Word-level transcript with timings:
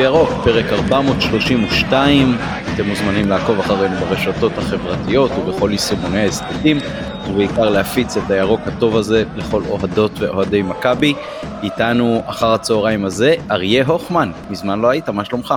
בירוק, 0.00 0.28
פרק 0.44 0.64
432. 0.72 2.28
אתם 2.74 2.88
מוזמנים 2.88 3.28
לעקוב 3.28 3.58
אחרינו 3.58 3.96
ברשתות 3.96 4.52
החברתיות 4.58 5.30
ובכל 5.30 5.68
יישומוני 5.72 6.20
ההסכתים, 6.20 6.76
ובעיקר 7.30 7.70
להפיץ 7.70 8.16
את 8.16 8.30
הירוק 8.30 8.60
הטוב 8.66 8.96
הזה 8.96 9.24
לכל 9.36 9.62
אוהדות 9.68 10.10
ואוהדי 10.18 10.62
מכבי. 10.62 11.14
איתנו 11.62 12.20
אחר 12.26 12.46
הצהריים 12.46 13.04
הזה, 13.04 13.34
אריה 13.50 13.84
הוכמן, 13.86 14.30
מזמן 14.50 14.80
לא 14.80 14.88
היית, 14.88 15.08
מה 15.08 15.24
שלומך? 15.24 15.54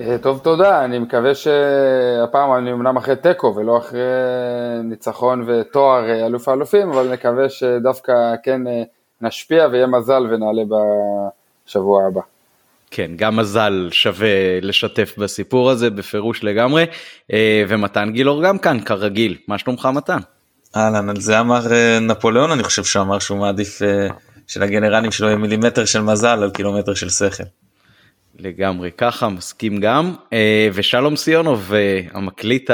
אה, 0.00 0.16
טוב, 0.20 0.38
תודה, 0.38 0.84
אני 0.84 0.98
מקווה 0.98 1.34
שהפעם 1.34 2.54
אני 2.58 2.72
אמנם 2.72 2.96
אחרי 2.96 3.16
תיקו 3.16 3.54
ולא 3.56 3.78
אחרי 3.78 4.00
ניצחון 4.84 5.44
ותואר 5.46 6.10
אה, 6.10 6.26
אלוף 6.26 6.48
האלופים, 6.48 6.90
אבל 6.90 7.12
נקווה 7.12 7.48
שדווקא 7.48 8.12
כן 8.42 8.66
אה, 8.66 8.82
נשפיע 9.20 9.66
ויהיה 9.70 9.86
מזל 9.86 10.26
ונעלה 10.30 10.62
בשבוע 11.66 12.06
הבא. 12.06 12.20
כן, 12.90 13.10
גם 13.16 13.36
מזל 13.36 13.88
שווה 13.90 14.60
לשתף 14.62 15.14
בסיפור 15.18 15.70
הזה 15.70 15.90
בפירוש 15.90 16.44
לגמרי, 16.44 16.84
ומתן 17.68 18.10
גילאור 18.12 18.44
גם 18.44 18.58
כאן 18.58 18.80
כרגיל, 18.80 19.36
מה 19.48 19.58
שלומך 19.58 19.88
מתן? 19.94 20.18
אהלן, 20.76 21.08
על 21.08 21.20
זה 21.20 21.40
אמר 21.40 21.60
נפוליאון, 22.00 22.50
אני 22.50 22.62
חושב 22.62 22.84
שהוא 22.84 23.02
אמר 23.02 23.18
שהוא 23.18 23.38
מעדיף 23.38 23.82
שלגנרלים 24.46 25.12
שלו 25.12 25.26
יהיה 25.26 25.38
מילימטר 25.38 25.84
של 25.84 26.00
מזל 26.00 26.42
על 26.42 26.50
קילומטר 26.50 26.94
של 26.94 27.08
שכל. 27.08 27.44
לגמרי 28.38 28.90
ככה 28.96 29.28
מסכים 29.28 29.80
גם 29.80 30.14
אה, 30.32 30.68
ושלום 30.74 31.16
סיונוב 31.16 31.72
אה, 31.74 32.00
המקליט 32.12 32.70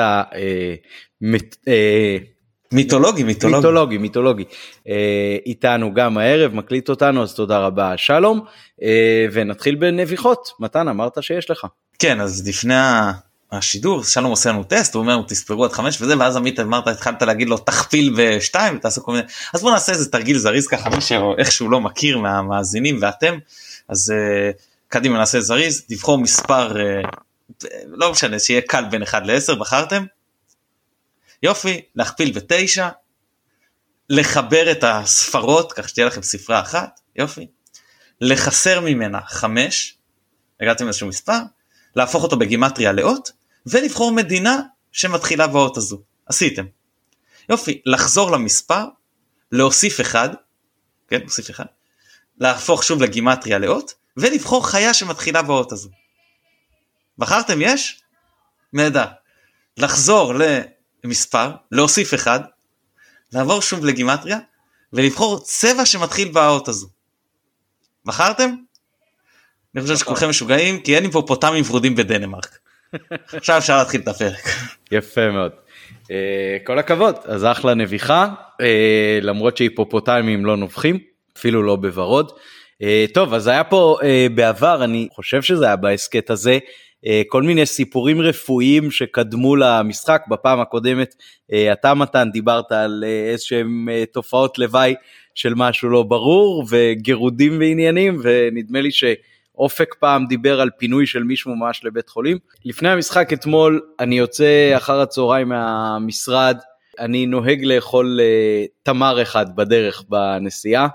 המיתולוגי 2.76 3.22
אה, 3.22 3.26
מיתולוגי 3.26 3.56
מיתולוגי 3.58 3.98
מיתולוגי 3.98 4.44
איתנו 5.46 5.94
גם 5.94 6.18
הערב 6.18 6.54
מקליט 6.54 6.88
אותנו 6.88 7.22
אז 7.22 7.34
תודה 7.34 7.58
רבה 7.58 7.96
שלום 7.96 8.40
ונתחיל 9.32 9.74
בנביחות 9.74 10.48
מתן 10.60 10.88
אמרת 10.88 11.22
שיש 11.22 11.50
לך. 11.50 11.66
כן 11.98 12.20
אז 12.20 12.48
לפני 12.48 12.74
השידור 13.52 14.04
שלום 14.04 14.30
עושה 14.30 14.50
לנו 14.50 14.64
טסט 14.64 14.94
הוא 14.94 15.00
אומר 15.00 15.22
תספרו 15.28 15.64
עד 15.64 15.72
חמש 15.72 16.02
וזה 16.02 16.18
ואז 16.18 16.36
עמית 16.36 16.60
אמרת 16.60 16.88
התחלת 16.88 17.22
להגיד 17.22 17.48
לו 17.48 17.58
תכפיל 17.58 18.14
בשתיים 18.16 18.78
תעשו 18.78 19.02
כל 19.02 19.12
מיני 19.12 19.24
אז 19.54 19.62
בוא 19.62 19.70
נעשה 19.70 19.92
איזה 19.92 20.10
תרגיל 20.10 20.38
זריז 20.38 20.66
ככה 20.66 20.90
מי 20.90 21.00
שאיכשהו 21.00 21.68
לא 21.68 21.80
מכיר 21.80 22.18
מהמאזינים 22.18 22.98
ואתם 23.02 23.38
אז. 23.88 24.12
קדימה 24.88 25.18
נעשה 25.18 25.40
זריז, 25.40 25.82
תבחור 25.88 26.18
מספר, 26.18 26.80
אה, 26.80 27.00
לא 27.86 28.10
משנה, 28.10 28.38
שיהיה 28.38 28.60
קל 28.60 28.84
בין 28.90 29.02
1 29.02 29.22
ל-10, 29.26 29.54
בחרתם? 29.54 30.04
יופי, 31.42 31.80
להכפיל 31.94 32.32
בתשע, 32.32 32.88
לחבר 34.10 34.72
את 34.72 34.84
הספרות, 34.84 35.72
כך 35.72 35.88
שתהיה 35.88 36.06
לכם 36.06 36.22
ספרה 36.22 36.60
אחת, 36.60 37.00
יופי. 37.16 37.46
לחסר 38.20 38.80
ממנה 38.80 39.20
5, 39.26 39.98
הגעתם 40.60 40.84
לאיזשהו 40.84 41.08
מספר, 41.08 41.38
להפוך 41.96 42.22
אותו 42.22 42.36
בגימטריה 42.36 42.92
לאות, 42.92 43.32
ולבחור 43.66 44.12
מדינה 44.12 44.60
שמתחילה 44.92 45.46
באות 45.46 45.76
הזו. 45.76 46.02
עשיתם. 46.26 46.64
יופי, 47.48 47.82
לחזור 47.86 48.30
למספר, 48.30 48.84
להוסיף 49.52 50.00
אחד, 50.00 50.28
כן, 51.08 51.20
להוסיף 51.20 51.50
אחד, 51.50 51.64
להפוך 52.38 52.84
שוב 52.84 53.02
לגימטריה 53.02 53.58
לאות, 53.58 53.94
ולבחור 54.16 54.66
חיה 54.68 54.94
שמתחילה 54.94 55.42
באות 55.42 55.72
הזו. 55.72 55.90
בחרתם 57.18 57.58
יש? 57.62 58.02
נהדר. 58.72 59.06
לחזור 59.76 60.34
למספר, 61.06 61.50
להוסיף 61.72 62.14
אחד, 62.14 62.40
לעבור 63.32 63.62
שוב 63.62 63.84
לגימטריה, 63.84 64.38
ולבחור 64.92 65.40
צבע 65.44 65.86
שמתחיל 65.86 66.28
באות 66.28 66.68
הזו. 66.68 66.88
בחרתם? 68.04 68.54
אני 69.74 69.82
חושב 69.82 69.96
שכולכם 69.96 70.28
משוגעים 70.28 70.80
כי 70.80 70.96
אין 70.96 71.04
היפופוטמים 71.04 71.64
ורודים 71.68 71.94
בדנמרק. 71.94 72.58
עכשיו 73.32 73.58
אפשר 73.58 73.78
להתחיל 73.78 74.00
את 74.00 74.08
הפרק. 74.08 74.48
יפה 74.92 75.30
מאוד. 75.30 75.52
Uh, 76.02 76.08
כל 76.64 76.78
הכבוד 76.78 77.16
אז 77.24 77.44
אחלה 77.44 77.74
נביחה 77.74 78.28
uh, 78.28 78.64
למרות 79.22 79.56
שהיפופוטמים 79.56 80.46
לא 80.46 80.56
נובחים 80.56 80.98
אפילו 81.38 81.62
לא 81.62 81.76
בוורוד. 81.76 82.30
Uh, 82.82 82.84
טוב 83.14 83.34
אז 83.34 83.46
היה 83.46 83.64
פה 83.64 83.96
uh, 84.00 84.04
בעבר 84.34 84.84
אני 84.84 85.08
חושב 85.12 85.42
שזה 85.42 85.66
היה 85.66 85.76
בהסכת 85.76 86.30
הזה 86.30 86.58
כל 87.28 87.42
מיני 87.42 87.66
סיפורים 87.66 88.20
רפואיים 88.20 88.90
שקדמו 88.90 89.56
למשחק. 89.56 90.22
בפעם 90.30 90.60
הקודמת 90.60 91.14
uh, 91.14 91.54
אתה 91.72 91.94
מתן 91.94 92.28
דיברת 92.32 92.72
על 92.72 93.04
uh, 93.06 93.30
איזשהם 93.32 93.88
תופעות 94.12 94.58
לוואי 94.58 94.94
של 95.34 95.54
משהו 95.56 95.88
לא 95.88 96.02
ברור 96.02 96.64
וגירודים 96.70 97.58
ועניינים 97.58 98.20
ונדמה 98.22 98.80
לי 98.80 98.90
שאופק 98.90 99.94
פעם 99.94 100.26
דיבר 100.26 100.60
על 100.60 100.70
פינוי 100.78 101.06
של 101.06 101.22
מישהו 101.22 101.56
ממש 101.56 101.80
לבית 101.84 102.08
חולים. 102.08 102.38
לפני 102.64 102.88
המשחק 102.88 103.32
אתמול 103.32 103.80
אני 104.00 104.18
יוצא 104.18 104.72
אחר 104.76 105.00
הצהריים 105.00 105.48
מהמשרד. 105.48 106.56
אני 106.98 107.26
נוהג 107.26 107.64
לאכול 107.64 108.20
תמר 108.82 109.22
אחד 109.22 109.56
בדרך 109.56 110.04
בנסיעה 110.08 110.88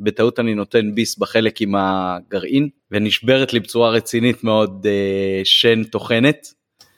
בטעות 0.00 0.40
אני 0.40 0.54
נותן 0.54 0.94
ביס 0.94 1.18
בחלק 1.18 1.60
עם 1.60 1.74
הגרעין 1.76 2.68
ונשברת 2.90 3.52
לי 3.52 3.60
בצורה 3.60 3.90
רצינית 3.90 4.44
מאוד 4.44 4.86
אה, 4.86 5.40
שן 5.44 5.84
טוחנת. 5.84 6.46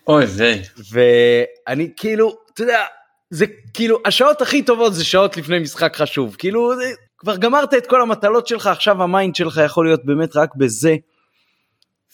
אוי 0.09 0.25
ויי. 0.25 0.63
ואני 0.93 1.89
כאילו 1.97 2.37
אתה 2.55 2.63
יודע 2.63 2.85
זה 3.31 3.47
כאילו 3.75 3.99
השעות 4.05 4.43
הכי 4.43 4.63
טובות 4.63 4.95
זה 4.95 5.05
שעות 5.05 5.37
לפני 5.37 5.59
משחק 5.59 5.97
חשוב 5.97 6.37
כאילו 6.39 6.77
זה, 6.77 6.85
כבר 7.19 7.37
גמרת 7.37 7.75
את 7.75 7.87
כל 7.87 8.03
המטלות 8.03 8.47
שלך 8.47 8.67
עכשיו 8.67 9.03
ה 9.03 9.09
mind 9.09 9.35
שלך 9.35 9.61
יכול 9.65 9.87
להיות 9.87 10.05
באמת 10.05 10.37
רק 10.37 10.55
בזה. 10.57 10.97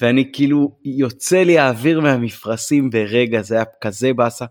ואני 0.00 0.32
כאילו 0.32 0.78
יוצא 0.84 1.42
לי 1.42 1.58
האוויר 1.58 2.00
מהמפרשים 2.00 2.90
ברגע 2.90 3.42
זה 3.42 3.54
היה 3.54 3.64
כזה 3.80 4.12
באסה 4.12 4.44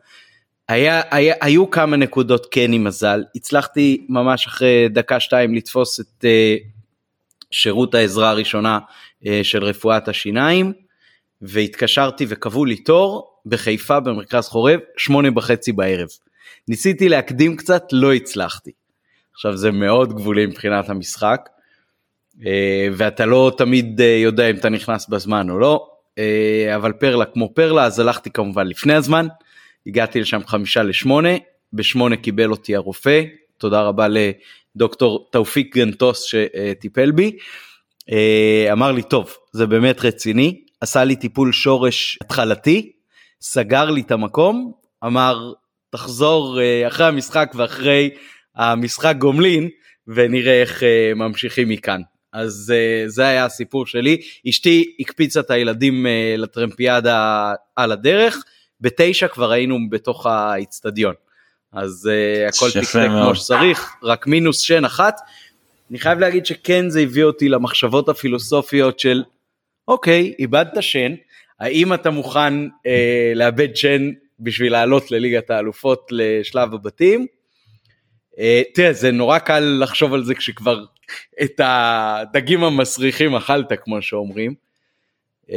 היה, 0.67 1.01
היה, 1.11 1.35
היו 1.41 1.69
כמה 1.71 1.97
נקודות 1.97 2.47
כן 2.51 2.73
עם 2.73 2.83
מזל, 2.83 3.23
הצלחתי 3.35 4.05
ממש 4.09 4.47
אחרי 4.47 4.89
דקה 4.89 5.19
שתיים 5.19 5.55
לתפוס 5.55 5.99
את 5.99 6.25
uh, 6.25 6.63
שירות 7.51 7.95
העזרה 7.95 8.29
הראשונה 8.29 8.79
uh, 9.23 9.27
של 9.43 9.63
רפואת 9.63 10.07
השיניים, 10.07 10.73
והתקשרתי 11.41 12.25
וקבעו 12.29 12.65
לי 12.65 12.75
תור 12.75 13.33
בחיפה 13.45 13.99
במרכז 13.99 14.47
חורב, 14.47 14.79
שמונה 14.97 15.29
וחצי 15.35 15.71
בערב. 15.71 16.07
ניסיתי 16.67 17.09
להקדים 17.09 17.55
קצת, 17.55 17.83
לא 17.91 18.13
הצלחתי. 18.13 18.71
עכשיו 19.33 19.57
זה 19.57 19.71
מאוד 19.71 20.13
גבולי 20.13 20.45
מבחינת 20.45 20.89
המשחק, 20.89 21.49
uh, 22.35 22.43
ואתה 22.93 23.25
לא 23.25 23.51
תמיד 23.57 23.99
uh, 23.99 24.03
יודע 24.03 24.49
אם 24.49 24.55
אתה 24.55 24.69
נכנס 24.69 25.09
בזמן 25.09 25.49
או 25.49 25.59
לא, 25.59 25.87
uh, 26.15 26.19
אבל 26.75 26.91
פרלה 26.91 27.25
כמו 27.25 27.53
פרלה, 27.53 27.85
אז 27.85 27.99
הלכתי 27.99 28.31
כמובן 28.31 28.67
לפני 28.67 28.93
הזמן. 28.93 29.27
הגעתי 29.87 30.21
לשם 30.21 30.39
חמישה 30.47 30.83
לשמונה, 30.83 31.29
בשמונה 31.73 32.15
קיבל 32.17 32.51
אותי 32.51 32.75
הרופא, 32.75 33.23
תודה 33.57 33.81
רבה 33.81 34.07
לדוקטור 34.07 35.29
תאופיק 35.31 35.75
גנטוס 35.77 36.23
שטיפל 36.23 37.11
בי. 37.11 37.37
אה, 38.11 38.69
אמר 38.71 38.91
לי 38.91 39.03
טוב 39.03 39.37
זה 39.51 39.65
באמת 39.65 40.05
רציני. 40.05 40.61
עשה 40.81 41.03
לי 41.03 41.15
טיפול 41.15 41.51
שורש 41.51 42.17
התחלתי 42.21 42.91
סגר 43.41 43.89
לי 43.89 44.01
את 44.01 44.11
המקום 44.11 44.71
אמר 45.05 45.53
תחזור 45.89 46.61
אה, 46.61 46.87
אחרי 46.87 47.05
המשחק 47.05 47.51
ואחרי 47.55 48.09
המשחק 48.55 49.15
גומלין 49.17 49.69
ונראה 50.07 50.61
איך 50.61 50.83
אה, 50.83 51.11
ממשיכים 51.15 51.69
מכאן. 51.69 52.01
אז 52.33 52.73
זה 53.05 53.27
היה 53.27 53.45
הסיפור 53.45 53.85
שלי. 53.85 54.17
אשתי 54.49 54.95
הקפיצה 54.99 55.39
את 55.39 55.51
הילדים 55.51 56.05
לטרמפיאדה 56.37 57.53
על 57.75 57.91
הדרך 57.91 58.43
בתשע 58.81 59.27
כבר 59.27 59.51
היינו 59.51 59.77
בתוך 59.89 60.25
האיצטדיון. 60.25 61.13
אז 61.71 62.09
uh, 62.09 62.49
הכל 62.49 62.71
תקתק 62.71 63.07
כמו 63.07 63.35
שצריך, 63.35 63.95
רק 64.03 64.27
מינוס 64.27 64.59
שן 64.59 64.85
אחת. 64.85 65.19
אני 65.89 65.99
חייב 65.99 66.19
להגיד 66.19 66.45
שכן 66.45 66.89
זה 66.89 66.99
הביא 66.99 67.23
אותי 67.23 67.49
למחשבות 67.49 68.09
הפילוסופיות 68.09 68.99
של 68.99 69.23
אוקיי, 69.87 70.33
איבדת 70.39 70.71
שן, 70.81 71.15
האם 71.59 71.93
אתה 71.93 72.09
מוכן 72.09 72.65
uh, 72.65 72.69
לאבד 73.35 73.75
שן 73.75 74.11
בשביל 74.39 74.71
לעלות 74.71 75.11
לליגת 75.11 75.49
האלופות 75.49 76.07
לשלב 76.11 76.73
הבתים? 76.73 77.27
Uh, 78.33 78.39
תראה, 78.73 78.93
זה 78.93 79.11
נורא 79.11 79.39
קל 79.39 79.79
לחשוב 79.81 80.13
על 80.13 80.23
זה 80.23 80.35
כשכבר 80.35 80.85
את 81.41 81.61
הדגים 81.63 82.63
המסריחים 82.63 83.35
אכלת 83.35 83.73
כמו 83.83 84.01
שאומרים, 84.01 84.53
uh, 85.47 85.51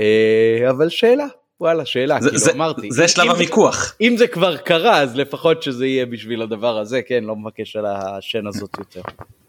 אבל 0.71 0.89
שאלה, 0.89 1.27
וואלה 1.61 1.87
שאלה 1.87 2.21
זה, 2.21 2.29
כאילו 2.29 2.39
זה, 2.39 2.53
אמרתי 2.53 2.91
זה 2.91 3.09
שלב 3.09 3.31
הוויכוח 3.31 3.95
אם 4.01 4.17
זה 4.17 4.27
כבר 4.27 4.57
קרה 4.57 5.01
אז 5.01 5.17
לפחות 5.17 5.63
שזה 5.63 5.87
יהיה 5.87 6.07
בשביל 6.07 6.43
הדבר 6.43 6.79
הזה 6.79 7.03
כן 7.03 7.25
לא 7.25 7.37
מבקש 7.37 7.77
על 7.77 7.87
השן 7.87 8.47
הזאת 8.47 8.71
יותר. 8.79 9.01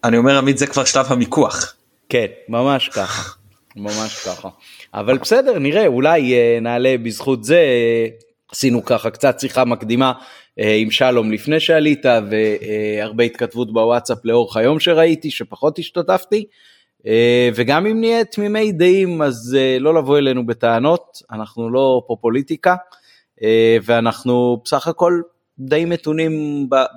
אני 0.04 0.18
אומר 0.18 0.38
עמית 0.38 0.58
זה 0.58 0.68
כבר 0.68 0.84
שלב 0.84 1.06
המיקוח. 1.10 1.75
כן 2.10 2.25
ממש 2.50 2.90
ככה 2.90 3.31
ממש 3.75 4.28
ככה 4.28 4.50
אבל 4.94 5.18
בסדר 5.18 5.60
נראה 5.60 5.88
אולי 5.88 6.34
אה, 6.34 6.60
נעלה 6.62 6.96
בזכות 7.04 7.44
זה 7.44 7.60
עשינו 8.52 8.86
ככה 8.86 9.10
קצת 9.10 9.40
שיחה 9.40 9.66
מקדימה 9.66 10.13
אה, 10.60 10.75
עם 10.75 10.92
שלום 10.92 11.31
לפני 11.31 11.60
שעלית 11.60 12.06
והרבה 12.06 13.24
התכתבות 13.24 13.74
בוואטסאפ 13.74 14.18
לאורך 14.24 14.58
היום 14.58 14.80
שראיתי 14.80 15.31
שפחות 15.31 15.80
השתתפתי 15.80 16.38
אה, 16.38 16.70
וגם 17.56 17.86
אם 17.86 18.00
נהיה 18.00 18.25
תמימי 18.25 18.71
דעים 18.71 19.21
אז 19.21 19.57
אה, 19.59 19.77
לא 19.80 19.94
לבוא 19.94 20.18
אלינו 20.18 20.45
בטענות, 20.45 21.18
אנחנו 21.31 21.69
לא 21.69 22.03
פה 22.07 22.15
פוליטיקה 22.21 22.75
אה, 23.44 23.77
ואנחנו 23.83 24.62
בסך 24.65 24.88
הכל 24.88 25.21
די 25.59 25.86
מתונים 25.86 26.31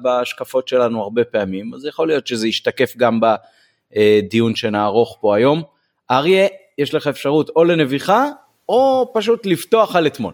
בהשקפות 0.03 0.69
שלנו 0.69 1.03
הרבה 1.03 1.25
פעמים, 1.25 1.75
אז 1.75 1.87
יכול 1.87 2.09
להיות 2.09 2.27
שזה 2.27 2.49
ישתקף 2.49 2.97
גם 2.97 3.21
בדיון 3.21 4.55
שנערוך 4.55 5.19
פה 5.21 5.37
היום. 5.37 5.62
אריה, 6.11 6.47
יש 6.79 6.95
לך 6.95 7.06
אפשרות 7.06 7.51
או 7.56 7.65
לנביחה 7.65 8.29
או 8.69 9.11
פשוט 9.15 9.47
לפתוח 9.47 9.97
על 9.97 10.06
אתמול. 10.06 10.33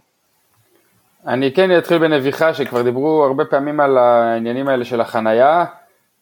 אני 1.27 1.53
כן 1.53 1.79
אתחיל 1.79 1.99
בנביחה 1.99 2.55
שכבר 2.55 2.83
דיברו 2.83 3.25
הרבה 3.25 3.45
פעמים 3.45 3.81
על 3.81 3.99
העניינים 3.99 4.69
האלה 4.69 4.85
של 4.85 5.01
החנייה 5.01 5.65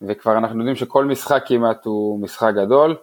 וכבר 0.03 0.39
אנחנו 0.39 0.59
יודעים 0.59 0.77
שכל 0.77 1.05
משחק 1.05 1.43
כמעט 1.47 1.85
הוא 1.85 2.21
משחק 2.21 2.53
גדול. 2.55 2.97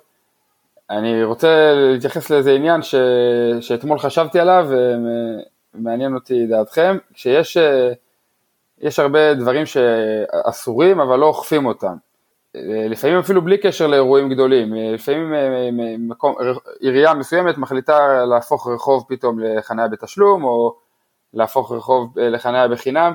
אני 0.89 1.23
רוצה 1.23 1.73
להתייחס 1.73 2.29
לאיזה 2.29 2.51
עניין 2.51 2.81
ש... 2.81 2.95
שאתמול 3.61 3.99
חשבתי 3.99 4.39
עליו 4.39 4.67
ומעניין 5.75 6.15
אותי 6.15 6.47
דעתכם, 6.47 6.97
שיש 7.13 7.57
יש 8.81 8.99
הרבה 8.99 9.33
דברים 9.33 9.65
שאסורים 9.65 10.99
אבל 10.99 11.19
לא 11.19 11.25
אוכפים 11.25 11.65
אותם. 11.65 11.95
לפעמים 12.89 13.17
אפילו 13.17 13.41
בלי 13.41 13.57
קשר 13.57 13.87
לאירועים 13.87 14.29
גדולים, 14.29 14.73
לפעמים 14.75 15.33
מקום, 16.09 16.35
עירייה 16.79 17.13
מסוימת 17.13 17.57
מחליטה 17.57 18.25
להפוך 18.25 18.67
רחוב 18.67 19.05
פתאום 19.07 19.39
לחניה 19.39 19.87
בתשלום 19.87 20.43
או 20.43 20.75
להפוך 21.33 21.71
רחוב 21.71 22.19
לחניה 22.19 22.67
בחינם, 22.67 23.13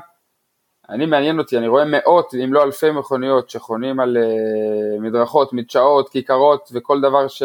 אני 0.90 1.06
מעניין 1.06 1.38
אותי, 1.38 1.58
אני 1.58 1.68
רואה 1.68 1.84
מאות 1.84 2.34
אם 2.44 2.54
לא 2.54 2.62
אלפי 2.62 2.90
מכוניות 2.90 3.50
שחונים 3.50 4.00
על 4.00 4.16
uh, 4.16 5.00
מדרכות, 5.00 5.52
מדשאות, 5.52 6.08
כיכרות 6.08 6.70
וכל 6.72 7.00
דבר 7.00 7.28
ש, 7.28 7.42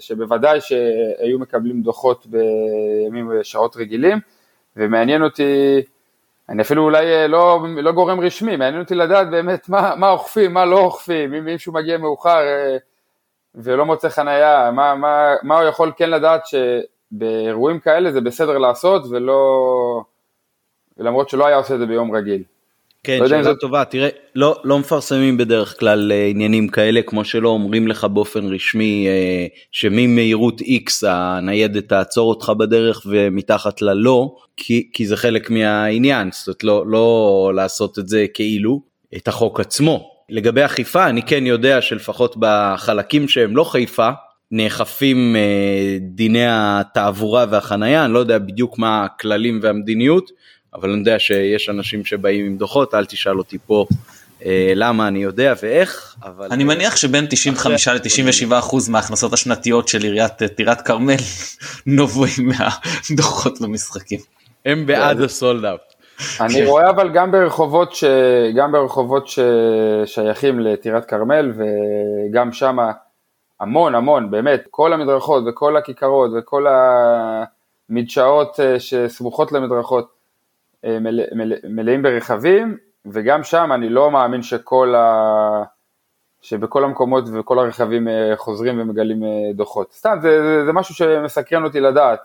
שבוודאי 0.00 0.60
שהיו 0.60 1.38
מקבלים 1.38 1.82
דוחות 1.82 2.26
בימים 2.26 3.30
ושעות 3.30 3.76
רגילים 3.76 4.18
ומעניין 4.76 5.22
אותי, 5.22 5.82
אני 6.48 6.62
אפילו 6.62 6.82
אולי 6.82 7.06
אה, 7.06 7.26
לא, 7.26 7.60
לא 7.76 7.92
גורם 7.92 8.20
רשמי, 8.20 8.56
מעניין 8.56 8.82
אותי 8.82 8.94
לדעת 8.94 9.30
באמת 9.30 9.68
מה, 9.68 9.94
מה 9.96 10.10
אוכפים, 10.10 10.54
מה 10.54 10.64
לא 10.64 10.78
אוכפים, 10.78 11.34
אם 11.34 11.44
מישהו 11.44 11.72
מגיע 11.72 11.98
מאוחר 11.98 12.38
uh, 12.38 12.80
ולא 13.54 13.86
מוצא 13.86 14.08
חנייה, 14.08 14.70
מה, 14.70 14.94
מה, 14.94 15.34
מה 15.42 15.60
הוא 15.60 15.68
יכול 15.68 15.92
כן 15.96 16.10
לדעת 16.10 16.42
שבאירועים 16.46 17.80
כאלה 17.80 18.12
זה 18.12 18.20
בסדר 18.20 18.58
לעשות 18.58 19.02
ולא, 19.10 20.02
למרות 20.98 21.28
שלא 21.28 21.46
היה 21.46 21.56
עושה 21.56 21.74
את 21.74 21.78
זה 21.78 21.86
ביום 21.86 22.16
רגיל. 22.16 22.42
כן, 23.06 23.18
לא 23.20 23.28
שאלה 23.28 23.42
זאת... 23.42 23.60
טובה, 23.60 23.84
תראה, 23.84 24.08
לא, 24.34 24.60
לא 24.64 24.78
מפרסמים 24.78 25.36
בדרך 25.36 25.80
כלל 25.80 26.12
אה, 26.12 26.26
עניינים 26.26 26.68
כאלה, 26.68 27.02
כמו 27.02 27.24
שלא 27.24 27.48
אומרים 27.48 27.88
לך 27.88 28.04
באופן 28.04 28.54
רשמי 28.54 29.06
אה, 29.08 29.46
שממהירות 29.72 30.60
X 30.60 31.06
הניידת 31.06 31.88
תעצור 31.88 32.28
אותך 32.28 32.52
בדרך 32.58 33.06
ומתחת 33.06 33.82
ללא, 33.82 34.34
כי, 34.56 34.88
כי 34.92 35.06
זה 35.06 35.16
חלק 35.16 35.50
מהעניין, 35.50 36.30
זאת 36.32 36.46
אומרת 36.46 36.64
לא, 36.64 36.84
לא 36.86 37.52
לעשות 37.54 37.98
את 37.98 38.08
זה 38.08 38.26
כאילו, 38.34 38.80
את 39.16 39.28
החוק 39.28 39.60
עצמו. 39.60 40.10
לגבי 40.30 40.64
אכיפה, 40.64 41.06
אני 41.06 41.22
כן 41.22 41.46
יודע 41.46 41.82
שלפחות 41.82 42.36
בחלקים 42.38 43.28
שהם 43.28 43.56
לא 43.56 43.64
חיפה, 43.64 44.08
נאכפים 44.50 45.36
אה, 45.36 45.98
דיני 46.00 46.44
התעבורה 46.48 47.46
והחנייה, 47.50 48.04
אני 48.04 48.12
לא 48.12 48.18
יודע 48.18 48.38
בדיוק 48.38 48.78
מה 48.78 49.04
הכללים 49.04 49.60
והמדיניות, 49.62 50.30
אבל 50.74 50.90
אני 50.90 50.98
יודע 50.98 51.18
שיש 51.18 51.68
אנשים 51.68 52.04
שבאים 52.04 52.46
עם 52.46 52.56
דוחות, 52.56 52.94
אל 52.94 53.04
תשאל 53.04 53.38
אותי 53.38 53.58
פה 53.66 53.86
אה, 54.44 54.72
למה 54.74 55.08
אני 55.08 55.18
יודע 55.18 55.54
ואיך, 55.62 56.16
אבל... 56.24 56.48
אני 56.50 56.64
מניח 56.64 56.96
שבין 56.96 57.26
95 57.30 57.88
ל-97 57.88 58.58
אחוז 58.58 58.88
מההכנסות 58.88 59.32
השנתיות 59.32 59.88
של 59.88 60.02
עיריית 60.02 60.42
אה, 60.42 60.48
טירת 60.48 60.80
כרמל 60.80 61.16
נובעים 61.86 62.48
מהדוחות 62.48 63.60
למשחקים. 63.60 64.20
הם 64.64 64.86
בעד 64.86 65.20
הסולד 65.20 65.64
אאוט. 65.64 65.80
אני 66.40 66.66
רואה 66.66 66.90
אבל 66.90 67.12
גם 67.12 67.32
ברחובות, 67.32 67.94
ש... 67.94 68.04
גם 68.56 68.72
ברחובות 68.72 69.28
ששייכים 69.28 70.60
לטירת 70.60 71.04
כרמל 71.04 71.52
וגם 71.56 72.52
שם 72.52 72.76
המון 73.60 73.94
המון 73.94 74.30
באמת 74.30 74.64
כל 74.70 74.92
המדרכות 74.92 75.44
וכל 75.46 75.76
הכיכרות 75.76 76.30
וכל 76.38 76.66
המדשאות 77.90 78.60
אה, 78.60 78.80
שסמוכות 78.80 79.52
למדרכות 79.52 80.04
אה, 80.04 80.15
מלא, 80.86 81.24
מלא, 81.32 81.56
מלאים 81.68 82.02
ברכבים, 82.02 82.76
וגם 83.06 83.44
שם 83.44 83.70
אני 83.74 83.88
לא 83.88 84.10
מאמין 84.10 84.42
שכל 84.42 84.94
ה... 84.94 85.62
שבכל 86.42 86.84
המקומות 86.84 87.24
וכל 87.32 87.58
הרכבים 87.58 88.08
אה, 88.08 88.32
חוזרים 88.36 88.80
ומגלים 88.80 89.24
אה, 89.24 89.28
דוחות. 89.54 89.92
סתם, 89.92 90.18
זה, 90.22 90.42
זה, 90.42 90.64
זה 90.66 90.72
משהו 90.72 90.94
שמסקרן 90.94 91.64
אותי 91.64 91.80
לדעת, 91.80 92.20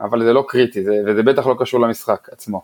אבל 0.00 0.24
זה 0.24 0.32
לא 0.32 0.44
קריטי, 0.48 0.84
זה, 0.84 0.92
וזה 1.06 1.22
בטח 1.22 1.46
לא 1.46 1.54
קשור 1.58 1.80
למשחק 1.80 2.28
עצמו. 2.32 2.62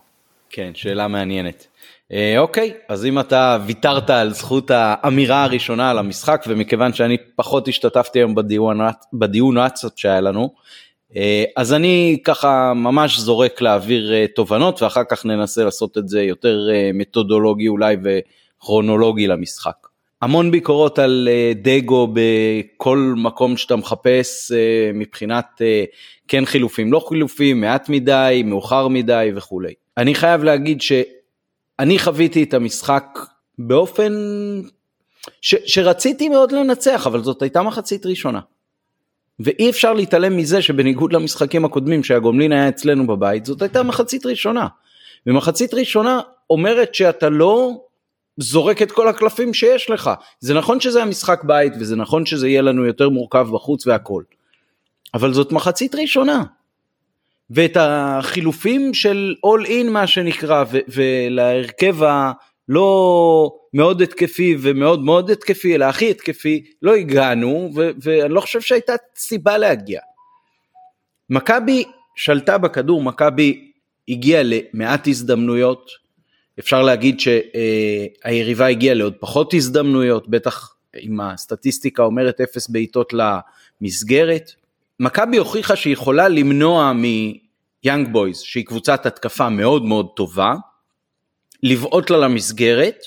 כן, 0.49 0.71
שאלה 0.73 1.07
מעניינת. 1.07 1.67
אה, 2.11 2.35
אוקיי, 2.37 2.73
אז 2.89 3.05
אם 3.05 3.19
אתה 3.19 3.57
ויתרת 3.65 4.09
על 4.09 4.33
זכות 4.33 4.71
האמירה 4.73 5.43
הראשונה 5.43 5.89
על 5.89 5.97
המשחק, 5.99 6.43
ומכיוון 6.47 6.93
שאני 6.93 7.17
פחות 7.35 7.67
השתתפתי 7.67 8.19
היום 8.19 8.35
בדיון, 8.35 8.79
בדיון 9.13 9.57
וואטסאפ 9.57 9.91
שהיה 9.95 10.21
לנו, 10.21 10.41
אה, 10.41 10.49
אז 11.55 11.73
אני 11.73 12.19
ככה 12.23 12.73
ממש 12.75 13.19
זורק 13.19 13.61
להעביר 13.61 14.13
אה, 14.13 14.25
תובנות 14.35 14.81
ואחר 14.81 15.03
כך 15.09 15.25
ננסה 15.25 15.63
לעשות 15.63 15.97
את 15.97 16.07
זה 16.07 16.21
יותר 16.23 16.69
אה, 16.73 16.91
מתודולוגי 16.93 17.67
אולי 17.67 17.95
וכרונולוגי 18.03 19.27
למשחק. 19.27 19.75
המון 20.21 20.51
ביקורות 20.51 20.99
על 20.99 21.29
דגו 21.55 22.13
בכל 22.13 23.13
מקום 23.17 23.57
שאתה 23.57 23.75
מחפש 23.75 24.51
מבחינת 24.93 25.61
כן 26.27 26.45
חילופים, 26.45 26.93
לא 26.93 27.05
חילופים, 27.09 27.61
מעט 27.61 27.89
מדי, 27.89 28.43
מאוחר 28.45 28.87
מדי 28.87 29.31
וכולי. 29.35 29.73
אני 29.97 30.15
חייב 30.15 30.43
להגיד 30.43 30.81
שאני 30.81 31.99
חוויתי 31.99 32.43
את 32.43 32.53
המשחק 32.53 33.19
באופן 33.59 34.13
ש, 35.41 35.55
שרציתי 35.65 36.29
מאוד 36.29 36.51
לנצח, 36.51 37.07
אבל 37.07 37.23
זאת 37.23 37.41
הייתה 37.41 37.61
מחצית 37.61 38.05
ראשונה. 38.05 38.39
ואי 39.39 39.69
אפשר 39.69 39.93
להתעלם 39.93 40.37
מזה 40.37 40.61
שבניגוד 40.61 41.13
למשחקים 41.13 41.65
הקודמים 41.65 42.03
שהגומלין 42.03 42.51
היה 42.51 42.69
אצלנו 42.69 43.07
בבית, 43.07 43.45
זאת 43.45 43.61
הייתה 43.61 43.83
מחצית 43.83 44.25
ראשונה. 44.25 44.67
ומחצית 45.27 45.73
ראשונה 45.73 46.19
אומרת 46.49 46.95
שאתה 46.95 47.29
לא 47.29 47.81
זורק 48.37 48.81
את 48.81 48.91
כל 48.91 49.07
הקלפים 49.07 49.53
שיש 49.53 49.89
לך. 49.89 50.11
זה 50.39 50.53
נכון 50.53 50.79
שזה 50.79 51.01
המשחק 51.01 51.43
בית 51.43 51.73
וזה 51.79 51.95
נכון 51.95 52.25
שזה 52.25 52.47
יהיה 52.47 52.61
לנו 52.61 52.85
יותר 52.85 53.09
מורכב 53.09 53.47
בחוץ 53.51 53.87
והכל. 53.87 54.23
אבל 55.13 55.33
זאת 55.33 55.51
מחצית 55.51 55.95
ראשונה. 55.95 56.43
ואת 57.49 57.77
החילופים 57.79 58.93
של 58.93 59.35
אול 59.43 59.65
אין 59.65 59.91
מה 59.91 60.07
שנקרא 60.07 60.63
ולהרכב. 60.87 61.95
לא 62.69 63.55
מאוד 63.73 64.01
התקפי 64.01 64.55
ומאוד 64.61 65.03
מאוד 65.03 65.29
התקפי, 65.29 65.75
אלא 65.75 65.85
הכי 65.85 66.09
התקפי, 66.09 66.63
לא 66.81 66.95
הגענו, 66.95 67.71
ו- 67.75 67.89
ואני 68.01 68.33
לא 68.33 68.41
חושב 68.41 68.61
שהייתה 68.61 68.93
סיבה 69.15 69.57
להגיע. 69.57 70.01
מכבי 71.29 71.83
שלטה 72.15 72.57
בכדור, 72.57 73.03
מכבי 73.03 73.71
הגיעה 74.09 74.41
למעט 74.43 75.07
הזדמנויות, 75.07 75.91
אפשר 76.59 76.81
להגיד 76.81 77.19
שהיריבה 77.19 78.67
הגיעה 78.67 78.95
לעוד 78.95 79.13
פחות 79.19 79.53
הזדמנויות, 79.53 80.29
בטח 80.29 80.75
אם 81.03 81.21
הסטטיסטיקה 81.21 82.03
אומרת 82.03 82.41
אפס 82.41 82.69
בעיטות 82.69 83.13
למסגרת. 83.81 84.51
מכבי 84.99 85.37
הוכיחה 85.37 85.75
שהיא 85.75 85.93
יכולה 85.93 86.27
למנוע 86.27 86.93
מיאנג 86.93 88.07
בויז, 88.11 88.39
שהיא 88.39 88.65
קבוצת 88.65 89.05
התקפה 89.05 89.49
מאוד 89.49 89.83
מאוד 89.83 90.07
טובה, 90.15 90.55
לבעוט 91.63 92.09
לה 92.09 92.17
למסגרת, 92.17 92.99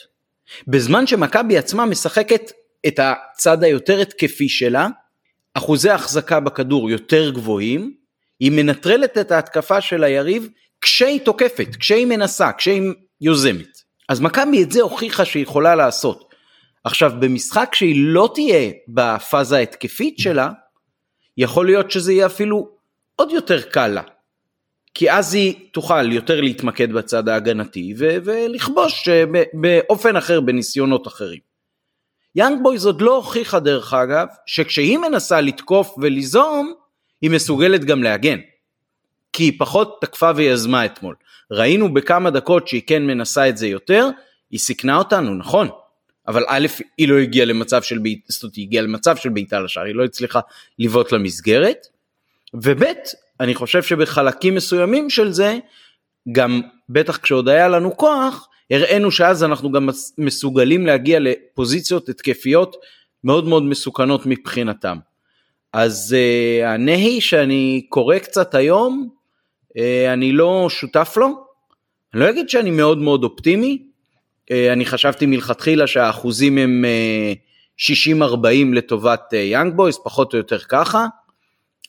בזמן 0.69 1.07
שמכבי 1.07 1.59
עצמה 1.59 1.87
משחקת 1.87 2.53
את 2.87 3.01
הצד 3.03 3.65
היותר 3.65 4.01
התקפי 4.01 4.49
שלה, 4.49 4.89
אחוזי 5.55 5.91
החזקה 5.91 6.41
בכדור 6.41 6.91
יותר 6.91 7.31
גבוהים, 7.31 7.95
היא 8.41 8.53
מנטרלת 8.53 9.19
את 9.19 9.31
ההתקפה 9.31 9.81
של 9.81 10.05
היריב 10.05 10.49
כשהיא 10.81 11.21
תוקפת, 11.21 11.77
כשהיא 11.81 12.07
מנסה, 12.07 12.53
כשהיא 12.53 12.83
יוזמת. 13.21 13.79
אז 14.09 14.21
מכבי 14.21 14.63
את 14.63 14.73
זה 14.73 14.83
הוכיחה 14.83 15.25
שהיא 15.25 15.43
יכולה 15.43 15.75
לעשות. 15.75 16.35
עכשיו 16.85 17.13
במשחק 17.21 17.75
שהיא 17.75 17.95
לא 17.99 18.31
תהיה 18.35 18.71
בפאזה 18.89 19.57
ההתקפית 19.57 20.19
שלה, 20.19 20.51
יכול 21.37 21.67
להיות 21.67 21.91
שזה 21.91 22.13
יהיה 22.13 22.27
אפילו 22.27 22.69
עוד 23.17 23.31
יותר 23.31 23.63
קל 23.63 23.89
לה. 23.89 24.03
כי 24.99 25.11
אז 25.11 25.35
היא 25.35 25.55
תוכל 25.73 26.13
יותר 26.13 26.41
להתמקד 26.41 26.93
בצד 26.93 27.29
ההגנתי 27.29 27.95
ו- 27.99 28.17
ולכבוש 28.25 29.09
אה, 29.09 29.25
באופן 29.53 30.17
אחר 30.17 30.41
בניסיונות 30.41 31.07
אחרים. 31.07 31.39
יאנג 32.35 32.63
בויז 32.63 32.87
עוד 32.87 33.01
לא 33.01 33.17
הוכיחה 33.17 33.61
דרך 33.61 33.95
אגב 33.95 34.27
שכשהיא 34.47 34.99
מנסה 34.99 35.41
לתקוף 35.41 35.95
וליזום 35.99 36.75
היא 37.23 37.31
מסוגלת 37.31 37.85
גם 37.85 38.03
להגן. 38.03 38.39
כי 39.33 39.43
היא 39.43 39.53
פחות 39.59 39.99
תקפה 40.01 40.31
ויזמה 40.37 40.85
אתמול. 40.85 41.15
ראינו 41.51 41.95
בכמה 41.95 42.31
דקות 42.31 42.69
שהיא 42.69 42.83
כן 42.87 43.03
מנסה 43.07 43.49
את 43.49 43.57
זה 43.57 43.67
יותר, 43.67 44.09
היא 44.51 44.61
סיכנה 44.61 44.97
אותנו, 44.97 45.35
נכון, 45.35 45.69
אבל 46.29 46.45
א', 46.49 46.67
היא 46.99 47.09
לא 47.09 47.19
הגיעה 47.19 47.47
למצב 47.47 47.83
של 47.83 47.99
בעיטה, 47.99 48.25
זאת 48.29 48.43
אומרת, 48.43 48.55
היא 48.55 48.67
הגיעה 48.67 48.85
למצב 48.85 49.17
של 49.17 49.29
בעיטה 49.29 49.61
לשער, 49.61 49.85
היא 49.85 49.95
לא 49.95 50.05
הצליחה 50.05 50.41
לבעוט 50.79 51.13
למסגרת, 51.13 51.87
וב', 52.55 52.85
אני 53.41 53.55
חושב 53.55 53.83
שבחלקים 53.83 54.55
מסוימים 54.55 55.11
של 55.11 55.33
זה, 55.33 55.59
גם 56.33 56.61
בטח 56.89 57.17
כשעוד 57.17 57.49
היה 57.49 57.69
לנו 57.69 57.97
כוח, 57.97 58.49
הראינו 58.71 59.11
שאז 59.11 59.45
אנחנו 59.45 59.73
גם 59.73 59.89
מסוגלים 60.19 60.87
להגיע 60.87 61.19
לפוזיציות 61.21 62.09
התקפיות 62.09 62.77
מאוד 63.25 63.49
מאוד 63.49 63.63
מסוכנות 63.63 64.27
מבחינתם. 64.27 64.99
אז 65.73 66.17
uh, 66.17 66.67
הנהי 66.67 67.21
שאני 67.21 67.87
קורא 67.89 68.19
קצת 68.19 68.55
היום, 68.55 69.09
uh, 69.69 69.81
אני 70.13 70.33
לא 70.33 70.67
שותף 70.71 71.15
לו. 71.17 71.27
אני 72.15 72.21
לא 72.21 72.31
אגיד 72.31 72.49
שאני 72.49 72.71
מאוד 72.71 72.99
מאוד 72.99 73.25
אופטימי, 73.25 73.83
uh, 74.51 74.55
אני 74.73 74.87
חשבתי 74.87 75.27
מלכתחילה 75.27 75.87
שהאחוזים 75.87 76.59
הם 76.59 76.85
uh, 77.79 77.81
60-40 77.81 78.47
לטובת 78.73 79.33
יאנג 79.33 79.73
uh, 79.73 79.77
בויס, 79.77 79.99
פחות 80.05 80.33
או 80.33 80.39
יותר 80.39 80.59
ככה. 80.59 81.07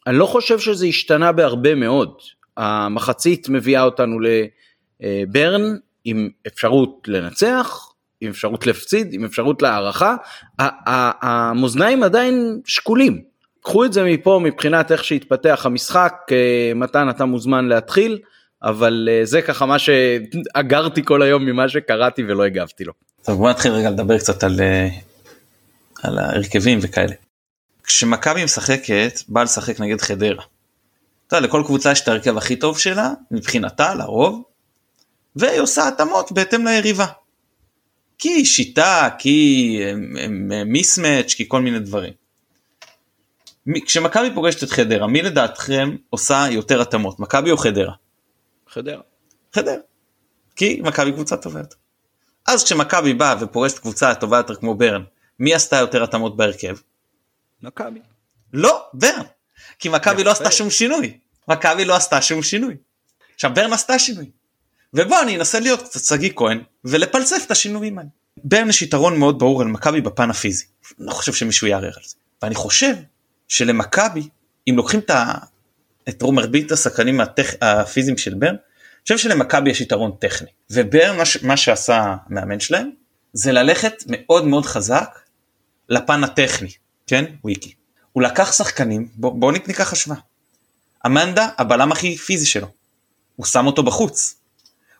אני 0.07 0.17
לא 0.17 0.25
חושב 0.25 0.59
שזה 0.59 0.85
השתנה 0.85 1.31
בהרבה 1.31 1.75
מאוד. 1.75 2.13
המחצית 2.57 3.49
מביאה 3.49 3.81
אותנו 3.81 4.17
לברן 4.19 5.77
עם 6.05 6.29
אפשרות 6.47 7.07
לנצח, 7.07 7.91
עם 8.21 8.29
אפשרות 8.29 8.67
להפסיד, 8.67 9.07
עם 9.11 9.25
אפשרות 9.25 9.61
להערכה. 9.61 10.15
המאזניים 10.59 12.03
עדיין 12.03 12.59
שקולים. 12.65 13.21
קחו 13.61 13.85
את 13.85 13.93
זה 13.93 14.03
מפה 14.03 14.39
מבחינת 14.43 14.91
איך 14.91 15.03
שהתפתח 15.03 15.61
המשחק, 15.65 16.13
אה, 16.31 16.71
מתן 16.75 17.09
אתה 17.09 17.25
מוזמן 17.25 17.65
להתחיל, 17.65 18.19
אבל 18.63 19.09
אה, 19.11 19.25
זה 19.25 19.41
ככה 19.41 19.65
מה 19.65 19.79
שאגרתי 19.79 21.05
כל 21.05 21.21
היום 21.21 21.45
ממה 21.45 21.69
שקראתי 21.69 22.23
ולא 22.23 22.43
הגבתי 22.43 22.83
לו. 22.83 22.93
טוב 23.25 23.37
בוא 23.37 23.49
נתחיל 23.49 23.71
רגע 23.71 23.89
לדבר 23.89 24.17
קצת 24.17 24.43
על, 24.43 24.59
אה, 24.59 24.87
על 26.03 26.17
ההרכבים 26.19 26.79
וכאלה. 26.81 27.13
כשמכבי 27.87 28.43
משחקת, 28.43 29.21
באה 29.27 29.43
לשחק 29.43 29.79
נגד 29.79 30.01
חדרה. 30.01 30.43
אתה 31.27 31.37
יודע, 31.37 31.47
לכל 31.47 31.63
קבוצה 31.65 31.91
יש 31.91 32.01
את 32.01 32.07
ההרכב 32.07 32.37
הכי 32.37 32.55
טוב 32.55 32.79
שלה, 32.79 33.13
מבחינתה, 33.31 33.95
לרוב, 33.95 34.43
והיא 35.35 35.59
עושה 35.59 35.87
התאמות 35.87 36.31
בהתאם 36.31 36.67
ליריבה. 36.67 37.05
כי 38.17 38.45
שיטה, 38.45 39.09
כי 39.19 39.79
מיסמץ', 40.65 41.33
כי 41.33 41.45
כל 41.47 41.61
מיני 41.61 41.79
דברים. 41.79 42.13
כשמכבי 43.85 44.33
פוגשת 44.33 44.63
את 44.63 44.69
חדרה, 44.69 45.07
מי 45.07 45.21
לדעתכם 45.21 45.95
עושה 46.09 46.47
יותר 46.51 46.81
התאמות, 46.81 47.19
מכבי 47.19 47.51
או 47.51 47.57
חדרה? 47.57 47.93
חדרה. 48.69 49.01
חדרה. 49.53 49.75
כי 50.55 50.81
מכבי 50.83 51.11
קבוצה 51.11 51.37
טובה 51.37 51.59
יותר. 51.59 51.75
אז 52.47 52.63
כשמכבי 52.63 53.13
באה 53.13 53.35
ופוגשת 53.39 53.79
קבוצה 53.79 54.15
טובה 54.15 54.37
יותר 54.37 54.55
כמו 54.55 54.75
ברן, 54.75 55.03
מי 55.39 55.53
עשתה 55.53 55.75
יותר 55.75 56.03
התאמות 56.03 56.37
בהרכב? 56.37 56.75
מכבי. 57.61 57.99
לא, 58.53 58.87
ברן. 58.93 59.21
כי 59.79 59.89
מכבי 59.89 60.23
לא 60.23 60.31
עשתה 60.31 60.51
שום 60.51 60.69
שינוי. 60.69 61.17
מכבי 61.47 61.85
לא 61.85 61.95
עשתה 61.95 62.21
שום 62.21 62.43
שינוי. 62.43 62.75
עכשיו 63.35 63.53
ברן 63.53 63.73
עשתה 63.73 63.99
שינוי. 63.99 64.31
ובוא 64.93 65.21
אני 65.21 65.37
אנסה 65.37 65.59
להיות 65.59 65.81
קצת 65.81 65.99
שגיא 65.99 66.31
כהן 66.35 66.63
ולפלסף 66.83 67.43
את 67.45 67.51
השינויים 67.51 67.97
האלה. 67.97 68.09
ברן 68.43 68.69
יש 68.69 68.81
יתרון 68.81 69.19
מאוד 69.19 69.39
ברור 69.39 69.61
על 69.61 69.67
מכבי 69.67 70.01
בפן 70.01 70.29
הפיזי. 70.29 70.65
לא 70.99 71.11
חושב 71.11 71.33
שמישהו 71.33 71.67
יערער 71.67 71.91
על 71.97 72.03
זה. 72.05 72.15
ואני 72.41 72.55
חושב 72.55 72.95
שלמכבי 73.47 74.29
אם 74.69 74.73
לוקחים 74.77 74.99
את, 74.99 75.09
ה... 75.09 75.33
את 76.09 76.23
מרבית 76.23 76.71
השחקנים 76.71 77.21
הטכ... 77.21 77.53
הפיזיים 77.61 78.17
של 78.17 78.33
ברן, 78.33 78.49
אני 78.49 79.15
חושב 79.15 79.17
שלמכבי 79.17 79.69
יש 79.69 79.81
יתרון 79.81 80.11
טכני. 80.19 80.49
וברן 80.71 81.17
מה, 81.17 81.25
ש... 81.25 81.43
מה 81.43 81.57
שעשה 81.57 82.15
המאמן 82.29 82.59
שלהם 82.59 82.89
זה 83.33 83.51
ללכת 83.51 84.03
מאוד 84.07 84.45
מאוד 84.45 84.65
חזק 84.65 85.19
לפן 85.89 86.23
הטכני, 86.23 86.69
כן? 87.07 87.25
וויקי. 87.43 87.73
הוא 88.13 88.23
לקח 88.23 88.51
שחקנים, 88.51 89.07
בואו 89.15 89.33
בוא 89.39 89.51
ניקח 89.51 89.93
השוואה. 89.93 90.19
אמנדה 91.05 91.49
הבלם 91.57 91.91
הכי 91.91 92.17
פיזי 92.17 92.45
שלו, 92.45 92.67
הוא 93.35 93.45
שם 93.45 93.67
אותו 93.67 93.83
בחוץ. 93.83 94.35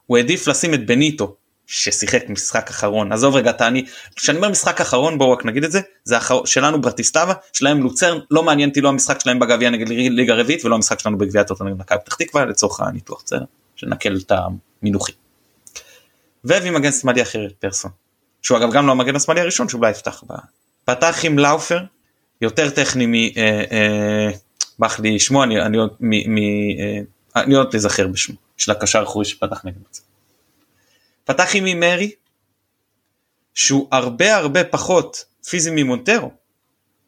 הוא 0.05 0.17
העדיף 0.17 0.47
לשים 0.47 0.73
את 0.73 0.85
בניטו 0.85 1.35
ששיחק 1.67 2.29
משחק 2.29 2.69
אחרון 2.69 3.11
עזוב 3.11 3.35
רגע 3.35 3.51
תעני 3.51 3.85
כשאני 4.15 4.37
אומר 4.37 4.49
משחק 4.49 4.81
אחרון 4.81 5.17
בואו 5.17 5.31
רק 5.31 5.45
נגיד 5.45 5.63
את 5.63 5.71
זה 5.71 5.81
זה 6.03 6.17
אחר, 6.17 6.45
שלנו 6.45 6.81
ברטיסטבה 6.81 7.33
שלהם 7.53 7.83
לוצרן 7.83 8.19
לא 8.31 8.43
מעניין 8.43 8.69
אותי 8.69 8.81
לא 8.81 8.89
המשחק 8.89 9.19
שלהם 9.19 9.39
בגביע 9.39 9.69
נגד 9.69 9.89
ליגה 9.89 10.35
רביעית 10.35 10.65
ולא 10.65 10.75
המשחק 10.75 10.99
שלנו 10.99 11.17
בגביע 11.17 11.41
הטוטו 11.41 11.63
נגד 11.63 11.79
מכבי 11.79 11.99
פתח 12.05 12.15
תקווה 12.15 12.45
לצורך 12.45 12.79
הניתוח 12.79 13.23
בסדר 13.25 13.45
שנקל 13.75 14.19
את 14.25 14.31
המינוחים. 14.81 15.15
והביא 16.43 16.71
מגן 16.71 16.91
שמאלי 16.91 17.21
אחר 17.21 17.47
פרסון 17.59 17.91
שהוא 18.41 18.57
אגב 18.57 18.71
גם 18.71 18.87
לא 18.87 18.91
המגן 18.91 19.15
השמאלי 19.15 19.41
הראשון 19.41 19.69
שאולי 19.69 19.91
יפתח 19.91 20.23
ב... 20.27 20.33
פתח 20.85 21.19
עם 21.23 21.39
לאופר 21.39 21.79
יותר 22.41 22.69
טכני 22.69 23.05
מ... 23.05 23.13
אה, 23.13 23.63
אה, 23.71 24.29
בח 24.79 24.99
לי 24.99 25.19
שמו 25.19 25.43
אני, 25.43 25.61
אני 25.61 25.77
עוד 25.77 25.95
אה, 26.01 26.99
אני 27.35 27.55
עוד 27.55 27.67
תזכר 27.71 28.07
בשמו 28.07 28.35
של 28.57 28.71
הקשר 28.71 28.99
האחורי 28.99 29.25
שפתח 29.25 29.65
נגד 29.65 29.77
מצב. 29.89 30.01
פתח 31.25 31.49
עם 31.53 31.79
מרי 31.79 32.11
שהוא 33.53 33.87
הרבה 33.91 34.35
הרבה 34.35 34.63
פחות 34.63 35.25
פיזי 35.49 35.71
ממונטרו 35.71 36.31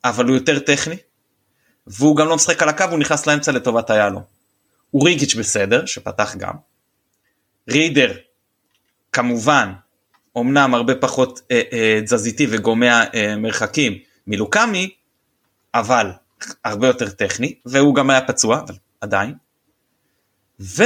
אבל 0.03 0.25
הוא 0.25 0.35
יותר 0.35 0.59
טכני 0.59 0.95
והוא 1.87 2.15
גם 2.15 2.27
לא 2.27 2.35
משחק 2.35 2.63
על 2.63 2.69
הקו 2.69 2.83
הוא 2.83 2.99
נכנס 2.99 3.27
לאמצע 3.27 3.51
לטובת 3.51 3.89
היהלום. 3.89 4.23
אוריגיץ' 4.93 5.35
בסדר 5.35 5.85
שפתח 5.85 6.35
גם. 6.37 6.53
רידר 7.69 8.13
כמובן 9.11 9.73
אמנם 10.37 10.75
הרבה 10.75 10.95
פחות 10.95 11.41
אה, 11.51 11.61
אה, 11.73 11.99
וגומע 12.49 13.03
אה, 13.13 13.35
מרחקים 13.35 13.97
מלוקאמי 14.27 14.89
אבל 15.73 16.11
הרבה 16.63 16.87
יותר 16.87 17.09
טכני 17.09 17.55
והוא 17.65 17.95
גם 17.95 18.09
היה 18.09 18.21
פצוע 18.21 18.59
אבל 18.59 18.75
עדיין. 19.01 19.33
ו... 20.59 20.83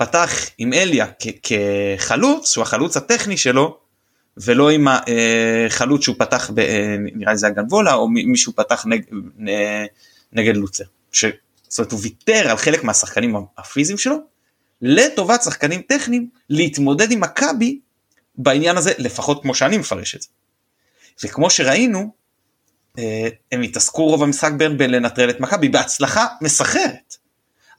פתח 0.00 0.30
עם 0.58 0.72
אליה 0.72 1.06
כחלוץ 1.42 2.52
שהוא 2.52 2.62
החלוץ 2.62 2.96
הטכני 2.96 3.36
שלו 3.36 3.78
ולא 4.36 4.70
עם 4.70 4.88
החלוץ 4.88 6.02
שהוא 6.02 6.16
פתח 6.18 6.50
ב, 6.54 6.58
אה, 6.58 6.96
נראה 6.98 7.32
לי 7.32 7.38
זה 7.38 7.46
הגנבולה 7.46 7.94
או 7.94 8.08
מישהו 8.08 8.52
פתח 8.56 8.86
נג, 8.86 9.02
נגד 10.32 10.56
לוצר. 10.56 10.84
ש... 11.12 11.24
זאת 11.68 11.78
אומרת 11.78 11.92
הוא 11.92 12.00
ויתר 12.02 12.50
על 12.50 12.56
חלק 12.56 12.84
מהשחקנים 12.84 13.36
הפיזיים 13.58 13.98
שלו 13.98 14.16
לטובת 14.82 15.42
שחקנים 15.42 15.82
טכניים 15.82 16.28
להתמודד 16.50 17.12
עם 17.12 17.20
מכבי 17.20 17.80
בעניין 18.34 18.76
הזה 18.76 18.92
לפחות 18.98 19.42
כמו 19.42 19.54
שאני 19.54 19.78
מפרש 19.78 20.14
את 20.14 20.22
זה. 20.22 20.28
וכמו 21.24 21.50
שראינו 21.50 21.98
אה, 21.98 22.04
הם 23.52 23.62
התעסקו 23.62 24.06
רוב 24.06 24.22
המשחק 24.22 24.52
בין 24.52 24.78
בלנטרל 24.78 25.30
את 25.30 25.40
מכבי 25.40 25.68
בהצלחה 25.68 26.26
מסחרת. 26.40 27.16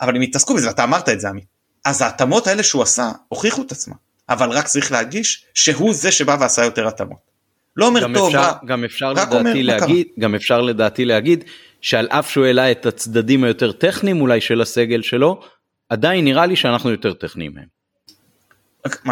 אבל 0.01 0.15
הם 0.15 0.21
התעסקו 0.21 0.53
בזה 0.53 0.67
ואתה 0.67 0.83
אמרת 0.83 1.09
את 1.09 1.19
זה 1.19 1.29
עמית. 1.29 1.45
אז 1.85 2.01
ההתאמות 2.01 2.47
האלה 2.47 2.63
שהוא 2.63 2.83
עשה 2.83 3.11
הוכיחו 3.29 3.61
את 3.61 3.71
עצמם 3.71 3.95
אבל 4.31 4.49
רק 4.49 4.65
צריך 4.65 4.91
להדגיש 4.91 5.45
שהוא 5.53 5.93
זה 5.93 6.11
שבא 6.11 6.37
ועשה 6.39 6.65
יותר 6.65 6.87
התאמות. 6.87 7.31
לא 7.75 7.85
אומר 7.87 8.03
גם 8.03 8.13
טוב 8.13 8.27
אפשר, 8.27 8.39
רע, 8.39 8.53
גם 8.65 8.83
אפשר 8.83 9.11
רק 9.11 9.17
לדעתי 9.17 9.35
אומר, 9.35 9.53
מה 9.53 9.61
להגיד 9.61 10.07
גם 10.19 10.35
אפשר 10.35 10.61
לדעתי 10.61 11.05
להגיד 11.05 11.43
שעל 11.81 12.07
אף 12.07 12.29
שהוא 12.29 12.45
העלה 12.45 12.71
את 12.71 12.85
הצדדים 12.85 13.43
היותר 13.43 13.71
טכניים 13.71 14.21
אולי 14.21 14.41
של 14.41 14.61
הסגל 14.61 15.01
שלו 15.01 15.41
עדיין 15.89 16.25
נראה 16.25 16.45
לי 16.45 16.55
שאנחנו 16.55 16.89
יותר 16.89 17.13
טכניים 17.13 17.53
מהם. 17.55 17.67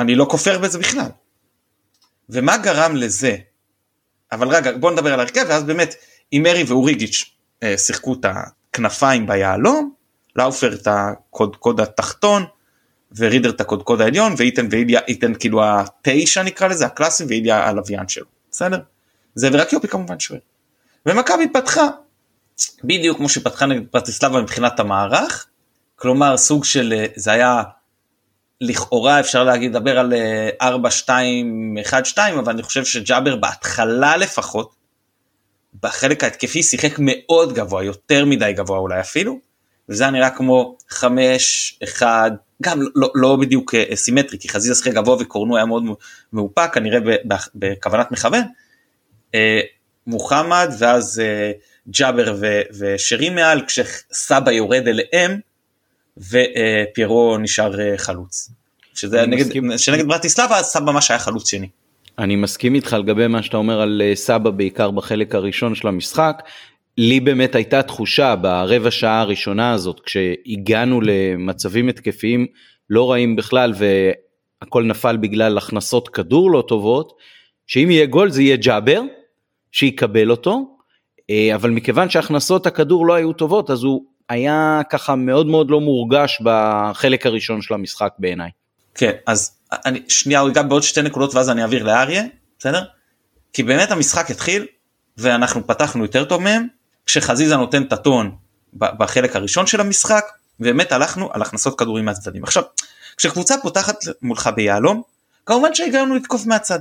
אני 0.02 0.16
לא 0.16 0.26
כופר 0.30 0.60
בזה 0.60 0.80
בכלל. 0.80 1.10
ומה 2.30 2.58
גרם 2.58 2.96
לזה? 2.96 3.36
אבל 4.32 4.48
רגע 4.48 4.72
בוא 4.78 4.92
נדבר 4.92 5.14
על 5.14 5.20
הרכב 5.20 5.46
ואז 5.48 5.64
באמת 5.64 5.96
אם 6.34 6.42
מרי 6.44 6.64
ואוריגיץ' 6.64 7.32
אה, 7.64 7.78
שיחקו 7.78 8.14
את 8.14 8.26
הכנפיים 8.26 9.28
ביהלום, 9.28 9.94
לאופר 10.36 10.74
את 10.74 10.88
הקודקוד 10.88 11.80
התחתון, 11.80 12.46
ורידר 13.18 13.50
את 13.50 13.62
הקודקוד 13.62 14.02
העליון 14.02 14.34
ואיתן 14.38 14.68
ואיליה 14.72 15.02
איתן 15.08 15.34
כאילו 15.34 15.62
התשע 15.64 16.44
נקרא 16.44 16.68
לזה 16.68 16.86
הקלאסי 16.86 17.24
ואיליה 17.28 17.68
הלוויין 17.68 18.08
שלו 18.08 18.26
בסדר? 18.52 18.80
זה 19.36 19.50
ורק 19.54 19.74
יופי 19.74 19.88
כמובן 19.88 20.20
שואל. 20.20 20.40
ומכבי 21.06 21.48
פתחה 21.54 21.88
בדיוק 22.84 23.18
כמו 23.18 23.30
שפתחה 23.30 23.66
נגד 23.66 23.88
פרטיסלבה 23.92 24.42
מבחינת 24.42 24.80
המערך 24.80 25.48
כלומר 25.96 26.38
סוג 26.38 26.64
של 26.64 26.94
אה, 26.98 27.06
זה 27.16 27.32
היה 27.32 27.64
לכאורה 28.62 29.20
אפשר 29.20 29.44
להגיד 29.44 29.76
לדבר 29.76 30.00
על 30.00 30.14
4 30.62 30.92
2 30.92 31.78
1 31.82 32.06
2 32.06 32.38
אבל 32.38 32.54
אני 32.54 32.64
חושב 32.64 32.86
שג'אבר 32.86 33.36
בהתחלה 33.36 34.18
לפחות 34.18 34.76
בחלק 35.82 36.24
ההתקפי 36.24 36.64
שיחק 36.64 36.96
מאוד 37.00 37.54
גבוה 37.54 37.84
יותר 37.84 38.26
מדי 38.26 38.54
גבוה 38.54 38.78
אולי 38.78 39.00
אפילו 39.00 39.40
וזה 39.90 40.04
היה 40.04 40.12
נראה 40.12 40.30
כמו 40.30 40.78
5 40.90 41.80
1 41.84 42.32
גם 42.62 42.82
לא, 42.96 43.12
לא 43.16 43.36
בדיוק 43.36 43.76
אה, 43.76 43.96
סימטרי 43.96 44.40
כי 44.40 44.50
חזיזה 44.50 44.76
שחק 44.76 44.94
גבוה 44.94 45.18
וקורנו 45.20 45.56
היה 45.56 45.66
מאוד 45.66 45.84
מאופק 46.34 46.74
כנראה 46.74 47.00
בכוונת 47.56 48.12
מכוון. 48.12 48.44
אה, 49.36 49.60
מוחמד 50.08 50.70
ואז 50.80 51.20
אה, 51.20 51.52
ג'אבר 51.90 52.36
ושרי 52.80 53.30
מעל 53.30 53.62
כשסבא 53.66 54.52
יורד 54.52 54.88
אליהם 54.88 55.40
ופיירו 56.20 57.38
נשאר 57.38 57.98
חלוץ. 57.98 58.50
שזה 59.00 59.26
נגד, 59.26 59.78
שנגד 59.78 60.08
ברטיסלבה 60.08 60.64
סבא 60.64 60.92
ממש 60.92 61.12
היה 61.12 61.20
חלוץ 61.20 61.50
שני. 61.50 61.68
אני 62.20 62.36
מסכים 62.36 62.76
איתך 62.76 62.94
לגבי 62.94 63.28
מה 63.28 63.44
שאתה 63.44 63.58
אומר 63.58 63.82
על 63.82 64.02
אה, 64.06 64.16
סבא 64.16 64.50
בעיקר 64.50 64.92
בחלק 64.92 65.36
הראשון 65.36 65.76
של 65.76 65.88
המשחק. 65.88 66.44
לי 66.98 67.20
באמת 67.20 67.56
הייתה 67.56 67.84
תחושה 67.84 68.36
ברבע 68.36 68.92
שעה 68.92 69.22
הראשונה 69.22 69.72
הזאת 69.72 70.00
כשהגענו 70.00 71.02
למצבים 71.02 71.90
התקפיים 71.90 72.48
לא 72.90 73.12
רעים 73.12 73.36
בכלל 73.36 73.74
והכל 74.62 74.84
נפל 74.84 75.18
בגלל 75.18 75.58
הכנסות 75.58 76.10
כדור 76.10 76.52
לא 76.52 76.64
טובות, 76.68 77.14
שאם 77.68 77.92
יהיה 77.92 78.06
גול 78.06 78.30
זה 78.30 78.42
יהיה 78.42 78.56
ג'אבר 78.56 79.02
שיקבל 79.72 80.32
אותו, 80.32 80.78
אה, 81.30 81.56
אבל 81.56 81.70
מכיוון 81.70 82.10
שהכנסות 82.10 82.68
הכדור 82.68 83.06
לא 83.06 83.14
היו 83.14 83.34
טובות 83.34 83.70
אז 83.70 83.84
הוא 83.84 84.04
היה 84.30 84.82
ככה 84.90 85.16
מאוד 85.16 85.48
מאוד 85.48 85.72
לא 85.72 85.82
מורגש 85.82 86.42
בחלק 86.44 87.26
הראשון 87.26 87.62
של 87.62 87.74
המשחק 87.74 88.14
בעיניי. 88.20 88.50
כן 88.96 89.12
אז 89.26 89.52
אני 89.72 90.02
שנייה 90.08 90.40
הוא 90.40 90.50
ייגע 90.50 90.62
בעוד 90.62 90.84
שתי 90.84 91.02
נקודות 91.02 91.36
ואז 91.36 91.50
אני 91.50 91.62
אעביר 91.62 91.84
לאריה 91.84 92.24
בסדר? 92.60 92.84
כי 93.54 93.64
באמת 93.64 93.92
המשחק 93.92 94.32
התחיל 94.32 94.66
ואנחנו 95.18 95.68
פתחנו 95.68 96.04
יותר 96.04 96.26
טוב 96.26 96.42
מהם 96.42 96.68
כשחזיזה 97.06 97.58
נותן 97.58 97.84
את 97.84 97.94
הטון 97.94 98.36
בחלק 98.74 99.36
הראשון 99.36 99.68
של 99.68 99.82
המשחק 99.82 100.26
באמת 100.60 100.92
הלכנו 100.92 101.30
על 101.34 101.42
הכנסות 101.42 101.80
כדורים 101.80 102.06
מהצדדים 102.06 102.44
עכשיו 102.44 102.64
כשקבוצה 103.18 103.56
פותחת 103.62 103.96
מולך 104.22 104.50
ביהלום 104.56 105.02
כמובן 105.46 105.76
שהגענו 105.76 106.16
לתקוף 106.16 106.46
מהצד 106.46 106.80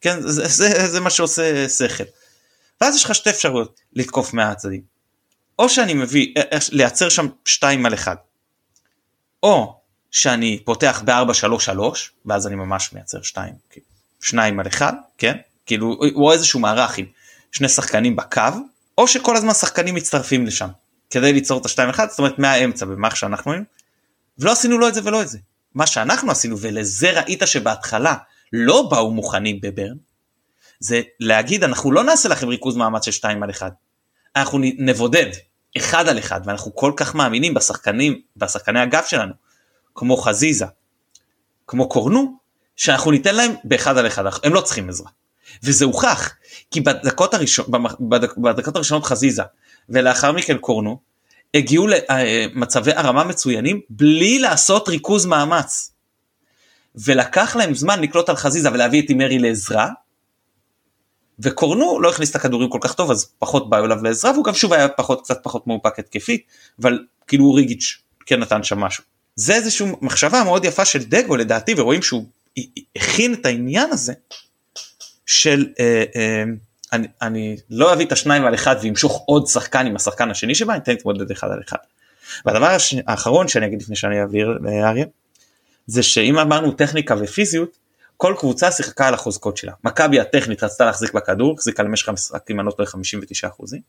כן 0.00 0.20
זה, 0.20 0.46
זה, 0.46 0.88
זה 0.88 1.00
מה 1.00 1.10
שעושה 1.10 1.68
שכל 1.68 2.04
ואז 2.80 2.96
יש 2.96 3.04
לך 3.04 3.14
שתי 3.14 3.30
אפשרויות 3.30 3.80
לתקוף 3.92 4.34
מהצדדים 4.34 4.95
או 5.58 5.68
שאני 5.68 5.94
מביא 5.94 6.34
אה, 6.36 6.42
אה, 6.52 6.58
לייצר 6.72 7.08
שם 7.08 7.26
2 7.44 7.86
על 7.86 7.94
1 7.94 8.18
או 9.42 9.80
שאני 10.10 10.60
פותח 10.64 11.02
ב-4-3-3 11.04 11.80
ואז 12.26 12.46
אני 12.46 12.54
ממש 12.54 12.92
מייצר 12.92 13.22
2 13.22 13.54
2 14.20 14.60
על 14.60 14.66
1 14.66 14.94
כן? 15.18 15.36
כאילו 15.66 15.96
או 16.14 16.32
איזשהו 16.32 16.60
מערך 16.60 16.98
עם 16.98 17.06
שני 17.52 17.68
שחקנים 17.68 18.16
בקו 18.16 18.40
או 18.98 19.08
שכל 19.08 19.36
הזמן 19.36 19.54
שחקנים 19.54 19.94
מצטרפים 19.94 20.46
לשם. 20.46 20.68
כדי 21.10 21.32
ליצור 21.32 21.60
את 21.60 21.66
השתיים 21.66 21.88
אחד 21.88 22.10
זאת 22.10 22.18
אומרת 22.18 22.38
מהאמצע 22.38 22.86
במערכת 22.86 23.16
שאנחנו 23.16 23.52
היינו 23.52 23.66
ולא 24.38 24.52
עשינו 24.52 24.78
לא 24.78 24.88
את 24.88 24.94
זה 24.94 25.00
ולא 25.04 25.22
את 25.22 25.28
זה. 25.28 25.38
מה 25.74 25.86
שאנחנו 25.86 26.32
עשינו 26.32 26.58
ולזה 26.58 27.20
ראית 27.20 27.42
שבהתחלה 27.46 28.14
לא 28.52 28.88
באו 28.90 29.10
מוכנים 29.10 29.60
בברן 29.60 29.96
זה 30.80 31.02
להגיד 31.20 31.64
אנחנו 31.64 31.92
לא 31.92 32.04
נעשה 32.04 32.28
לכם 32.28 32.48
ריכוז 32.48 32.76
מאמץ 32.76 33.04
של 33.04 33.10
שתיים 33.10 33.42
על 33.42 33.50
אחד 33.50 33.70
אנחנו 34.36 34.58
נבודד 34.78 35.30
אחד 35.76 36.08
על 36.08 36.18
אחד 36.18 36.40
ואנחנו 36.44 36.74
כל 36.74 36.92
כך 36.96 37.14
מאמינים 37.14 37.54
בשחקנים 37.54 38.20
בשחקני 38.36 38.80
הגב 38.80 39.02
שלנו 39.06 39.32
כמו 39.94 40.16
חזיזה 40.16 40.66
כמו 41.66 41.88
קורנו 41.88 42.36
שאנחנו 42.76 43.10
ניתן 43.10 43.34
להם 43.34 43.54
באחד 43.64 43.98
על 43.98 44.06
אחד 44.06 44.24
הם 44.44 44.54
לא 44.54 44.60
צריכים 44.60 44.88
עזרה 44.88 45.10
וזה 45.62 45.84
הוכח 45.84 46.34
כי 46.70 46.80
בדקות, 46.80 47.34
הראשון, 47.34 47.66
בדק, 48.00 48.36
בדקות 48.36 48.76
הראשונות 48.76 49.04
חזיזה 49.04 49.42
ולאחר 49.88 50.32
מכן 50.32 50.58
קורנו 50.58 50.98
הגיעו 51.54 51.86
למצבי 51.86 52.92
הרמה 52.92 53.24
מצוינים 53.24 53.80
בלי 53.90 54.38
לעשות 54.38 54.88
ריכוז 54.88 55.26
מאמץ. 55.26 55.92
ולקח 56.94 57.56
להם 57.56 57.74
זמן 57.74 58.00
לקלוט 58.00 58.28
על 58.28 58.36
חזיזה 58.36 58.72
ולהביא 58.72 59.02
את 59.02 59.10
אימרי 59.10 59.38
לעזרה. 59.38 59.88
וקורנו 61.38 62.00
לא 62.00 62.10
הכניס 62.10 62.30
את 62.30 62.36
הכדורים 62.36 62.68
כל 62.68 62.78
כך 62.80 62.94
טוב 62.94 63.10
אז 63.10 63.30
פחות 63.38 63.70
באו 63.70 63.84
אליו 63.84 64.02
לעזרה 64.02 64.32
והוא 64.32 64.44
גם 64.44 64.54
שוב 64.54 64.72
היה 64.72 64.88
פחות 64.88 65.22
קצת 65.22 65.40
פחות 65.42 65.66
מאופק 65.66 65.98
התקפית 65.98 66.46
אבל 66.80 66.98
כאילו 67.26 67.54
ריגיץ' 67.54 67.98
כן 68.26 68.40
נתן 68.40 68.62
שם 68.62 68.78
משהו. 68.78 69.04
זה 69.36 69.54
איזושהי 69.54 69.86
מחשבה 70.00 70.44
מאוד 70.44 70.64
יפה 70.64 70.84
של 70.84 71.04
דגו 71.04 71.36
לדעתי 71.36 71.74
ורואים 71.76 72.02
שהוא 72.02 72.24
הכין 72.96 73.34
את 73.34 73.46
העניין 73.46 73.90
הזה 73.92 74.12
של 75.26 75.66
אה, 75.80 76.04
אה, 76.16 76.44
אני, 76.92 77.06
אני 77.22 77.56
לא 77.70 77.92
אביא 77.92 78.06
את 78.06 78.12
השניים 78.12 78.44
על 78.44 78.54
אחד 78.54 78.76
ואמשוך 78.82 79.22
עוד 79.26 79.46
שחקן 79.46 79.86
עם 79.86 79.96
השחקן 79.96 80.30
השני 80.30 80.54
שבה, 80.54 80.72
אני 80.72 80.82
אתן 80.82 80.92
להתמודד 80.92 81.30
אחד 81.30 81.50
על 81.50 81.60
אחד. 81.68 81.76
והדבר. 82.46 82.76
האחרון 83.06 83.48
שאני 83.48 83.66
אגיד 83.66 83.82
לפני 83.82 83.96
שאני 83.96 84.20
אעביר 84.20 84.58
לאריה, 84.60 85.06
זה 85.86 86.02
שאם 86.02 86.38
אמרנו 86.38 86.72
טכניקה 86.72 87.14
ופיזיות, 87.20 87.76
כל 88.16 88.34
קבוצה 88.38 88.70
שיחקה 88.70 89.08
על 89.08 89.14
החוזקות 89.14 89.56
שלה. 89.56 89.72
מכבי 89.84 90.20
הטכנית 90.20 90.62
רצתה 90.64 90.84
להחזיק 90.84 91.12
בכדור, 91.12 91.54
החזיקה 91.54 91.82
למשך 91.82 92.08
המשחק 92.08 92.50
אם 92.50 92.60
אני 92.60 92.66
לא 92.66 92.72
טועה 92.72 92.88
59 92.88 93.48
אחוזים, 93.48 93.80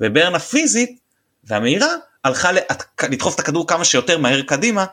וברן 0.00 0.34
הפיזית 0.34 0.98
והמהירה 1.44 1.88
הלכה 2.24 2.50
לדחוף 3.10 3.34
את 3.34 3.40
הכדור 3.40 3.66
כמה 3.66 3.84
שיותר 3.84 4.18
מהר 4.18 4.42
קדימה 4.42 4.84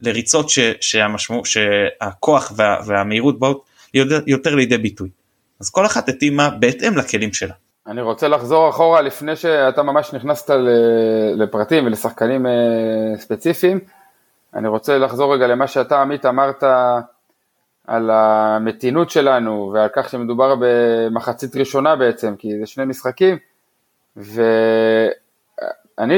לריצות 0.00 0.48
ש... 0.48 0.58
שהמשמו... 0.80 1.44
שהכוח 1.44 2.52
וה... 2.56 2.76
והמהירות 2.86 3.38
באות 3.38 3.64
יותר 4.26 4.54
לידי 4.54 4.78
ביטוי. 4.78 5.10
אז 5.60 5.70
כל 5.70 5.86
אחת 5.86 6.08
התאימה 6.08 6.50
בהתאם 6.50 6.96
לכלים 6.96 7.32
שלה. 7.32 7.54
אני 7.86 8.02
רוצה 8.02 8.28
לחזור 8.28 8.70
אחורה 8.70 9.00
לפני 9.00 9.36
שאתה 9.36 9.82
ממש 9.82 10.12
נכנסת 10.12 10.50
לפרטים 11.36 11.86
ולשחקנים 11.86 12.46
אה, 12.46 12.52
ספציפיים. 13.16 13.80
אני 14.54 14.68
רוצה 14.68 14.98
לחזור 14.98 15.34
רגע 15.34 15.46
למה 15.46 15.66
שאתה 15.66 16.00
עמית 16.00 16.26
אמרת 16.26 16.64
על 17.86 18.10
המתינות 18.10 19.10
שלנו 19.10 19.70
ועל 19.74 19.88
כך 19.92 20.08
שמדובר 20.08 20.54
במחצית 20.60 21.56
ראשונה 21.56 21.96
בעצם, 21.96 22.34
כי 22.38 22.58
זה 22.58 22.66
שני 22.66 22.84
משחקים, 22.84 23.36
ואני 24.16 24.58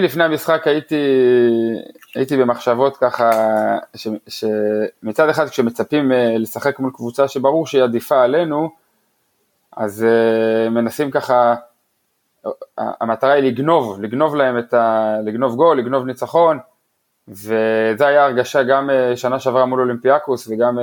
לפני 0.00 0.24
המשחק 0.24 0.66
הייתי, 0.66 1.04
הייתי 2.14 2.36
במחשבות 2.36 2.96
ככה, 2.96 3.30
ש, 3.94 4.08
שמצד 4.28 5.28
אחד 5.28 5.48
כשמצפים 5.48 6.12
אה, 6.12 6.38
לשחק 6.38 6.78
מול 6.78 6.90
קבוצה 6.94 7.28
שברור 7.28 7.66
שהיא 7.66 7.82
עדיפה 7.82 8.22
עלינו, 8.22 8.70
אז 9.76 10.06
uh, 10.06 10.70
מנסים 10.70 11.10
ככה, 11.10 11.54
המטרה 12.78 13.32
היא 13.32 13.42
לגנוב, 13.42 14.00
לגנוב 14.00 14.34
להם 14.34 14.58
את 14.58 14.74
ה... 14.74 15.16
לגנוב 15.24 15.54
גול, 15.54 15.78
לגנוב 15.78 16.06
ניצחון, 16.06 16.58
וזה 17.28 18.06
היה 18.06 18.24
הרגשה 18.24 18.62
גם 18.62 18.90
uh, 18.90 19.16
שנה 19.16 19.38
שעברה 19.38 19.66
מול 19.66 19.80
אולימפיאקוס 19.80 20.48
וגם 20.48 20.78
uh, 20.78 20.82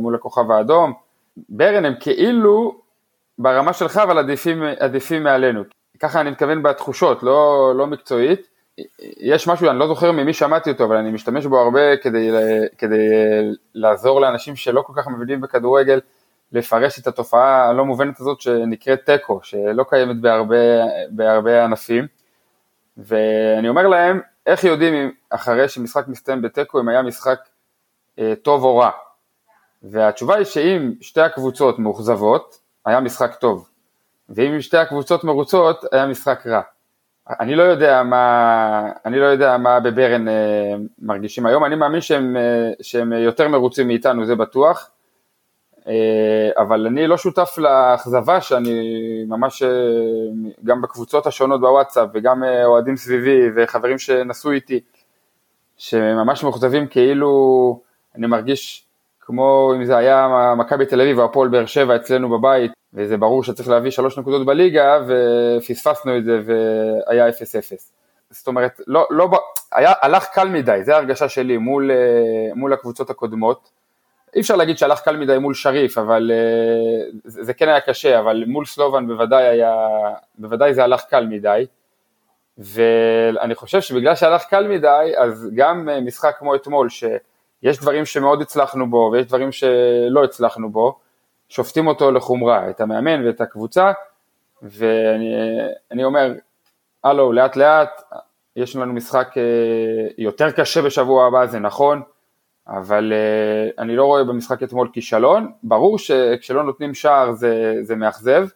מול 0.00 0.14
הכוכב 0.14 0.50
האדום. 0.50 0.92
ברן 1.48 1.84
הם 1.84 1.94
כאילו 2.00 2.80
ברמה 3.38 3.72
שלך 3.72 3.96
אבל 3.96 4.18
עדיפים, 4.18 4.62
עדיפים 4.78 5.22
מעלינו. 5.22 5.62
ככה 6.00 6.20
אני 6.20 6.30
מתכוון 6.30 6.62
בתחושות, 6.62 7.22
לא, 7.22 7.72
לא 7.76 7.86
מקצועית. 7.86 8.48
יש 9.20 9.48
משהו, 9.48 9.70
אני 9.70 9.78
לא 9.78 9.86
זוכר 9.86 10.12
ממי 10.12 10.32
שמעתי 10.32 10.70
אותו, 10.70 10.84
אבל 10.84 10.96
אני 10.96 11.10
משתמש 11.10 11.46
בו 11.46 11.58
הרבה 11.58 11.96
כדי, 11.96 12.30
כדי 12.78 13.08
לעזור 13.74 14.20
לאנשים 14.20 14.56
שלא 14.56 14.82
כל 14.82 14.92
כך 14.96 15.08
מבינים 15.08 15.40
בכדורגל. 15.40 16.00
לפרש 16.52 16.98
את 16.98 17.06
התופעה 17.06 17.68
הלא 17.68 17.84
מובנת 17.84 18.20
הזאת 18.20 18.40
שנקראת 18.40 19.00
תיקו, 19.04 19.40
שלא 19.42 19.84
קיימת 19.88 20.20
בהרבה, 20.20 20.56
בהרבה 21.10 21.64
ענפים. 21.64 22.06
ואני 22.96 23.68
אומר 23.68 23.86
להם, 23.86 24.20
איך 24.48 24.64
יודעים 24.64 24.94
אם 24.94 25.10
אחרי 25.30 25.68
שמשחק 25.68 26.08
מסתיים 26.08 26.42
בתיקו 26.42 26.80
אם 26.80 26.88
היה 26.88 27.02
משחק 27.02 27.38
אה, 28.18 28.34
טוב 28.42 28.64
או 28.64 28.76
רע? 28.76 28.90
והתשובה 29.82 30.36
היא 30.36 30.44
שאם 30.44 30.92
שתי 31.00 31.20
הקבוצות 31.20 31.78
מאוכזבות, 31.78 32.58
היה 32.84 33.00
משחק 33.00 33.34
טוב. 33.34 33.68
ואם 34.28 34.60
שתי 34.60 34.76
הקבוצות 34.76 35.24
מרוצות, 35.24 35.84
היה 35.92 36.06
משחק 36.06 36.46
רע. 36.46 36.60
אני 37.40 37.54
לא 37.54 37.62
יודע 37.62 38.02
מה, 38.02 38.90
אני 39.06 39.18
לא 39.18 39.24
יודע 39.24 39.56
מה 39.56 39.80
בברן 39.80 40.28
אה, 40.28 40.74
מרגישים 40.98 41.46
היום, 41.46 41.64
אני 41.64 41.74
מאמין 41.74 42.00
שהם, 42.00 42.36
אה, 42.36 42.70
שהם 42.82 43.12
יותר 43.12 43.48
מרוצים 43.48 43.88
מאיתנו, 43.88 44.26
זה 44.26 44.34
בטוח. 44.34 44.90
אה, 45.88 46.62
אבל 46.62 46.86
אני 46.86 47.06
לא 47.06 47.16
שותף 47.16 47.58
לאכזבה 47.58 48.40
שאני 48.40 48.80
ממש, 49.28 49.62
אה, 49.62 49.68
גם 50.64 50.82
בקבוצות 50.82 51.26
השונות 51.26 51.60
בוואטסאפ 51.60 52.08
וגם 52.14 52.44
אה, 52.44 52.64
אוהדים 52.64 52.96
סביבי 52.96 53.40
וחברים 53.56 53.98
שנסעו 53.98 54.50
איתי, 54.50 54.80
שממש 55.76 56.42
מאוכזבים 56.42 56.86
כאילו, 56.86 57.80
אני 58.16 58.26
מרגיש 58.26 58.84
כמו 59.20 59.72
אם 59.76 59.84
זה 59.84 59.96
היה 59.96 60.54
מכבי 60.58 60.86
תל 60.86 61.00
אביב 61.00 61.18
או 61.18 61.24
הפועל 61.24 61.48
באר 61.48 61.66
שבע 61.66 61.96
אצלנו 61.96 62.38
בבית, 62.38 62.72
וזה 62.94 63.16
ברור 63.16 63.44
שצריך 63.44 63.68
להביא 63.68 63.90
שלוש 63.90 64.18
נקודות 64.18 64.46
בליגה, 64.46 64.98
ופספסנו 65.08 66.16
את 66.18 66.24
זה 66.24 66.40
והיה 66.44 67.28
0-0. 67.28 67.32
זאת 68.30 68.46
אומרת, 68.46 68.80
לא, 68.86 69.06
לא, 69.10 69.28
היה, 69.72 69.92
הלך 70.02 70.26
קל 70.32 70.48
מדי, 70.48 70.80
זו 70.84 70.92
ההרגשה 70.92 71.28
שלי 71.28 71.56
מול, 71.58 71.90
מול 72.54 72.72
הקבוצות 72.72 73.10
הקודמות. 73.10 73.77
אי 74.34 74.40
אפשר 74.40 74.56
להגיד 74.56 74.78
שהלך 74.78 75.00
קל 75.00 75.16
מדי 75.16 75.38
מול 75.38 75.54
שריף, 75.54 75.98
אבל 75.98 76.30
uh, 76.30 77.16
זה, 77.24 77.44
זה 77.44 77.54
כן 77.54 77.68
היה 77.68 77.80
קשה, 77.80 78.18
אבל 78.18 78.44
מול 78.46 78.64
סלובן 78.64 79.06
בוודאי 79.06 79.44
היה, 79.44 79.74
בוודאי 80.38 80.74
זה 80.74 80.84
הלך 80.84 81.02
קל 81.04 81.26
מדי. 81.26 81.66
ואני 82.58 83.54
חושב 83.54 83.80
שבגלל 83.80 84.14
שהלך 84.14 84.44
קל 84.44 84.68
מדי, 84.68 85.12
אז 85.18 85.48
גם 85.54 85.88
uh, 85.88 86.00
משחק 86.00 86.36
כמו 86.38 86.54
אתמול, 86.54 86.88
שיש 86.88 87.78
דברים 87.78 88.04
שמאוד 88.04 88.42
הצלחנו 88.42 88.90
בו 88.90 89.10
ויש 89.12 89.26
דברים 89.26 89.52
שלא 89.52 90.24
הצלחנו 90.24 90.70
בו, 90.70 90.98
שופטים 91.48 91.86
אותו 91.86 92.10
לחומרה, 92.10 92.70
את 92.70 92.80
המאמן 92.80 93.26
ואת 93.26 93.40
הקבוצה, 93.40 93.92
ואני 94.62 96.04
אומר, 96.04 96.32
הלו, 97.04 97.32
לאט 97.32 97.56
לאט, 97.56 98.02
יש 98.56 98.76
לנו 98.76 98.92
משחק 98.92 99.28
uh, 99.34 100.14
יותר 100.18 100.50
קשה 100.50 100.82
בשבוע 100.82 101.26
הבא, 101.26 101.46
זה 101.46 101.58
נכון, 101.58 102.02
אבל 102.68 103.12
uh, 103.12 103.82
אני 103.82 103.96
לא 103.96 104.04
רואה 104.04 104.24
במשחק 104.24 104.62
אתמול 104.62 104.90
כישלון, 104.92 105.52
ברור 105.62 105.98
שכשלא 105.98 106.62
נותנים 106.62 106.94
שער 106.94 107.32
זה, 107.32 107.74
זה 107.82 107.96
מאכזב, 107.96 108.46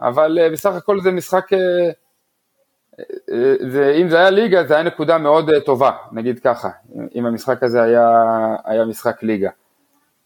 אבל 0.00 0.38
uh, 0.38 0.52
בסך 0.52 0.74
הכל 0.74 1.00
זה 1.00 1.10
משחק, 1.10 1.52
uh, 1.52 2.96
זה, 3.68 3.94
אם 4.02 4.08
זה 4.08 4.18
היה 4.18 4.30
ליגה 4.30 4.66
זה 4.66 4.74
היה 4.74 4.82
נקודה 4.82 5.18
מאוד 5.18 5.50
uh, 5.50 5.60
טובה, 5.60 5.90
נגיד 6.12 6.38
ככה, 6.38 6.68
אם 7.14 7.26
המשחק 7.26 7.62
הזה 7.62 7.82
היה, 7.82 8.10
היה 8.64 8.84
משחק 8.84 9.22
ליגה. 9.22 9.50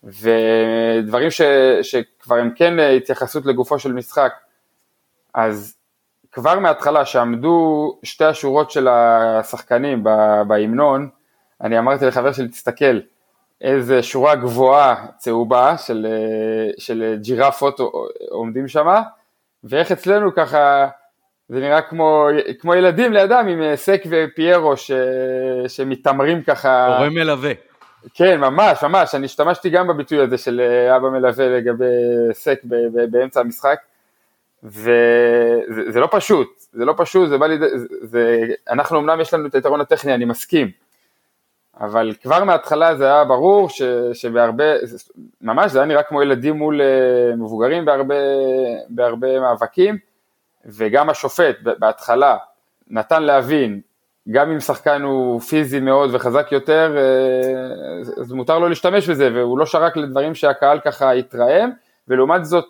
ודברים 0.05 1.31
ש, 1.31 1.43
שכבר 1.83 2.37
הם 2.37 2.51
כן 2.55 2.75
התייחסות 2.97 3.47
לגופו 3.47 3.79
של 3.79 3.93
משחק, 3.93 4.33
אז 5.35 5.77
כבר 6.33 6.59
מההתחלה 6.59 7.05
שעמדו 7.05 7.99
שתי 8.03 8.25
השורות 8.25 8.71
של 8.71 8.89
השחקנים 8.89 10.05
בהמנון, 10.47 11.09
אני 11.63 11.79
אמרתי 11.79 12.07
לחבר 12.07 12.33
שלי, 12.33 12.49
תסתכל, 12.49 12.99
איזה 13.61 14.03
שורה 14.03 14.35
גבוהה 14.35 15.07
צהובה 15.17 15.79
של, 15.79 16.07
של 16.79 17.17
ג'ירפות 17.21 17.81
עומדים 18.31 18.69
שם, 18.69 18.87
ואיך 19.65 19.93
אצלנו 19.93 20.35
ככה, 20.35 20.89
זה 21.49 21.61
נראה 21.61 21.83
כמו, 21.83 22.29
כמו 22.59 22.75
ילדים 22.75 23.13
לידם 23.13 23.47
עם 23.49 23.77
סק 23.77 24.03
ופיירו 24.11 24.77
ש, 24.77 24.91
שמתעמרים 25.69 26.43
ככה. 26.43 26.97
הורה 26.97 27.11
מלווה. 27.11 27.53
כן, 28.15 28.41
ממש, 28.41 28.83
ממש, 28.83 29.15
אני 29.15 29.25
השתמשתי 29.25 29.71
גם 29.71 29.89
בביטוי 29.89 30.19
הזה 30.19 30.39
של 30.39 30.61
אבא 30.97 31.09
מלווה 31.09 31.49
לגבי 31.49 31.85
סק 32.33 32.61
באמצע 33.11 33.41
המשחק, 33.41 33.79
וזה 34.63 36.01
לא 36.01 36.09
פשוט, 36.11 36.49
זה 36.73 36.85
לא 36.85 36.95
פשוט, 36.97 37.29
זה 37.29 37.39
בא 37.39 37.47
לידי, 37.47 37.79
זה, 37.79 37.87
זה, 38.03 38.47
אנחנו 38.71 38.99
אמנם 38.99 39.21
יש 39.21 39.35
לנו 39.35 39.47
את 39.47 39.55
היתרון 39.55 39.81
הטכני, 39.81 40.15
אני 40.15 40.25
מסכים, 40.25 40.71
אבל 41.81 42.13
כבר 42.23 42.45
מההתחלה 42.45 42.97
זה 42.97 43.05
היה 43.05 43.25
ברור 43.25 43.69
ש, 43.69 43.83
שבהרבה, 44.13 44.65
ממש 45.41 45.73
זה 45.73 45.79
היה 45.79 45.87
נראה 45.87 46.03
כמו 46.03 46.23
ילדים 46.23 46.57
מול 46.57 46.81
אה, 46.81 47.37
מבוגרים 47.37 47.85
בהרבה, 47.85 48.15
בהרבה 48.89 49.41
מאבקים, 49.41 49.99
וגם 50.67 51.11
השופט 51.11 51.57
בהתחלה 51.63 52.37
נתן 52.91 53.23
להבין, 53.23 53.81
גם 54.31 54.51
אם 54.51 54.61
שחקן 54.61 55.03
הוא 55.03 55.41
פיזי 55.41 55.81
מאוד 55.81 56.15
וחזק 56.15 56.53
יותר, 56.53 56.97
אה, 56.97 58.21
אז 58.21 58.33
מותר 58.33 58.59
לו 58.59 58.69
להשתמש 58.69 59.09
בזה, 59.09 59.31
והוא 59.35 59.59
לא 59.59 59.67
שרק 59.67 59.97
לדברים 59.97 60.35
שהקהל 60.35 60.81
ככה 60.81 61.13
התרעם, 61.13 61.71
ולעומת 62.09 62.45
זאת, 62.45 62.65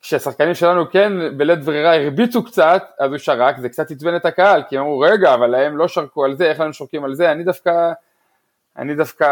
כשהשחקנים 0.00 0.54
שלנו 0.54 0.90
כן 0.90 1.12
בלית 1.36 1.64
ברירה 1.64 1.94
הרביצו 1.94 2.44
קצת, 2.44 2.84
אז 3.00 3.10
הוא 3.10 3.18
שרק, 3.18 3.58
זה 3.58 3.68
קצת 3.68 3.90
עצבן 3.90 4.16
את 4.16 4.24
הקהל, 4.24 4.62
כי 4.68 4.78
הם 4.78 4.82
אמרו 4.82 4.98
רגע, 4.98 5.34
אבל 5.34 5.54
הם 5.54 5.76
לא 5.76 5.88
שרקו 5.88 6.24
על 6.24 6.36
זה, 6.36 6.50
איך 6.50 6.60
לנו 6.60 6.72
שורקים 6.72 7.04
על 7.04 7.14
זה, 7.14 7.32
אני 7.32 7.44
דווקא, 7.44 7.92
אני 8.78 8.94
דווקא 8.94 9.26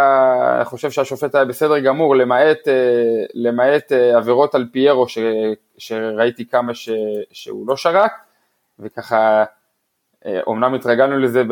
חושב 0.65 0.91
שהשופט 0.91 1.35
היה 1.35 1.45
בסדר 1.45 1.79
גמור, 1.79 2.17
למעט, 2.17 2.69
אה, 2.69 3.25
למעט 3.35 3.93
אה, 3.93 4.17
עבירות 4.17 4.55
על 4.55 4.67
פיירו, 4.73 5.09
ש, 5.09 5.19
שראיתי 5.79 6.49
כמה 6.49 6.75
ש, 6.75 6.91
שהוא 7.33 7.69
לא 7.69 7.77
שרק, 7.77 8.13
וככה, 8.79 9.45
אומנם 10.47 10.73
אה, 10.73 10.79
התרגלנו 10.79 11.19
לזה 11.19 11.43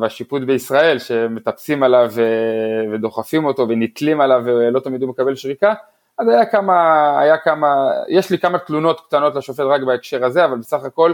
בשיפוט 0.00 0.42
בישראל, 0.42 0.98
שמטפסים 0.98 1.82
עליו 1.82 2.12
ודוחפים 2.92 3.44
אותו 3.44 3.68
ונתלים 3.68 4.20
עליו 4.20 4.42
ולא 4.44 4.80
תמיד 4.80 5.02
הוא 5.02 5.10
מקבל 5.10 5.34
שריקה, 5.34 5.74
אז 6.18 6.28
היה 6.28 6.46
כמה, 6.46 7.20
היה 7.20 7.38
כמה, 7.38 7.90
יש 8.08 8.30
לי 8.30 8.38
כמה 8.38 8.58
תלונות 8.58 9.00
קטנות 9.00 9.34
לשופט 9.34 9.60
רק 9.60 9.82
בהקשר 9.82 10.24
הזה, 10.24 10.44
אבל 10.44 10.58
בסך 10.58 10.84
הכל 10.84 11.12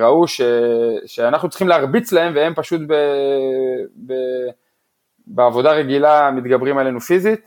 ראו 0.00 0.28
ש, 0.28 0.40
שאנחנו 1.06 1.48
צריכים 1.48 1.68
להרביץ 1.68 2.12
להם 2.12 2.32
והם 2.36 2.54
פשוט 2.54 2.80
ב, 2.86 2.94
ב, 4.06 4.12
בעבודה 5.26 5.72
רגילה 5.72 6.30
מתגברים 6.30 6.78
עלינו 6.78 7.00
פיזית. 7.00 7.40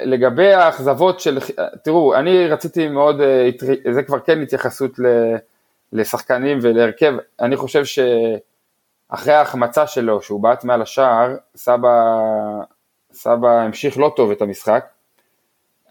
לגבי 0.00 0.52
האכזבות 0.52 1.20
של, 1.20 1.38
תראו, 1.84 2.14
אני 2.14 2.46
רציתי 2.46 2.88
מאוד, 2.88 3.20
אה, 3.20 3.50
זה 3.92 4.02
כבר 4.02 4.20
כן 4.20 4.42
התייחסות 4.42 4.92
לשחקנים 5.92 6.58
ולהרכב, 6.62 7.14
אני 7.40 7.56
חושב 7.56 7.82
שאחרי 7.84 9.34
ההחמצה 9.34 9.86
שלו, 9.86 10.22
שהוא 10.22 10.42
בעט 10.42 10.64
מעל 10.64 10.82
השער, 10.82 11.36
סבא, 11.56 12.16
סבא 13.12 13.48
המשיך 13.48 13.98
לא 13.98 14.12
טוב 14.16 14.30
את 14.30 14.42
המשחק, 14.42 14.86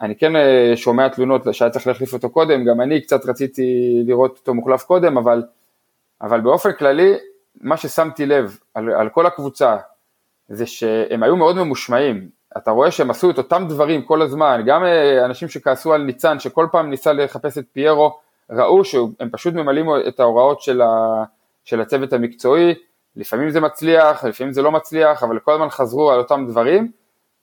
אני 0.01 0.15
כן 0.15 0.35
אה, 0.35 0.73
שומע 0.75 1.07
תלונות 1.07 1.41
שהיה 1.51 1.71
צריך 1.71 1.87
להחליף 1.87 2.13
אותו 2.13 2.29
קודם, 2.29 2.65
גם 2.65 2.81
אני 2.81 3.01
קצת 3.01 3.25
רציתי 3.25 4.03
לראות 4.07 4.37
אותו 4.37 4.53
מוחלף 4.53 4.83
קודם, 4.83 5.17
אבל, 5.17 5.43
אבל 6.21 6.41
באופן 6.41 6.73
כללי, 6.73 7.13
מה 7.61 7.77
ששמתי 7.77 8.25
לב 8.25 8.59
על, 8.73 8.89
על 8.89 9.09
כל 9.09 9.25
הקבוצה, 9.25 9.77
זה 10.49 10.65
שהם 10.65 11.23
היו 11.23 11.35
מאוד 11.35 11.55
ממושמעים, 11.55 12.29
אתה 12.57 12.71
רואה 12.71 12.91
שהם 12.91 13.09
עשו 13.09 13.29
את 13.29 13.37
אותם 13.37 13.65
דברים 13.69 14.01
כל 14.01 14.21
הזמן, 14.21 14.61
גם 14.65 14.83
אה, 14.83 15.25
אנשים 15.25 15.49
שכעסו 15.49 15.93
על 15.93 16.01
ניצן, 16.01 16.39
שכל 16.39 16.67
פעם 16.71 16.89
ניסה 16.89 17.13
לחפש 17.13 17.57
את 17.57 17.65
פיירו, 17.71 18.19
ראו 18.49 18.85
שהם 18.85 19.29
פשוט 19.31 19.53
ממלאים 19.53 19.87
את 20.07 20.19
ההוראות 20.19 20.61
של, 20.61 20.81
ה, 20.81 21.23
של 21.63 21.81
הצוות 21.81 22.13
המקצועי, 22.13 22.73
לפעמים 23.15 23.49
זה 23.49 23.59
מצליח, 23.59 24.23
לפעמים 24.23 24.53
זה 24.53 24.61
לא 24.61 24.71
מצליח, 24.71 25.23
אבל 25.23 25.39
כל 25.39 25.53
הזמן 25.53 25.69
חזרו 25.69 26.11
על 26.11 26.19
אותם 26.19 26.45
דברים, 26.49 26.91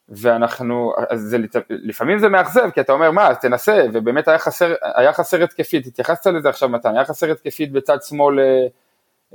ואנחנו, 0.08 0.92
אז 1.10 1.20
זה, 1.20 1.36
לפעמים 1.70 2.18
זה 2.18 2.28
מאכזב, 2.28 2.70
כי 2.70 2.80
אתה 2.80 2.92
אומר, 2.92 3.10
מה, 3.10 3.28
אז 3.28 3.38
תנסה, 3.38 3.84
ובאמת 3.92 4.28
היה 4.28 4.38
חסר, 4.38 4.74
היה 4.82 5.12
חסר 5.12 5.42
התקפית, 5.42 5.86
התייחסת 5.86 6.26
לזה 6.26 6.48
עכשיו 6.48 6.68
מתן, 6.68 6.94
היה 6.94 7.04
חסר 7.04 7.30
התקפית 7.30 7.72
בצד 7.72 8.02
שמאל 8.02 8.40
אה, 8.40 8.66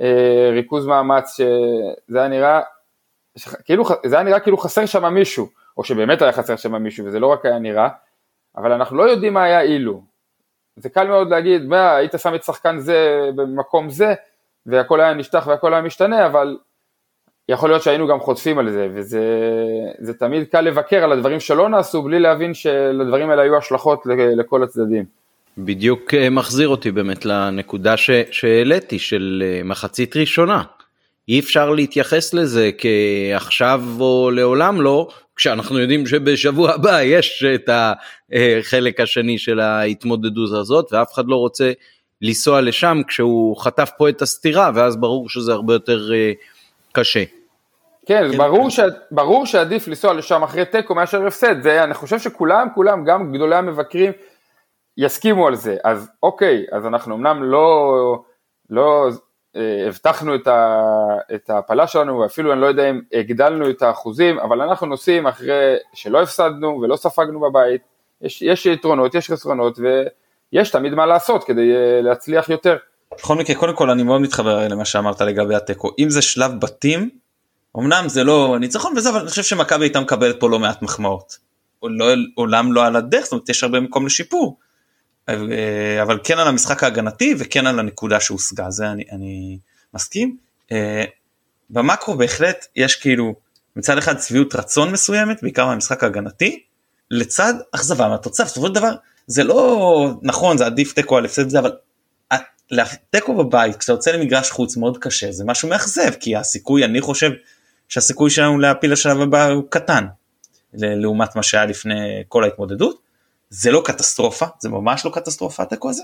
אה, 0.01 0.49
ריכוז 0.53 0.88
מאמץ, 0.88 1.36
שזה 1.36 2.19
היה 2.19 2.27
נראה, 2.27 2.62
כאילו, 3.65 3.86
זה 4.06 4.15
היה 4.15 4.23
נראה 4.23 4.39
כאילו 4.39 4.58
חסר 4.58 4.86
שם 4.86 5.13
מישהו, 5.13 5.47
או 5.78 5.84
שבאמת 5.84 6.21
היה 6.21 6.32
חסר 6.32 6.56
שם 6.56 6.76
מישהו, 6.76 7.06
וזה 7.06 7.19
לא 7.19 7.28
רק 7.28 7.45
היה 7.45 7.60
נראה, 7.60 7.89
אבל 8.58 8.71
אנחנו 8.71 8.97
לא 8.97 9.04
יודעים 9.04 9.34
מה 9.34 9.43
היה 9.43 9.62
אילו. 9.62 10.02
זה 10.76 10.89
קל 10.89 11.08
מאוד 11.08 11.30
להגיד, 11.30 11.65
מה, 11.65 11.95
היית 11.95 12.12
שם 12.17 12.36
את 12.36 12.43
שחקן 12.43 12.80
זה 12.80 13.30
במקום 13.36 13.89
זה, 13.89 14.13
והכל 14.65 15.02
היה 15.02 15.13
נשטח 15.13 15.47
והכל 15.47 15.73
היה 15.73 15.82
משתנה, 15.82 16.26
אבל 16.26 16.58
יכול 17.50 17.69
להיות 17.69 17.84
שהיינו 17.84 18.08
גם 18.08 18.19
חוטפים 18.19 18.60
על 18.60 18.69
זה, 18.69 18.88
וזה 18.93 20.13
תמיד 20.19 20.47
קל 20.47 20.62
לבקר 20.62 21.04
על 21.04 21.12
הדברים 21.12 21.39
שלא 21.39 21.69
נעשו 21.69 22.02
בלי 22.02 22.19
להבין 22.19 22.54
שלדברים 22.54 23.30
האלה 23.30 23.41
היו 23.41 23.58
השלכות 23.58 24.04
לכל 24.38 24.63
הצדדים. 24.63 25.06
בדיוק 25.58 26.13
אה, 26.13 26.30
מחזיר 26.30 26.67
אותי 26.67 26.91
באמת 26.91 27.26
לנקודה 27.26 27.97
שהעליתי 28.32 29.00
של 29.00 29.43
אה, 29.45 29.62
מחצית 29.63 30.17
ראשונה. 30.17 30.63
אי 31.27 31.39
אפשר 31.39 31.69
להתייחס 31.69 32.33
לזה 32.33 32.69
כעכשיו 32.77 33.83
או 33.99 34.31
לעולם 34.31 34.81
לא, 34.81 35.07
כשאנחנו 35.35 35.79
יודעים 35.79 36.05
שבשבוע 36.05 36.71
הבא 36.71 37.01
יש 37.01 37.43
את 37.55 37.69
החלק 37.69 38.99
השני 38.99 39.37
של 39.37 39.59
ההתמודדות 39.59 40.59
הזאת 40.59 40.93
ואף 40.93 41.13
אחד 41.13 41.27
לא 41.27 41.35
רוצה 41.35 41.71
לנסוע 42.21 42.61
לשם 42.61 42.97
כשהוא 43.07 43.57
חטף 43.57 43.91
פה 43.97 44.09
את 44.09 44.21
הסתירה 44.21 44.71
ואז 44.75 44.97
ברור 44.97 45.29
שזה 45.29 45.53
הרבה 45.53 45.73
יותר 45.73 46.13
אה, 46.13 46.31
קשה. 46.91 47.23
כן, 48.05 48.31
כן 48.31 48.37
ברור, 48.37 48.69
ש... 48.69 48.79
ברור 49.11 49.45
שעדיף 49.45 49.87
לנסוע 49.87 50.13
לשם 50.13 50.43
אחרי 50.43 50.65
תיקו 50.65 50.95
מאשר 50.95 51.27
הפסד, 51.27 51.61
זה, 51.61 51.83
אני 51.83 51.93
חושב 51.93 52.19
שכולם, 52.19 52.67
כולם, 52.75 53.03
גם 53.05 53.33
גדולי 53.33 53.55
המבקרים, 53.55 54.11
יסכימו 54.97 55.47
על 55.47 55.55
זה. 55.55 55.77
אז 55.83 56.09
אוקיי, 56.23 56.65
אז 56.71 56.85
אנחנו 56.85 57.15
אמנם 57.15 57.43
לא, 57.43 57.93
לא 58.69 59.09
הבטחנו 59.55 60.36
את, 60.36 60.47
ה, 60.47 60.77
את 61.36 61.49
ההפלה 61.49 61.88
שלנו, 61.88 62.19
ואפילו 62.19 62.53
אני 62.53 62.62
לא 62.62 62.65
יודע 62.65 62.89
אם 62.89 63.01
הגדלנו 63.13 63.69
את 63.69 63.81
האחוזים, 63.81 64.39
אבל 64.39 64.62
אנחנו 64.62 64.88
נוסעים 64.88 65.27
אחרי 65.27 65.75
שלא 65.93 66.21
הפסדנו 66.21 66.79
ולא 66.81 66.95
ספגנו 66.95 67.39
בבית, 67.39 67.81
יש, 68.21 68.41
יש 68.41 68.65
יתרונות, 68.65 69.15
יש 69.15 69.31
חסרונות, 69.31 69.79
ויש 69.79 70.69
תמיד 70.69 70.93
מה 70.93 71.05
לעשות 71.05 71.43
כדי 71.43 71.75
אה, 71.75 72.01
להצליח 72.01 72.49
יותר. 72.49 72.77
בכל 73.19 73.36
מקרה, 73.36 73.55
קודם 73.55 73.75
כל 73.75 73.89
אני 73.89 74.03
מאוד 74.03 74.21
מתחבר 74.21 74.67
למה 74.67 74.86
שאמרת 74.86 75.21
לגבי 75.21 75.55
התיקו, 75.55 75.91
אם 75.99 76.10
זה 76.10 76.21
שלב 76.21 76.51
בתים, 76.60 77.10
אמנם 77.77 78.03
זה 78.07 78.23
לא 78.23 78.57
ניצחון 78.60 78.93
וזה 78.97 79.10
אבל 79.10 79.19
אני 79.19 79.29
חושב 79.29 79.43
שמכבי 79.43 79.86
הייתה 79.86 79.99
מקבלת 79.99 80.39
פה 80.39 80.49
לא 80.49 80.60
מעט 80.60 80.81
מחמאות. 80.81 81.38
לא, 81.83 82.05
עולם 82.36 82.73
לא 82.73 82.86
על 82.86 82.95
הדרך 82.95 83.23
זאת 83.23 83.31
אומרת 83.31 83.49
יש 83.49 83.63
הרבה 83.63 83.79
מקום 83.79 84.05
לשיפור. 84.05 84.57
אה, 85.29 86.01
אבל 86.01 86.19
כן 86.23 86.39
על 86.39 86.47
המשחק 86.47 86.83
ההגנתי 86.83 87.35
וכן 87.37 87.67
על 87.67 87.79
הנקודה 87.79 88.19
שהושגה 88.19 88.69
זה 88.69 88.91
אני, 88.91 89.03
אני 89.11 89.59
מסכים. 89.93 90.37
אה, 90.71 91.03
במקרו 91.69 92.17
בהחלט 92.17 92.65
יש 92.75 92.95
כאילו 92.95 93.35
מצד 93.75 93.97
אחד 93.97 94.19
שביעות 94.21 94.55
רצון 94.55 94.91
מסוימת 94.91 95.41
בעיקר 95.41 95.65
מהמשחק 95.65 96.03
ההגנתי 96.03 96.63
לצד 97.11 97.53
אכזבה 97.71 98.07
מהתוצאה 98.07 98.45
בסופו 98.45 98.67
של 98.67 98.73
דבר 98.73 98.91
זה 99.27 99.43
לא 99.43 100.09
נכון 100.21 100.57
זה 100.57 100.65
עדיף 100.65 100.93
תיקו 100.93 101.17
על 101.17 101.25
הפסד 101.25 101.49
זה 101.49 101.59
אבל 101.59 101.71
תיקו 103.09 103.35
בבית 103.37 103.75
כשאתה 103.75 103.93
יוצא 103.93 104.11
למגרש 104.11 104.51
חוץ 104.51 104.77
מאוד 104.77 104.97
קשה 104.97 105.31
זה 105.31 105.45
משהו 105.45 105.69
מאכזב 105.69 106.11
כי 106.19 106.35
הסיכוי 106.35 106.85
אני 106.85 107.01
חושב 107.01 107.31
שהסיכוי 107.89 108.29
שלנו 108.29 108.59
להפיל 108.59 108.91
לשלב 108.91 109.21
הבא 109.21 109.47
הוא 109.47 109.63
קטן 109.69 110.05
לעומת 110.73 111.35
מה 111.35 111.43
שהיה 111.43 111.65
לפני 111.65 112.23
כל 112.27 112.43
ההתמודדות. 112.43 113.06
זה 113.49 113.71
לא 113.71 113.81
קטסטרופה, 113.86 114.45
זה 114.60 114.69
ממש 114.69 115.05
לא 115.05 115.12
קטסטרופה 115.12 115.63
התיקו 115.63 115.89
הזה, 115.89 116.03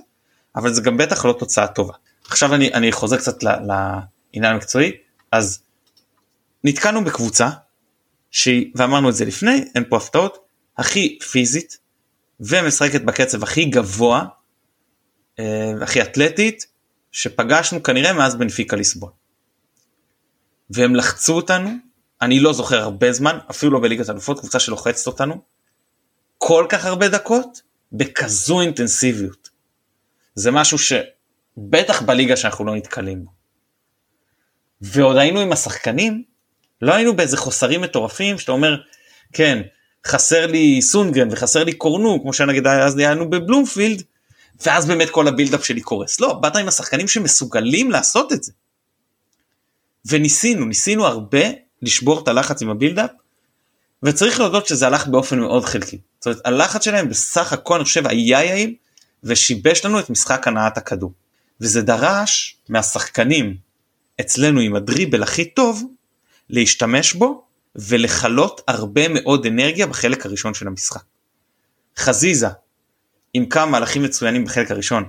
אבל 0.56 0.74
זה 0.74 0.82
גם 0.82 0.98
בטח 0.98 1.26
לא 1.26 1.34
תוצאה 1.40 1.68
טובה. 1.68 1.94
עכשיו 2.26 2.56
אני, 2.56 2.74
אני 2.74 2.92
חוזר 2.92 3.18
קצת 3.18 3.44
לעניין 3.44 4.54
המקצועי, 4.54 4.92
אז 5.32 5.64
נתקענו 6.64 7.04
בקבוצה 7.04 7.50
שהיא, 8.32 8.72
ואמרנו 8.76 9.10
את 9.10 9.16
זה 9.16 9.26
לפני, 9.26 9.66
אין 9.76 9.84
פה 9.90 9.98
הפתעות, 9.98 10.38
הכי 10.78 11.20
פיזית, 11.32 11.78
ומשחקת 12.40 13.02
בקצב 13.02 13.44
הכי 13.44 13.66
גבוה, 13.66 14.26
אה, 15.40 15.72
הכי 15.82 16.02
אתלטית, 16.02 16.66
שפגשנו 17.12 17.84
כנראה 17.84 18.14
מאז 18.14 18.36
בנפיקה 18.36 18.76
ליסבון. 18.76 19.12
והם 20.70 20.96
לחצו 20.96 21.36
אותנו, 21.36 21.70
אני 22.22 22.40
לא 22.40 22.54
זוכר 22.54 22.82
הרבה 22.82 23.12
זמן, 23.14 23.38
אפילו 23.50 23.72
לא 23.72 23.80
בליגת 23.80 24.10
אלופות, 24.10 24.40
קבוצה 24.40 24.60
שלוחצת 24.60 25.08
אותנו, 25.08 25.42
כל 26.46 26.66
כך 26.70 26.86
הרבה 26.86 27.10
דקות, 27.10 27.62
בכזו 27.92 28.62
אינטנסיביות. 28.62 29.50
זה 30.36 30.52
משהו 30.52 30.78
שבטח 30.78 32.02
בליגה 32.02 32.38
שאנחנו 32.38 32.66
לא 32.66 32.76
נתקלים 32.76 33.26
בו. 33.26 33.32
ועוד 34.82 35.18
היינו 35.18 35.40
עם 35.40 35.52
השחקנים, 35.52 36.24
לא 36.82 36.94
היינו 36.94 37.16
באיזה 37.16 37.38
חוסרים 37.38 37.82
מטורפים 37.82 38.40
שאתה 38.40 38.52
אומר, 38.52 38.82
כן, 39.34 39.62
חסר 40.08 40.48
לי 40.48 40.82
סונגרן 40.82 41.28
וחסר 41.32 41.64
לי 41.64 41.74
קורנו, 41.74 42.22
כמו 42.22 42.34
שנגיד 42.34 42.68
אז 42.68 42.98
היינו 42.98 43.30
בבלומפילד, 43.30 44.04
ואז 44.66 44.86
באמת 44.86 45.10
כל 45.10 45.28
ה 45.28 45.32
build-up 45.32 45.66
שלי 45.66 45.82
קורס. 45.82 46.20
לא, 46.20 46.34
באת 46.34 46.56
עם 46.56 46.68
השחקנים 46.68 47.08
שמסוגלים 47.08 47.92
לעשות 47.92 48.34
את 48.34 48.44
זה. 48.44 48.52
וניסינו, 50.06 50.66
ניסינו 50.66 51.06
הרבה 51.06 51.46
לשבור 51.82 52.24
את 52.24 52.28
הלחץ 52.28 52.62
עם 52.62 52.70
ה 52.70 52.74
build-up, 52.74 53.12
וצריך 54.04 54.40
להודות 54.40 54.68
שזה 54.68 54.88
הלך 54.88 55.08
באופן 55.08 55.40
מאוד 55.40 55.66
חלקי. 55.66 55.98
זאת 56.20 56.26
אומרת, 56.26 56.42
הלחץ 56.46 56.86
שלהם 56.86 57.10
בסך 57.10 57.54
הכל 57.54 57.76
אני 57.76 57.84
חושב 57.84 58.08
היה 58.08 58.44
יעיל, 58.44 58.76
ושיבש 59.24 59.86
לנו 59.86 60.00
את 60.00 60.10
משחק 60.10 60.48
הנעת 60.48 60.78
הכדור. 60.78 61.12
וזה 61.62 61.82
דרש 61.82 62.58
מהשחקנים 62.70 63.58
אצלנו 64.22 64.60
עם 64.60 64.76
הדריבל 64.76 65.24
הכי 65.24 65.46
טוב, 65.46 65.84
להשתמש 66.50 67.14
בו 67.14 67.44
ולכלות 67.76 68.62
הרבה 68.68 69.08
מאוד 69.08 69.46
אנרגיה 69.46 69.88
בחלק 69.88 70.26
הראשון 70.26 70.54
של 70.54 70.68
המשחק. 70.68 71.04
חזיזה 71.98 72.48
עם 73.34 73.46
כמה 73.46 73.66
מהלכים 73.66 74.04
מצוינים 74.04 74.46
בחלק 74.46 74.72
הראשון 74.72 75.04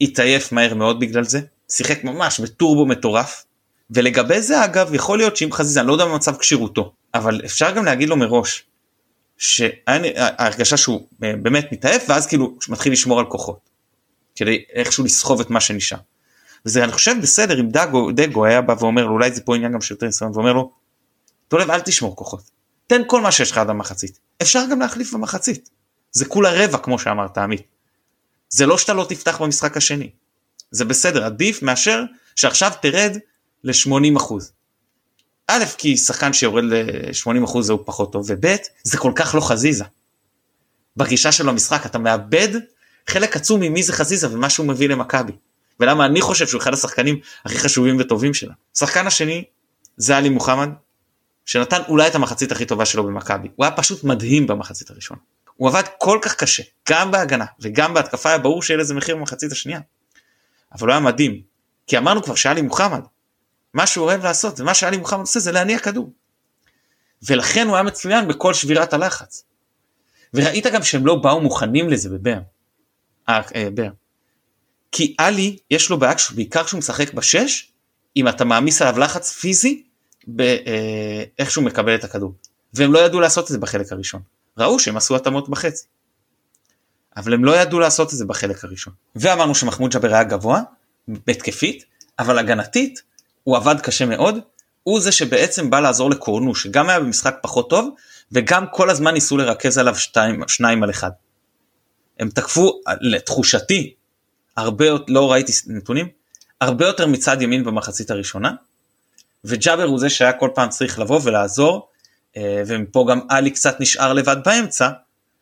התעייף 0.00 0.52
מהר 0.52 0.74
מאוד 0.74 1.00
בגלל 1.00 1.24
זה, 1.24 1.40
שיחק 1.68 2.04
ממש 2.04 2.40
בטורבו 2.40 2.86
מטורף, 2.86 3.44
ולגבי 3.90 4.42
זה 4.42 4.64
אגב 4.64 4.94
יכול 4.94 5.18
להיות 5.18 5.36
שאם 5.36 5.52
חזיזה, 5.52 5.80
אני 5.80 5.88
לא 5.88 5.92
יודע 5.92 6.04
מה 6.04 6.16
מצב 6.16 6.36
כשירותו, 6.36 6.92
אבל 7.14 7.40
אפשר 7.44 7.70
גם 7.70 7.84
להגיד 7.84 8.08
לו 8.08 8.16
מראש 8.16 8.64
שההרגשה 9.38 10.76
שהוא 10.76 11.06
אה, 11.22 11.32
באמת 11.42 11.72
מתעייף 11.72 12.04
ואז 12.08 12.26
כאילו 12.26 12.58
מתחיל 12.68 12.92
לשמור 12.92 13.18
על 13.20 13.26
כוחות, 13.26 13.70
כדי 14.36 14.64
איכשהו 14.74 15.04
לסחוב 15.04 15.40
את 15.40 15.50
מה 15.50 15.60
שנשאר. 15.60 15.98
וזה 16.66 16.84
אני 16.84 16.92
חושב 16.92 17.14
בסדר 17.22 17.60
אם 17.60 17.68
דגו, 17.68 18.12
דגו 18.12 18.44
היה 18.44 18.60
בא 18.60 18.74
ואומר 18.80 19.06
לו 19.06 19.12
אולי 19.12 19.32
זה 19.32 19.40
פה 19.40 19.56
עניין 19.56 19.72
גם 19.72 19.80
של 19.80 19.94
יותר 19.94 20.06
ניסיון 20.06 20.32
ואומר 20.34 20.52
לו 20.52 20.72
דולב 21.50 21.70
אל 21.70 21.80
תשמור 21.80 22.16
כוחות 22.16 22.50
תן 22.86 23.02
כל 23.06 23.20
מה 23.20 23.32
שיש 23.32 23.50
לך 23.50 23.58
עד 23.58 23.70
המחצית 23.70 24.18
אפשר 24.42 24.62
גם 24.70 24.80
להחליף 24.80 25.12
במחצית 25.12 25.70
זה 26.12 26.24
כולה 26.24 26.50
רבע 26.52 26.78
כמו 26.78 26.98
שאמרת 26.98 27.38
עמית. 27.38 27.62
זה 28.48 28.66
לא 28.66 28.78
שאתה 28.78 28.92
לא 28.92 29.06
תפתח 29.08 29.42
במשחק 29.42 29.76
השני 29.76 30.10
זה 30.70 30.84
בסדר 30.84 31.24
עדיף 31.24 31.62
מאשר 31.62 32.04
שעכשיו 32.36 32.72
תרד 32.82 33.18
ל-80 33.64 34.16
אחוז. 34.16 34.52
א' 35.48 35.64
כי 35.78 35.96
שחקן 35.96 36.32
שיורד 36.32 36.64
ל-80 36.64 37.44
אחוז 37.44 37.70
הוא 37.70 37.80
פחות 37.84 38.12
טוב 38.12 38.26
וב' 38.28 38.56
זה 38.82 38.98
כל 38.98 39.12
כך 39.14 39.34
לא 39.34 39.40
חזיזה. 39.40 39.84
בגישה 40.96 41.32
שלו 41.32 41.52
למשחק 41.52 41.86
אתה 41.86 41.98
מאבד 41.98 42.48
חלק 43.06 43.36
עצום 43.36 43.60
ממי 43.60 43.82
זה 43.82 43.92
חזיזה 43.92 44.34
ומה 44.34 44.50
שהוא 44.50 44.66
מביא 44.66 44.88
למכבי. 44.88 45.32
ולמה 45.80 46.06
אני 46.06 46.20
חושב 46.20 46.46
שהוא 46.46 46.60
אחד 46.60 46.74
השחקנים 46.74 47.20
הכי 47.44 47.58
חשובים 47.58 47.96
וטובים 48.00 48.34
שלה. 48.34 48.54
השחקן 48.76 49.06
השני 49.06 49.44
זה 49.96 50.16
עלי 50.16 50.28
מוחמד 50.28 50.68
שנתן 51.46 51.80
אולי 51.88 52.06
את 52.06 52.14
המחצית 52.14 52.52
הכי 52.52 52.64
טובה 52.64 52.84
שלו 52.84 53.04
במכבי. 53.04 53.48
הוא 53.56 53.64
היה 53.64 53.76
פשוט 53.76 54.04
מדהים 54.04 54.46
במחצית 54.46 54.90
הראשונה. 54.90 55.20
הוא 55.56 55.68
עבד 55.68 55.82
כל 55.98 56.18
כך 56.22 56.34
קשה, 56.34 56.62
גם 56.88 57.10
בהגנה 57.10 57.44
וגם 57.60 57.94
בהתקפה 57.94 58.28
היה 58.28 58.38
ברור 58.38 58.62
שיהיה 58.62 58.78
לזה 58.78 58.94
מחיר 58.94 59.16
במחצית 59.16 59.52
השנייה. 59.52 59.80
אבל 60.72 60.88
הוא 60.88 60.92
היה 60.92 61.00
מדהים, 61.00 61.40
כי 61.86 61.98
אמרנו 61.98 62.22
כבר 62.22 62.34
שאלי 62.34 62.62
מוחמד, 62.62 63.00
מה 63.74 63.86
שהוא 63.86 64.04
אוהב 64.04 64.24
לעשות 64.24 64.60
ומה 64.60 64.74
שאלי 64.74 64.96
מוחמד 64.96 65.20
עושה 65.20 65.40
זה 65.40 65.52
להניע 65.52 65.78
כדור. 65.78 66.12
ולכן 67.22 67.66
הוא 67.66 67.74
היה 67.74 67.82
מצוין 67.82 68.28
בכל 68.28 68.54
שבירת 68.54 68.92
הלחץ. 68.92 69.44
וראית 70.34 70.66
גם 70.66 70.82
שהם 70.82 71.06
לא 71.06 71.14
באו 71.14 71.40
מוכנים 71.40 71.90
לזה 71.90 72.08
בבר. 72.08 72.38
אה, 73.28 73.40
אה, 73.54 73.68
בר. 73.74 73.90
כי 74.92 75.14
עלי 75.18 75.58
יש 75.70 75.90
לו 75.90 75.98
בעיה 75.98 76.14
בעיקר 76.34 76.64
כשהוא 76.64 76.78
משחק 76.78 77.14
בשש 77.14 77.72
אם 78.16 78.28
אתה 78.28 78.44
מעמיס 78.44 78.82
עליו 78.82 78.98
לחץ 78.98 79.32
פיזי 79.32 79.82
באיך 80.26 81.30
אה, 81.40 81.50
שהוא 81.50 81.64
מקבל 81.64 81.94
את 81.94 82.04
הכדור 82.04 82.34
והם 82.74 82.92
לא 82.92 82.98
ידעו 82.98 83.20
לעשות 83.20 83.44
את 83.44 83.48
זה 83.48 83.58
בחלק 83.58 83.92
הראשון 83.92 84.22
ראו 84.58 84.78
שהם 84.78 84.96
עשו 84.96 85.16
התאמות 85.16 85.48
בחצי. 85.48 85.86
אבל 87.16 87.34
הם 87.34 87.44
לא 87.44 87.56
ידעו 87.56 87.80
לעשות 87.80 88.12
את 88.12 88.18
זה 88.18 88.24
בחלק 88.24 88.64
הראשון 88.64 88.92
ואמרנו 89.16 89.54
שמחמוד 89.54 89.90
ג'אבר 89.90 90.14
היה 90.14 90.24
גבוה 90.24 90.62
בהתקפית 91.08 91.84
אבל 92.18 92.38
הגנתית 92.38 93.02
הוא 93.44 93.56
עבד 93.56 93.80
קשה 93.80 94.06
מאוד 94.06 94.38
הוא 94.82 95.00
זה 95.00 95.12
שבעצם 95.12 95.70
בא 95.70 95.80
לעזור 95.80 96.10
לקורנו 96.10 96.54
שגם 96.54 96.88
היה 96.88 97.00
במשחק 97.00 97.36
פחות 97.42 97.70
טוב 97.70 97.94
וגם 98.32 98.64
כל 98.72 98.90
הזמן 98.90 99.14
ניסו 99.14 99.36
לרכז 99.36 99.78
עליו 99.78 99.96
שתיים, 99.96 100.48
שניים 100.48 100.82
על 100.82 100.90
אחד. 100.90 101.10
הם 102.18 102.30
תקפו 102.30 102.80
לתחושתי 103.00 103.94
הרבה 104.56 104.84
לא 105.08 105.32
ראיתי 105.32 105.52
נתונים 105.66 106.08
הרבה 106.60 106.86
יותר 106.86 107.06
מצד 107.06 107.42
ימין 107.42 107.64
במחצית 107.64 108.10
הראשונה 108.10 108.52
וג'אבר 109.44 109.84
הוא 109.84 109.98
זה 109.98 110.10
שהיה 110.10 110.32
כל 110.32 110.50
פעם 110.54 110.68
צריך 110.68 110.98
לבוא 110.98 111.20
ולעזור 111.24 111.88
אה, 112.36 112.62
ומפה 112.66 113.06
גם 113.10 113.20
עלי 113.28 113.50
קצת 113.50 113.80
נשאר 113.80 114.12
לבד 114.12 114.36
באמצע 114.44 114.90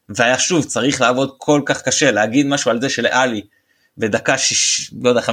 והיה 0.09 0.39
שוב 0.39 0.65
צריך 0.65 1.01
לעבוד 1.01 1.35
כל 1.39 1.63
כך 1.67 1.83
קשה 1.83 2.11
להגיד 2.11 2.47
משהו 2.47 2.71
על 2.71 2.81
זה 2.81 2.89
שלעלי 2.89 3.43
בדקה 3.99 4.39
שיש, 4.39 4.91
לא 5.03 5.09
יודע 5.09 5.21
55-60 5.21 5.25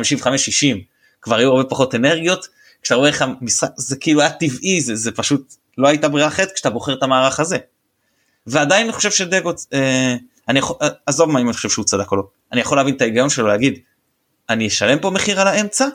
כבר 1.25 1.35
היו 1.35 1.51
הרבה 1.51 1.69
פחות 1.69 1.95
אנרגיות. 1.95 2.47
כשאתה 2.81 2.95
רואה 2.95 3.09
איך 3.09 3.21
המשחק 3.21 3.69
זה 3.77 3.95
כאילו 3.95 4.21
היה 4.21 4.29
טבעי 4.29 4.81
זה, 4.81 4.95
זה 4.95 5.11
פשוט 5.11 5.55
לא 5.77 5.87
הייתה 5.87 6.09
ברירה 6.09 6.27
אחרת 6.27 6.51
כשאתה 6.51 6.69
בוחר 6.69 6.93
את 6.93 7.03
המערך 7.03 7.39
הזה. 7.39 7.57
ועדיין 8.47 8.83
אני 8.83 8.93
חושב 8.93 9.11
שדגו 9.11 9.51
אה, 9.73 10.15
אני 10.49 10.59
יכול 10.59 10.75
עזוב 11.05 11.29
מה 11.29 11.39
אם 11.39 11.45
אני 11.45 11.53
חושב 11.53 11.69
שהוא 11.69 11.85
צדק 11.85 12.11
או 12.11 12.17
לא. 12.17 12.23
אני 12.51 12.61
יכול 12.61 12.77
להבין 12.77 12.95
את 12.95 13.01
ההיגיון 13.01 13.29
שלו 13.29 13.47
להגיד 13.47 13.79
אני 14.49 14.67
אשלם 14.67 14.99
פה 14.99 15.09
מחיר 15.09 15.41
על 15.41 15.47
האמצע? 15.47 15.87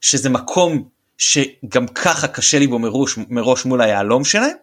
שזה 0.00 0.28
מקום 0.28 0.88
שגם 1.18 1.86
ככה 1.94 2.28
קשה 2.28 2.58
לי 2.58 2.66
בו 2.66 2.78
מראש, 2.78 3.18
מראש 3.28 3.64
מול 3.64 3.80
היהלום 3.80 4.24
שלהם. 4.24 4.56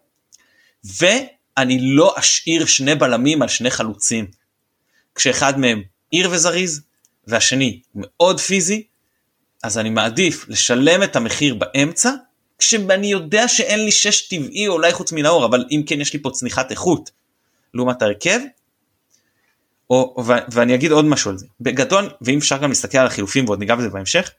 ואני 1.00 1.80
לא 1.82 2.16
אשאיר 2.18 2.66
שני 2.66 2.96
בלמים 2.96 3.42
על 3.42 3.48
שני 3.48 3.72
חלוצים. 3.72 4.26
כשאחד 5.16 5.60
מהם 5.60 5.82
עיר 6.10 6.30
וזריז 6.32 6.82
והשני 7.28 7.82
מאוד 7.96 8.40
פיזי 8.40 8.84
אז 9.66 9.78
אני 9.78 9.90
מעדיף 9.90 10.46
לשלם 10.50 11.04
את 11.04 11.16
המחיר 11.16 11.56
באמצע 11.56 12.12
כשאני 12.58 13.08
יודע 13.08 13.48
שאין 13.48 13.86
לי 13.86 13.92
שש 13.92 14.28
טבעי 14.28 14.68
אולי 14.68 14.94
חוץ 14.94 15.12
מנאור 15.12 15.46
אבל 15.46 15.66
אם 15.72 15.84
כן 15.88 16.02
יש 16.02 16.14
לי 16.14 16.22
פה 16.22 16.30
צניחת 16.30 16.72
איכות 16.72 17.12
לעומת 17.74 18.02
ההרכב. 18.02 18.40
או, 19.90 20.24
ו, 20.28 20.32
ואני 20.52 20.76
אגיד 20.76 20.92
עוד 20.92 21.06
משהו 21.06 21.32
על 21.32 21.38
זה. 21.38 21.46
בגדול 21.62 22.10
ואם 22.22 22.38
אפשר 22.38 22.58
גם 22.58 22.70
להסתכל 22.70 22.98
על 22.98 23.08
החילופים 23.08 23.46
ועוד 23.46 23.60
ניגע 23.60 23.76
בזה 23.76 23.90
בהמשך 23.90 24.32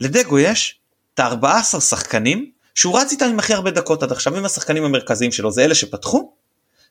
לדגו 0.00 0.38
יש 0.38 0.78
את 1.14 1.20
ה-14 1.20 1.80
שחקנים 1.80 2.50
שהוא 2.74 2.98
רץ 2.98 3.12
איתם 3.12 3.26
עם 3.26 3.38
הכי 3.38 3.54
הרבה 3.54 3.70
דקות 3.70 4.02
עד 4.02 4.12
עכשיו 4.12 4.36
עם 4.36 4.44
השחקנים 4.44 4.84
המרכזיים 4.84 5.32
שלו 5.32 5.50
זה 5.50 5.64
אלה 5.64 5.74
שפתחו 5.74 6.32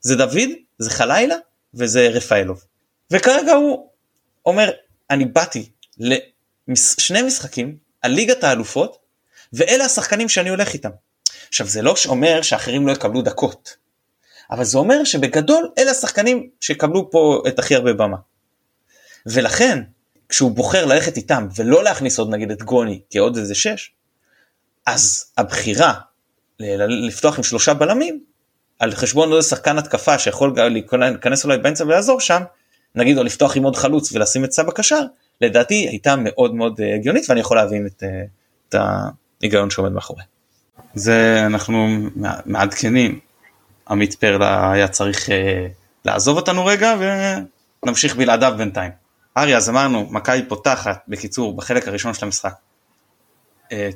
זה 0.02 0.15
דוד 0.15 0.49
זה 0.80 0.89
חלילה 0.89 1.36
וזה 1.73 2.08
רפאלוב. 2.08 2.63
וכרגע 3.12 3.54
הוא 3.54 3.89
אומר 4.45 4.71
אני 5.10 5.26
באתי 5.26 5.69
לשני 6.67 7.21
משחקים 7.21 7.78
על 8.02 8.12
ליגת 8.12 8.43
האלופות 8.43 8.97
ואלה 9.54 9.86
השחקנים 9.86 10.30
שאני 10.30 10.49
הולך 10.49 10.73
איתם. 10.73 10.89
עכשיו 11.47 11.67
זה 11.67 11.82
לא 11.82 11.95
אומר 12.06 12.41
שאחרים 12.41 12.88
לא 12.88 12.91
יקבלו 12.91 13.21
דקות 13.21 13.84
אבל 14.52 14.63
זה 14.63 14.78
אומר 14.78 15.04
שבגדול 15.04 15.71
אלה 15.78 15.91
השחקנים 15.91 16.49
שיקבלו 16.60 17.12
פה 17.12 17.43
את 17.47 17.60
הכי 17.60 17.76
הרבה 17.76 17.93
במה. 17.93 18.17
ולכן 19.26 19.80
כשהוא 20.30 20.52
בוחר 20.52 20.86
ללכת 20.86 21.17
איתם 21.17 21.47
ולא 21.56 21.84
להכניס 21.84 22.19
עוד 22.19 22.30
נגיד 22.30 22.52
את 22.52 22.63
גוני 22.63 23.02
כעוד 23.10 23.38
איזה 23.38 23.56
שש, 23.56 23.91
אז 24.86 25.26
הבחירה 25.38 25.93
לפתוח 27.08 27.38
עם 27.38 27.43
שלושה 27.43 27.73
בלמים 27.73 28.23
על 28.80 28.95
חשבון 28.95 29.32
עוד 29.32 29.41
שחקן 29.41 29.78
התקפה 29.78 30.19
שיכול 30.19 30.56
להיכנס 30.99 31.43
אולי 31.43 31.58
באמצע 31.58 31.84
ולעזור 31.84 32.19
שם, 32.19 32.43
נגיד 32.95 33.17
או 33.17 33.23
לפתוח 33.23 33.58
עם 33.58 33.63
עוד 33.63 33.76
חלוץ 33.76 34.12
ולשים 34.12 34.45
את 34.45 34.52
סבא 34.52 34.71
קשר, 34.71 35.02
לדעתי 35.41 35.76
הייתה 35.76 36.15
מאוד 36.17 36.56
מאוד 36.56 36.82
אה, 36.82 36.96
הגיונית 36.96 37.30
ואני 37.30 37.39
יכול 37.39 37.58
להבין 37.58 37.86
את, 37.86 38.04
אה, 38.04 38.24
את 38.69 38.76
ההיגיון 39.41 39.69
שעומד 39.69 39.91
מאחורי. 39.91 40.24
זה 40.93 41.43
אנחנו 41.46 41.88
מעדכנים 42.46 43.19
עמית 43.89 44.13
פרלה 44.13 44.72
היה 44.72 44.88
צריך 44.88 45.30
uh, 45.30 45.32
לעזוב 46.06 46.38
אותנו 46.38 46.65
רגע 46.65 46.96
ונמשיך 47.84 48.15
בלעדיו 48.15 48.54
בינתיים. 48.58 48.91
אריה 49.38 49.58
אז 49.58 49.69
אמרנו 49.69 50.08
מכבי 50.10 50.46
פותחת 50.48 51.04
בקיצור 51.08 51.56
בחלק 51.56 51.88
הראשון 51.88 52.13
של 52.13 52.26
המשחק. 52.26 52.54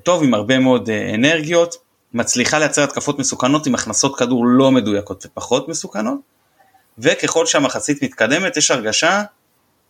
טוב 0.04 0.24
עם 0.24 0.34
הרבה 0.34 0.60
מאוד 0.60 0.90
אנרגיות 1.14 1.76
מצליחה 2.14 2.60
לייצר 2.60 2.84
התקפות 2.84 3.20
מסוכנות 3.20 3.68
עם 3.68 3.76
הכנסות 3.76 4.20
כדור 4.20 4.46
לא 4.46 4.72
מדויקות 4.72 5.26
ופחות 5.26 5.68
מסוכנות, 5.68 6.20
וככל 6.98 7.46
שהמחצית 7.46 8.04
מתקדמת 8.04 8.58
יש 8.58 8.72
הרגשה 8.72 9.24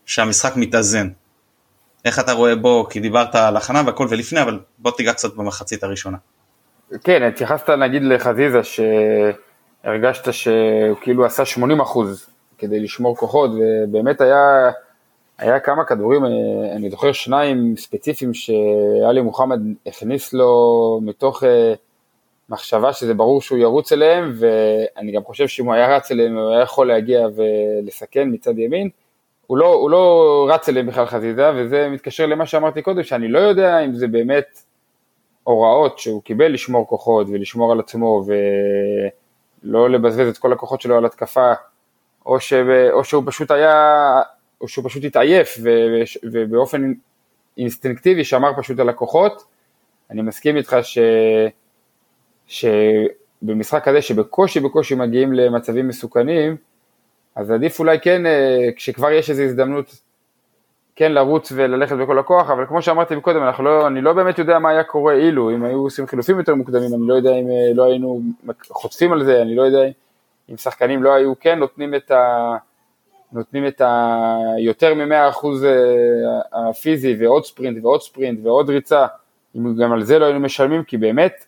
שהמשחק 0.05 0.53
מתאזן. 0.55 1.09
איך 2.05 2.19
אתה 2.19 2.31
רואה 2.31 2.55
בו, 2.55 2.87
כי 2.89 2.99
דיברת 2.99 3.35
על 3.35 3.57
הכנה 3.57 3.81
והכל 3.85 4.07
ולפני, 4.09 4.41
אבל 4.41 4.59
בוא 4.77 4.91
תיגע 4.91 5.13
קצת 5.13 5.35
במחצית 5.35 5.83
הראשונה. 5.83 6.17
כן, 7.03 7.23
התייחסת 7.23 7.69
נגיד 7.69 8.03
לחזיזה 8.03 8.59
שהרגשת 8.63 10.33
שהוא 10.33 10.97
כאילו 11.01 11.25
עשה 11.25 11.45
80 11.45 11.79
אחוז 11.79 12.29
כדי 12.57 12.79
לשמור 12.79 13.17
כוחות, 13.17 13.51
ובאמת 13.51 14.21
היה, 14.21 14.71
היה 15.37 15.59
כמה 15.59 15.85
כדורים, 15.85 16.25
אני 16.75 16.89
זוכר 16.89 17.11
שניים 17.11 17.77
ספציפיים 17.77 18.33
שאלי 18.33 19.21
מוחמד 19.21 19.59
הכניס 19.85 20.33
לו 20.33 20.99
מתוך 21.03 21.43
אה, 21.43 21.73
מחשבה 22.49 22.93
שזה 22.93 23.13
ברור 23.13 23.41
שהוא 23.41 23.57
ירוץ 23.57 23.91
אליהם, 23.91 24.33
ואני 24.39 25.11
גם 25.11 25.23
חושב 25.23 25.47
שאם 25.47 25.65
הוא 25.65 25.73
היה 25.73 25.95
רץ 25.95 26.11
אליהם 26.11 26.37
הוא 26.37 26.51
היה 26.51 26.61
יכול 26.61 26.87
להגיע 26.87 27.27
ולסכן 27.35 28.27
מצד 28.31 28.59
ימין. 28.59 28.89
הוא 29.47 29.57
לא, 29.57 29.73
הוא 29.73 29.89
לא 29.89 30.47
רץ 30.49 30.69
אליהם 30.69 30.87
בכלל 30.87 31.05
חזיזה, 31.05 31.51
וזה 31.55 31.89
מתקשר 31.89 32.25
למה 32.25 32.45
שאמרתי 32.45 32.81
קודם, 32.81 33.03
שאני 33.03 33.27
לא 33.27 33.39
יודע 33.39 33.79
אם 33.79 33.95
זה 33.95 34.07
באמת 34.07 34.63
הוראות 35.43 35.99
שהוא 35.99 36.23
קיבל 36.23 36.47
לשמור 36.53 36.87
כוחות 36.87 37.27
ולשמור 37.29 37.71
על 37.71 37.79
עצמו 37.79 38.25
ולא 39.63 39.89
לבזבז 39.89 40.27
את 40.27 40.37
כל 40.37 40.53
הכוחות 40.53 40.81
שלו 40.81 40.97
על 40.97 41.05
התקפה, 41.05 41.53
או, 42.25 42.39
ש... 42.39 42.53
או 42.91 43.03
שהוא 43.03 43.23
פשוט 43.25 43.51
היה, 43.51 44.21
או 44.61 44.67
שהוא 44.67 44.89
פשוט 44.89 45.03
התעייף 45.03 45.57
ובאופן 46.23 46.93
אינסטינקטיבי 47.57 48.23
שמר 48.23 48.51
פשוט 48.57 48.79
על 48.79 48.89
הכוחות. 48.89 49.43
אני 50.11 50.21
מסכים 50.21 50.57
איתך 50.57 50.77
ש... 50.81 50.97
שבמשחק 52.47 53.83
כזה 53.83 54.01
שבקושי 54.01 54.59
בקושי 54.59 54.95
מגיעים 54.95 55.33
למצבים 55.33 55.87
מסוכנים, 55.87 56.57
אז 57.37 57.51
עדיף 57.51 57.79
אולי 57.79 57.99
כן, 57.99 58.25
אה, 58.25 58.69
כשכבר 58.75 59.11
יש 59.11 59.29
איזו 59.29 59.43
הזדמנות, 59.43 59.95
כן 60.95 61.11
לרוץ 61.11 61.51
וללכת 61.55 61.95
בכל 61.95 62.19
הכוח, 62.19 62.49
אבל 62.49 62.65
כמו 62.65 62.81
שאמרתי 62.81 63.21
קודם, 63.21 63.41
לא, 63.59 63.87
אני 63.87 64.01
לא 64.01 64.13
באמת 64.13 64.39
יודע 64.39 64.59
מה 64.59 64.69
היה 64.69 64.83
קורה 64.83 65.13
אילו, 65.13 65.51
אם 65.51 65.63
היו 65.63 65.77
עושים 65.77 66.07
חילופים 66.07 66.37
יותר 66.37 66.55
מוקדמים, 66.55 66.93
אני 66.93 67.07
לא 67.07 67.13
יודע 67.13 67.35
אם 67.35 67.47
אה, 67.47 67.73
לא 67.73 67.83
היינו 67.83 68.21
חוטפים 68.69 69.13
על 69.13 69.23
זה, 69.23 69.41
אני 69.41 69.55
לא 69.55 69.61
יודע 69.61 69.79
אם 70.49 70.57
שחקנים 70.57 71.03
לא 71.03 71.13
היו 71.13 71.33
כן 71.39 71.59
נותנים 71.59 71.95
את 71.95 72.11
ה... 72.11 72.55
נותנים 73.31 73.67
את 73.67 73.81
ה... 73.81 74.25
יותר 74.59 74.93
מ-100% 74.93 75.45
אה, 75.65 76.69
הפיזי 76.69 77.15
ועוד 77.19 77.45
ספרינט 77.45 77.83
ועוד 77.83 78.01
ספרינט 78.01 78.39
ועוד 78.43 78.69
ריצה, 78.69 79.05
אם 79.55 79.75
גם 79.75 79.93
על 79.93 80.03
זה 80.03 80.19
לא 80.19 80.25
היינו 80.25 80.39
משלמים, 80.39 80.83
כי 80.83 80.97
באמת 80.97 81.45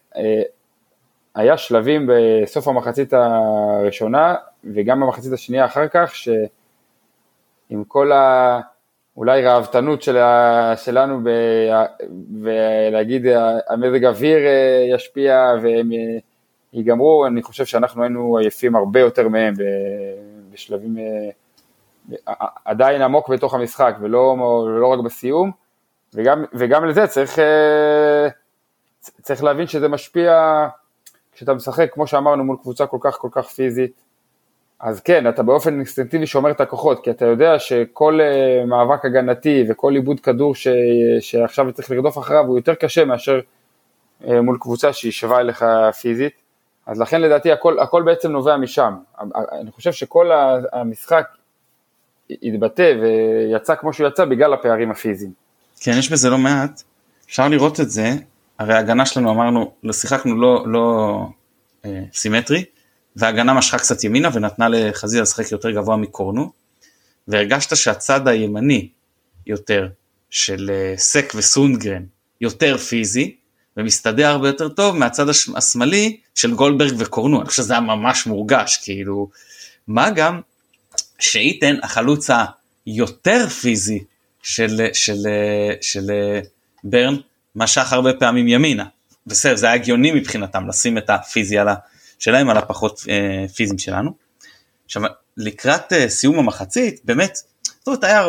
היה 1.35 1.57
שלבים 1.57 2.09
בסוף 2.09 2.67
המחצית 2.67 3.13
הראשונה 3.13 4.35
וגם 4.63 4.99
במחצית 4.99 5.33
השנייה 5.33 5.65
אחר 5.65 5.87
כך, 5.87 6.15
שעם 6.15 7.83
כל 7.87 8.11
ה... 8.11 8.59
אולי 9.17 9.41
ראוותנות 9.41 10.01
של 10.01 10.17
ה... 10.17 10.73
שלנו 10.77 11.19
ב... 11.23 11.29
ולהגיד 12.43 13.25
המזג 13.69 14.05
אוויר 14.05 14.37
אה, 14.37 14.85
ישפיע 14.95 15.53
והם 15.61 15.91
אה, 15.91 16.17
ייגמרו, 16.73 17.27
אני 17.27 17.41
חושב 17.43 17.65
שאנחנו 17.65 18.03
היינו 18.03 18.37
עייפים 18.37 18.75
הרבה 18.75 18.99
יותר 18.99 19.27
מהם 19.27 19.53
בשלבים 20.53 20.97
אה, 20.97 22.33
עדיין 22.65 23.01
עמוק 23.01 23.29
בתוך 23.29 23.53
המשחק 23.53 23.95
ולא, 24.01 24.35
ולא 24.65 24.87
רק 24.87 24.99
בסיום, 24.99 25.51
וגם, 26.13 26.43
וגם 26.53 26.85
לזה 26.85 27.07
צריך, 27.07 27.39
צריך 29.21 29.43
להבין 29.43 29.67
שזה 29.67 29.87
משפיע 29.87 30.67
כשאתה 31.31 31.53
משחק, 31.53 31.93
כמו 31.93 32.07
שאמרנו, 32.07 32.43
מול 32.43 32.57
קבוצה 32.61 32.87
כל 32.87 32.97
כך 33.01 33.17
כל 33.17 33.29
כך 33.31 33.47
פיזית, 33.47 34.08
אז 34.79 34.99
כן, 34.99 35.29
אתה 35.29 35.43
באופן 35.43 35.73
אינסטינקטיבי 35.73 36.27
שומר 36.27 36.51
את 36.51 36.61
הכוחות, 36.61 37.03
כי 37.03 37.11
אתה 37.11 37.25
יודע 37.25 37.59
שכל 37.59 38.19
uh, 38.19 38.65
מאבק 38.65 39.05
הגנתי 39.05 39.63
וכל 39.69 39.95
איבוד 39.95 40.19
כדור 40.19 40.55
ש, 40.55 40.67
שעכשיו 41.19 41.71
צריך 41.73 41.91
לרדוף 41.91 42.17
אחריו 42.17 42.45
הוא 42.45 42.57
יותר 42.57 42.73
קשה 42.73 43.05
מאשר 43.05 43.39
uh, 44.21 44.27
מול 44.43 44.57
קבוצה 44.61 44.93
שהיא 44.93 45.11
שווה 45.11 45.39
אליך 45.39 45.65
פיזית, 46.01 46.33
אז 46.85 46.99
לכן 46.99 47.21
לדעתי 47.21 47.51
הכל, 47.51 47.79
הכל 47.79 48.03
בעצם 48.03 48.31
נובע 48.31 48.57
משם. 48.57 48.93
אני 49.61 49.71
חושב 49.71 49.91
שכל 49.91 50.31
המשחק 50.73 51.27
התבטא 52.43 52.93
ויצא 53.01 53.75
כמו 53.75 53.93
שהוא 53.93 54.07
יצא 54.07 54.25
בגלל 54.25 54.53
הפערים 54.53 54.91
הפיזיים. 54.91 55.31
כן, 55.79 55.91
יש 55.99 56.11
בזה 56.11 56.29
לא 56.29 56.37
מעט, 56.37 56.83
אפשר 57.25 57.47
לראות 57.47 57.79
את 57.79 57.89
זה, 57.89 58.09
הרי 58.59 58.73
ההגנה 58.73 59.05
שלנו 59.05 59.31
אמרנו, 59.31 59.71
לא 59.83 59.93
שיחקנו 59.93 60.35
לא, 60.35 60.63
לא 60.67 61.17
אה, 61.85 62.03
סימטרי, 62.13 62.63
וההגנה 63.19 63.53
משכה 63.53 63.77
קצת 63.77 64.03
ימינה 64.03 64.29
ונתנה 64.33 64.69
לחזיזה 64.69 65.21
לשחק 65.21 65.51
יותר 65.51 65.71
גבוה 65.71 65.97
מקורנו, 65.97 66.51
והרגשת 67.27 67.75
שהצד 67.75 68.27
הימני 68.27 68.89
יותר 69.47 69.87
של 70.29 70.71
אה, 70.73 70.93
סק 70.97 71.33
וסונגרן 71.35 72.03
יותר 72.41 72.77
פיזי, 72.77 73.35
ומסתדר 73.77 74.27
הרבה 74.27 74.47
יותר 74.47 74.69
טוב 74.69 74.97
מהצד 74.97 75.25
השמאלי 75.55 76.17
של 76.35 76.53
גולדברג 76.53 76.93
וקורנו, 76.97 77.41
אני 77.41 77.49
חושב 77.49 77.63
שזה 77.63 77.73
היה 77.73 77.81
ממש 77.81 78.25
מורגש, 78.25 78.79
כאילו, 78.83 79.29
מה 79.87 80.09
גם 80.09 80.41
שאיתן 81.19 81.75
החלוץ 81.83 82.29
היותר 82.85 83.49
פיזי 83.49 84.03
של, 84.43 84.67
של, 84.67 84.87
של, 84.93 85.27
של 85.81 86.11
ברן 86.83 87.15
משך 87.55 87.93
הרבה 87.93 88.13
פעמים 88.13 88.47
ימינה. 88.47 88.85
בסדר, 89.27 89.55
זה 89.55 89.65
היה 89.65 89.75
הגיוני 89.75 90.11
מבחינתם 90.11 90.67
לשים 90.67 90.97
את 90.97 91.09
הפיזי 91.09 91.57
על 91.57 91.67
שלהם 92.19 92.49
על 92.49 92.57
הפחות 92.57 93.03
אה, 93.09 93.47
פיזיים 93.55 93.79
שלנו. 93.79 94.11
עכשיו, 94.85 95.01
לקראת 95.37 95.93
אה, 95.93 96.09
סיום 96.09 96.39
המחצית, 96.39 97.01
באמת, 97.03 97.37
זאת 97.63 97.87
אומרת, 97.87 98.03
היה 98.03 98.25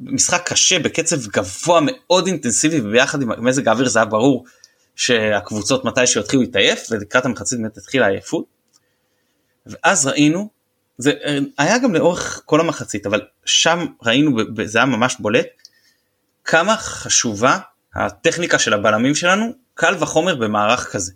משחק 0.00 0.42
קשה 0.46 0.78
בקצב 0.78 1.26
גבוה 1.26 1.80
מאוד 1.82 2.26
אינטנסיבי 2.26 2.80
וביחד 2.80 3.22
עם 3.22 3.44
מזג 3.44 3.68
האוויר 3.68 3.88
זה 3.88 3.98
היה 3.98 4.06
ברור 4.06 4.44
שהקבוצות 4.96 5.84
מתי 5.84 6.06
שיתחילו 6.06 6.42
להתעייף 6.42 6.86
ולקראת 6.90 7.24
המחצית 7.24 7.58
באמת 7.58 7.76
התחילה 7.76 8.06
העייפות. 8.06 8.44
ואז 9.66 10.06
ראינו, 10.06 10.48
זה 10.98 11.12
אה, 11.24 11.38
היה 11.58 11.78
גם 11.78 11.94
לאורך 11.94 12.42
כל 12.44 12.60
המחצית 12.60 13.06
אבל 13.06 13.20
שם 13.44 13.86
ראינו, 14.02 14.38
זה 14.64 14.78
היה 14.78 14.86
ממש 14.86 15.16
בולט, 15.18 15.46
כמה 16.44 16.76
חשובה 16.76 17.58
הטכניקה 17.94 18.58
של 18.58 18.72
הבלמים 18.72 19.14
שלנו 19.14 19.52
קל 19.74 19.94
וחומר 20.00 20.34
במערך 20.34 20.92
כזה. 20.92 21.12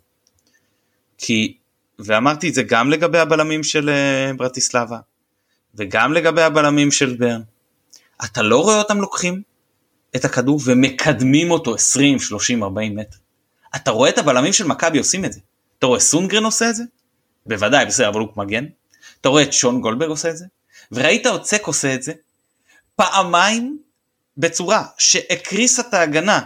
כי, 1.18 1.56
ואמרתי 1.98 2.48
את 2.48 2.54
זה 2.54 2.62
גם 2.62 2.90
לגבי 2.90 3.18
הבלמים 3.18 3.62
של 3.62 3.90
אה, 3.90 4.32
ברטיסלבה, 4.36 4.98
וגם 5.74 6.12
לגבי 6.12 6.42
הבלמים 6.42 6.90
של 6.90 7.16
ברן. 7.16 7.40
אתה 8.24 8.42
לא 8.42 8.62
רואה 8.62 8.78
אותם 8.78 9.00
לוקחים 9.00 9.42
את 10.16 10.24
הכדור 10.24 10.60
ומקדמים 10.64 11.50
אותו 11.50 11.74
20, 11.74 12.18
30, 12.18 12.62
40 12.62 12.96
מטר. 12.96 13.16
אתה 13.76 13.90
רואה 13.90 14.10
את 14.10 14.18
הבלמים 14.18 14.52
של 14.52 14.66
מכבי 14.66 14.98
עושים 14.98 15.24
את 15.24 15.32
זה. 15.32 15.40
אתה 15.78 15.86
רואה 15.86 16.00
סונגרן 16.00 16.44
עושה 16.44 16.70
את 16.70 16.76
זה? 16.76 16.84
בוודאי, 17.46 17.86
בסדר, 17.86 18.08
אבל 18.08 18.20
הוא 18.20 18.28
מגן. 18.36 18.64
אתה 19.20 19.28
רואה 19.28 19.42
את 19.42 19.52
שון 19.52 19.80
גולדברג 19.80 20.08
עושה 20.08 20.30
את 20.30 20.36
זה? 20.36 20.44
וראית 20.92 21.26
עוד 21.26 21.44
סק 21.44 21.66
עושה 21.66 21.94
את 21.94 22.02
זה? 22.02 22.12
פעמיים 22.96 23.78
בצורה 24.36 24.84
שהקריסה 24.98 25.82
את 25.82 25.94
ההגנה 25.94 26.40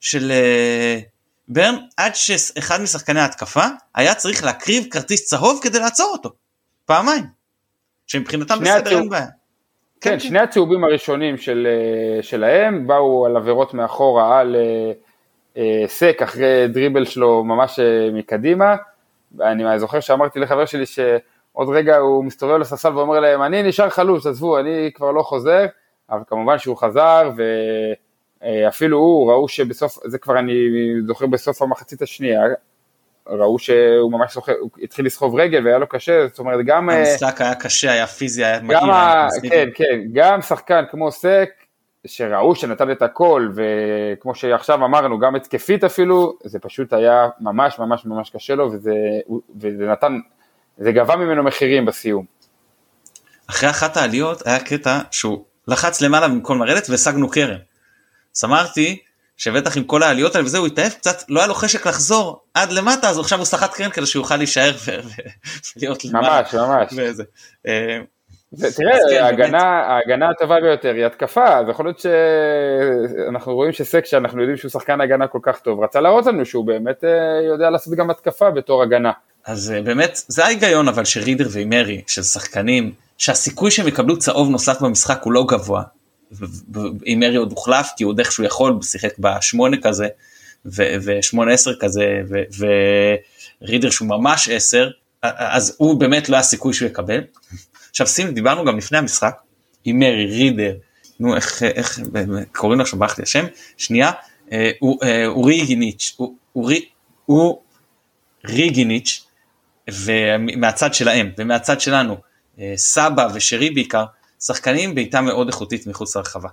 של 0.00 0.30
אה, 0.30 1.00
ברן 1.48 1.74
עד 1.96 2.14
שאחד 2.14 2.80
משחקני 2.82 3.20
ההתקפה 3.20 3.64
היה 3.94 4.14
צריך 4.14 4.44
להקריב 4.44 4.86
כרטיס 4.90 5.26
צהוב 5.28 5.60
כדי 5.62 5.78
לעצור 5.78 6.08
אותו. 6.12 6.30
פעמיים. 6.84 7.24
שמבחינתם 8.06 8.58
בסדר 8.60 8.98
אין 8.98 9.08
בעיה. 9.08 9.26
כן, 10.00 10.10
כן, 10.10 10.18
שני 10.18 10.38
הצהובים 10.38 10.84
הראשונים 10.84 11.36
של, 11.36 11.66
אה, 11.70 12.22
שלהם 12.22 12.86
באו 12.86 13.26
על 13.26 13.36
עבירות 13.36 13.74
מאחורה 13.74 14.40
על 14.40 14.56
אה, 15.56 15.84
סק 15.86 16.18
אחרי 16.22 16.68
דריבל 16.68 17.04
שלו 17.04 17.44
ממש 17.44 17.80
מקדימה. 18.12 18.76
אני 19.40 19.78
זוכר 19.78 20.00
שאמרתי 20.00 20.40
לחבר 20.40 20.66
שלי 20.66 20.86
שעוד 20.86 21.68
רגע 21.68 21.96
הוא 21.96 22.24
מסתובב 22.24 22.56
לספסל 22.56 22.96
ואומר 22.96 23.20
להם 23.20 23.42
אני 23.42 23.62
נשאר 23.62 23.90
חלוץ, 23.90 24.26
עזבו, 24.26 24.58
אני 24.58 24.90
כבר 24.94 25.12
לא 25.12 25.22
חוזר, 25.22 25.66
אבל 26.10 26.20
כמובן 26.26 26.58
שהוא 26.58 26.76
חזר 26.76 27.30
ו... 27.36 27.42
אה, 28.44 28.68
אפילו 28.68 28.98
הוא, 28.98 29.32
ראו 29.32 29.48
שבסוף, 29.48 29.98
זה 30.04 30.18
כבר 30.18 30.38
אני 30.38 30.52
זוכר 31.06 31.26
בסוף 31.26 31.62
המחצית 31.62 32.02
השנייה, 32.02 32.40
ראו 33.26 33.58
שהוא 33.58 34.12
ממש 34.12 34.34
זוכר, 34.34 34.52
הוא 34.60 34.70
התחיל 34.82 35.06
לסחוב 35.06 35.34
רגל 35.34 35.64
והיה 35.64 35.78
לו 35.78 35.86
קשה, 35.86 36.26
זאת 36.28 36.38
אומרת 36.38 36.66
גם... 36.66 36.90
אה, 36.90 36.98
המשחק 36.98 37.40
היה 37.40 37.54
קשה, 37.54 37.92
היה 37.92 38.06
פיזי, 38.06 38.44
היה 38.44 38.60
מגיע. 38.60 38.78
ה... 38.78 39.28
כן, 39.42 39.68
כן, 39.74 40.00
גם 40.12 40.42
שחקן 40.42 40.84
כמו 40.90 41.12
סק, 41.12 41.50
שראו 42.06 42.54
שנתן 42.54 42.90
את 42.90 43.02
הכל, 43.02 43.48
וכמו 43.54 44.34
שעכשיו 44.34 44.84
אמרנו, 44.84 45.18
גם 45.18 45.34
התקפית 45.34 45.84
אפילו, 45.84 46.38
זה 46.44 46.58
פשוט 46.58 46.92
היה 46.92 47.28
ממש 47.40 47.78
ממש 47.78 48.06
ממש 48.06 48.30
קשה 48.30 48.54
לו, 48.54 48.72
וזה, 48.72 48.94
וזה 49.60 49.86
נתן, 49.86 50.18
זה 50.78 50.92
גבה 50.92 51.16
ממנו 51.16 51.42
מחירים 51.42 51.86
בסיום. 51.86 52.24
אחרי 53.50 53.70
אחת 53.70 53.96
העליות 53.96 54.46
היה 54.46 54.60
קטע 54.60 54.98
שהוא 55.10 55.44
לחץ 55.68 56.00
למעלה 56.00 56.28
במקום 56.28 56.62
לרדת 56.62 56.90
והשגנו 56.90 57.30
קרן. 57.30 57.58
אז 58.36 58.44
אמרתי 58.44 58.98
שבטח 59.36 59.76
עם 59.76 59.84
כל 59.84 60.02
העליות 60.02 60.34
האלה 60.34 60.46
וזה 60.46 60.58
הוא 60.58 60.66
התאהב 60.66 60.92
קצת 60.92 61.22
לא 61.28 61.40
היה 61.40 61.46
לו 61.46 61.54
חשק 61.54 61.86
לחזור 61.86 62.42
עד 62.54 62.72
למטה 62.72 63.08
אז 63.08 63.18
עכשיו 63.18 63.38
הוא 63.38 63.44
סחט 63.44 63.74
קרן 63.74 63.90
כדי 63.90 64.06
שהוא 64.06 64.20
יוכל 64.20 64.36
להישאר 64.36 64.72
ולהיות 65.76 66.04
למעלה. 66.04 66.42
ממש 66.42 66.54
ממש. 66.54 66.92
וזה. 66.96 67.24
אה, 67.66 67.98
תראה, 68.60 68.98
כן, 69.10 69.24
ההגנה, 69.24 69.62
ההגנה 69.62 70.30
הטובה 70.30 70.60
ביותר 70.60 70.94
היא 70.94 71.06
התקפה, 71.06 71.58
אז 71.58 71.68
יכול 71.68 71.86
להיות 71.86 71.98
שאנחנו 71.98 73.54
רואים 73.54 73.72
שסק 73.72 74.06
שאנחנו 74.06 74.40
יודעים 74.40 74.56
שהוא 74.56 74.70
שחקן 74.70 75.00
הגנה 75.00 75.26
כל 75.26 75.38
כך 75.42 75.58
טוב, 75.58 75.80
רצה 75.80 76.00
להראות 76.00 76.26
לנו 76.26 76.46
שהוא 76.46 76.66
באמת 76.66 77.04
אה, 77.04 77.10
יודע 77.46 77.70
לעשות 77.70 77.94
גם 77.94 78.10
התקפה 78.10 78.50
בתור 78.50 78.82
הגנה. 78.82 79.12
אז 79.46 79.72
אה, 79.76 79.82
באמת 79.82 80.20
זה 80.28 80.44
ההיגיון 80.44 80.88
אבל 80.88 81.04
שרידר 81.04 81.46
ומרי 81.52 82.02
של 82.06 82.22
שחקנים 82.22 82.92
שהסיכוי 83.18 83.70
שהם 83.70 83.88
יקבלו 83.88 84.18
צהוב 84.18 84.50
נוסף 84.50 84.80
במשחק 84.80 85.22
הוא 85.22 85.32
לא 85.32 85.44
גבוה. 85.48 85.82
עם 87.04 87.20
מרי 87.20 87.36
עוד 87.36 87.50
הוחלף 87.50 87.90
כי 87.96 88.04
הוא 88.04 88.10
עוד 88.10 88.18
איכשהו 88.18 88.44
יכול, 88.44 88.78
שיחק 88.82 89.18
בשמונה 89.18 89.76
כזה 89.82 90.08
ושמונה 90.64 91.52
עשר 91.52 91.76
כזה 91.80 92.22
ורידר 93.60 93.90
שהוא 93.90 94.08
ממש 94.08 94.48
עשר 94.48 94.90
אז 95.22 95.76
הוא 95.78 96.00
באמת 96.00 96.28
לא 96.28 96.36
היה 96.36 96.42
סיכוי 96.42 96.74
שהוא 96.74 96.88
יקבל. 96.88 97.20
עכשיו 97.90 98.06
שים 98.06 98.34
דיברנו 98.34 98.64
גם 98.64 98.78
לפני 98.78 98.98
המשחק 98.98 99.36
עם 99.84 99.98
מרי 99.98 100.26
רידר 100.26 100.74
נו 101.20 101.36
איך 101.36 101.62
איך 101.62 102.00
קוראים 102.52 102.78
לו 102.78 102.82
עכשיו 102.82 102.98
ברח 102.98 103.18
לי 103.18 103.22
השם 103.22 103.44
שנייה 103.76 104.10
אה, 104.52 104.70
אורי 105.26 105.66
גיניץ' 105.66 106.16
הוא 107.26 107.62
ריגיניץ' 108.44 109.26
ומהצד 109.90 110.94
שלהם 110.94 111.30
ומהצד 111.38 111.80
שלנו 111.80 112.16
אה, 112.58 112.72
סבא 112.76 113.28
ושרי 113.34 113.70
בעיקר 113.70 114.04
שחקנים 114.42 114.94
בעיטה 114.94 115.20
מאוד 115.20 115.46
איכותית 115.46 115.86
מחוץ 115.86 116.16
לרחבה. 116.16 116.48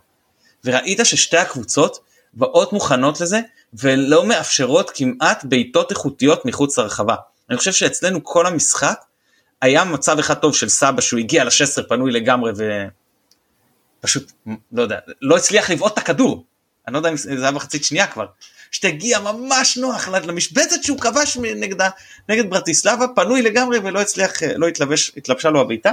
וראית 0.66 1.00
ששתי 1.04 1.38
הקבוצות 1.38 2.00
באות 2.34 2.74
מוכנות 2.74 3.22
לזה 3.22 3.40
ולא 3.74 4.26
מאפשרות 4.26 4.92
כמעט 4.94 5.44
בעיטות 5.44 5.92
איכותיות 5.92 6.46
מחוץ 6.46 6.78
לרחבה. 6.78 7.16
אני 7.50 7.58
חושב 7.58 7.72
שאצלנו 7.72 8.24
כל 8.24 8.46
המשחק 8.46 9.00
היה 9.62 9.84
מצב 9.84 10.20
אחד 10.20 10.34
טוב 10.34 10.56
של 10.56 10.70
סבא 10.70 11.02
שהוא 11.02 11.20
הגיע 11.20 11.44
לשסר 11.44 11.88
פנוי 11.88 12.12
לגמרי 12.12 12.52
ופשוט 14.02 14.32
לא 14.72 14.82
יודע 14.82 15.00
לא 15.22 15.38
הצליח 15.38 15.70
לבעוט 15.70 15.94
את 15.94 15.98
הכדור 15.98 16.46
אני 16.88 16.94
לא 16.94 17.00
יודע 17.00 17.10
אם 17.10 17.18
זה 17.18 17.42
היה 17.42 17.52
מחצית 17.52 17.84
שנייה 17.84 18.08
כבר 18.08 18.26
שתגיע 18.72 19.20
ממש 19.20 19.78
נוח 19.78 20.08
למשבצת 20.08 20.84
שהוא 20.84 21.00
כבש 21.00 21.38
נגדה 21.38 21.90
נגד 22.30 22.50
ברטיסלבה 22.50 23.06
פנוי 23.16 23.42
לגמרי 23.42 23.80
ולא 23.80 24.02
הצליח 24.02 24.32
לא 24.56 24.68
התלבש 24.68 25.12
התלבשה 25.18 25.50
לו 25.50 25.62
הבעיטה 25.62 25.92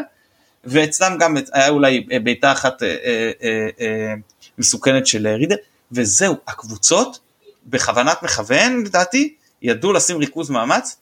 ואצלם 0.67 1.17
גם 1.19 1.37
היה 1.53 1.69
אולי 1.69 2.07
בעיטה 2.23 2.53
אחת 2.53 2.83
אה, 2.83 2.89
אה, 2.89 3.31
אה, 3.43 3.69
אה, 3.81 4.15
מסוכנת 4.59 5.07
של 5.07 5.27
רידר 5.27 5.57
וזהו 5.93 6.37
הקבוצות 6.49 7.21
בכוונת 7.67 8.23
מכוון 8.23 8.85
לדעתי 8.85 9.35
ידעו 9.63 9.93
לשים 9.93 10.19
ריכוז 10.19 10.51
מאמץ 10.51 10.97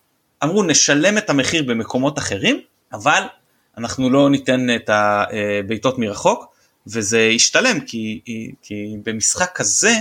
אמרו 0.44 0.62
נשלם 0.62 1.18
את 1.18 1.30
המחיר 1.30 1.62
במקומות 1.62 2.18
אחרים, 2.18 2.60
אבל 2.92 3.22
אנחנו 3.78 4.10
לא 4.10 4.30
ניתן 4.30 4.66
את 4.76 4.90
הבעיטות 4.92 5.98
מרחוק, 5.98 6.54
וזה 6.86 7.20
ישתלם, 7.20 7.80
כי, 7.80 8.20
כי 8.62 8.96
במשחק 9.02 9.50
כזה, 9.54 9.94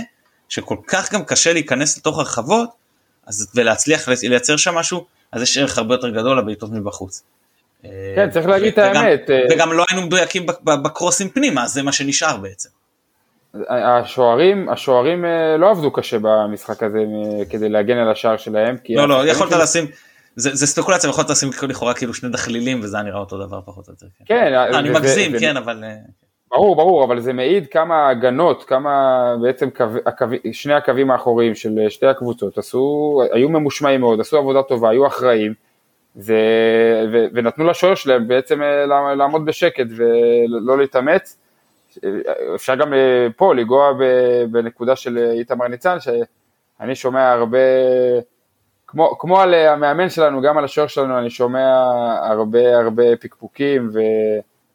שכל 0.48 0.76
כך 0.86 1.12
גם 1.12 1.24
קשה 1.24 1.52
להיכנס 1.52 1.98
לתוך 1.98 2.18
הרחבות, 2.18 2.70
אז, 3.26 3.48
ולהצליח 3.54 4.08
לייצר 4.08 4.56
שם 4.56 4.74
משהו, 4.74 5.06
אז 5.32 5.42
יש 5.42 5.58
ערך 5.58 5.78
הרבה 5.78 5.94
יותר 5.94 6.10
גדול 6.10 6.38
לבעיטות 6.38 6.70
מבחוץ. 6.70 7.22
כן, 8.16 8.30
צריך 8.30 8.46
להגיד 8.46 8.72
את 8.72 8.78
האמת. 8.78 9.30
אה, 9.30 9.40
וגם 9.50 9.72
לא 9.72 9.84
היינו 9.90 10.06
מדויקים 10.06 10.46
בקרוסים 10.64 11.28
פנימה, 11.28 11.66
זה 11.66 11.82
מה 11.82 11.92
שנשאר 11.92 12.36
בעצם. 12.36 12.68
השוערים, 13.68 14.68
השוערים 14.68 15.24
אה, 15.24 15.56
לא 15.56 15.70
עבדו 15.70 15.90
קשה 15.90 16.16
במשחק 16.22 16.82
הזה 16.82 16.98
אה, 16.98 17.44
כדי 17.44 17.68
להגן 17.68 17.96
על 17.96 18.10
השער 18.10 18.36
שלהם. 18.36 18.76
לא, 18.88 19.08
לא, 19.08 19.26
יכולת 19.26 19.52
לשים, 19.52 19.86
זה, 20.36 20.54
זה 20.54 20.66
ספקולציה, 20.66 21.10
יכול 21.10 21.22
להיות 21.22 21.30
לשים 21.30 21.50
לכאורה 21.68 21.94
כאילו 21.94 22.14
שני 22.14 22.28
דחלילים 22.28 22.80
וזה 22.82 22.96
היה 22.96 23.04
נראה 23.04 23.18
אותו 23.18 23.46
דבר 23.46 23.60
פחות 23.66 23.88
או 23.88 23.92
יותר. 23.92 24.06
כן, 24.24 24.52
כן 24.68 24.74
אני 24.74 24.90
מגזים, 24.90 25.38
כן, 25.40 25.56
אבל... 25.56 25.84
אה, 25.84 25.94
ברור, 26.50 26.76
ברור, 26.76 27.04
אבל 27.04 27.20
זה 27.20 27.32
מעיד 27.32 27.66
כמה 27.66 28.08
הגנות, 28.08 28.64
כמה 28.64 29.34
בעצם 29.42 29.70
קו, 29.70 29.84
הקו, 30.06 30.26
שני 30.52 30.74
הקווים 30.74 31.10
האחוריים 31.10 31.54
של 31.54 31.78
אה, 31.78 31.90
שתי 31.90 32.06
הקבוצות 32.06 32.58
עשו, 32.58 33.20
היו 33.32 33.48
ממושמעים 33.48 34.00
מאוד, 34.00 34.20
עשו 34.20 34.36
עבודה 34.36 34.62
טובה, 34.62 34.90
היו 34.90 35.06
אחראים, 35.06 35.54
ו, 36.16 36.34
ו, 37.12 37.24
ונתנו 37.32 37.64
לשוער 37.64 37.94
שלהם 37.94 38.28
בעצם 38.28 38.62
אה, 38.62 38.86
לעמוד 39.14 39.44
בשקט 39.44 39.86
ולא 39.96 40.78
להתאמץ. 40.78 41.38
אפשר 42.54 42.74
גם 42.74 42.92
פה 43.36 43.54
לנגוע 43.54 43.92
בנקודה 44.50 44.96
של 44.96 45.18
איתמר 45.38 45.68
ניצן, 45.68 45.96
שאני 46.00 46.94
שומע 46.94 47.32
הרבה 47.32 47.58
כמו, 48.94 49.18
כמו 49.18 49.40
על 49.40 49.54
אה, 49.54 49.72
המאמן 49.72 50.08
שלנו, 50.10 50.42
גם 50.42 50.58
על 50.58 50.64
השוער 50.64 50.86
שלנו, 50.86 51.18
אני 51.18 51.30
שומע 51.30 51.84
הרבה 52.22 52.78
הרבה 52.78 53.16
פקפוקים 53.20 53.90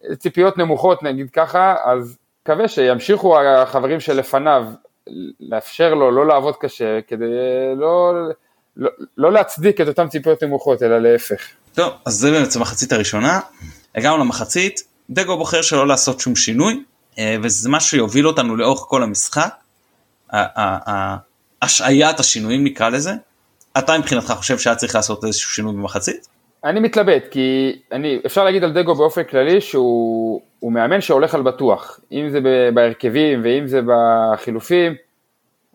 וציפיות 0.09 0.57
נמוכות 0.57 1.03
נגיד 1.03 1.29
ככה, 1.29 1.75
אז 1.83 2.17
מקווה 2.41 2.67
שימשיכו 2.67 3.39
החברים 3.39 3.99
שלפניו 3.99 4.65
לאפשר 5.39 5.93
לו 5.93 6.11
לא 6.11 6.27
לעבוד 6.27 6.55
קשה, 6.57 7.01
כדי 7.07 7.25
אה, 7.25 7.73
לא, 7.75 8.13
לא, 8.79 8.89
לא 9.17 9.31
להצדיק 9.31 9.81
את 9.81 9.87
אותן 9.87 10.07
ציפיות 10.07 10.43
נמוכות, 10.43 10.83
אלא 10.83 10.99
להפך. 10.99 11.47
טוב, 11.73 11.93
אז 12.05 12.13
זה 12.13 12.31
באמת 12.31 12.55
המחצית 12.55 12.91
הראשונה. 12.91 13.39
הגענו 13.95 14.17
למחצית, 14.17 14.83
דגו 15.09 15.37
בוחר 15.37 15.61
שלא 15.61 15.87
לעשות 15.87 16.19
שום 16.19 16.35
שינוי, 16.35 16.83
אה, 17.19 17.35
וזה 17.43 17.69
משהו 17.69 17.89
שיוביל 17.89 18.27
אותנו 18.27 18.55
לאורך 18.55 18.79
כל 18.79 19.03
המשחק. 19.03 19.49
השעיית 21.61 22.19
השינויים 22.19 22.63
נקרא 22.63 22.89
לזה, 22.89 23.11
אתה 23.77 23.97
מבחינתך 23.97 24.33
חושב 24.37 24.57
שהיה 24.57 24.75
צריך 24.75 24.95
לעשות 24.95 25.25
איזשהו 25.25 25.51
שינוי 25.51 25.73
במחצית? 25.73 26.27
אני 26.63 26.79
מתלבט, 26.79 27.23
כי 27.31 27.79
אני, 27.91 28.19
אפשר 28.25 28.43
להגיד 28.43 28.63
על 28.63 28.73
דגו 28.73 28.95
באופן 28.95 29.23
כללי 29.23 29.61
שהוא 29.61 30.41
מאמן 30.61 31.01
שהולך 31.01 31.35
על 31.35 31.41
בטוח, 31.41 31.99
אם 32.11 32.29
זה 32.29 32.39
בהרכבים 32.73 33.41
ואם 33.43 33.67
זה 33.67 33.81
בחילופים, 33.85 34.95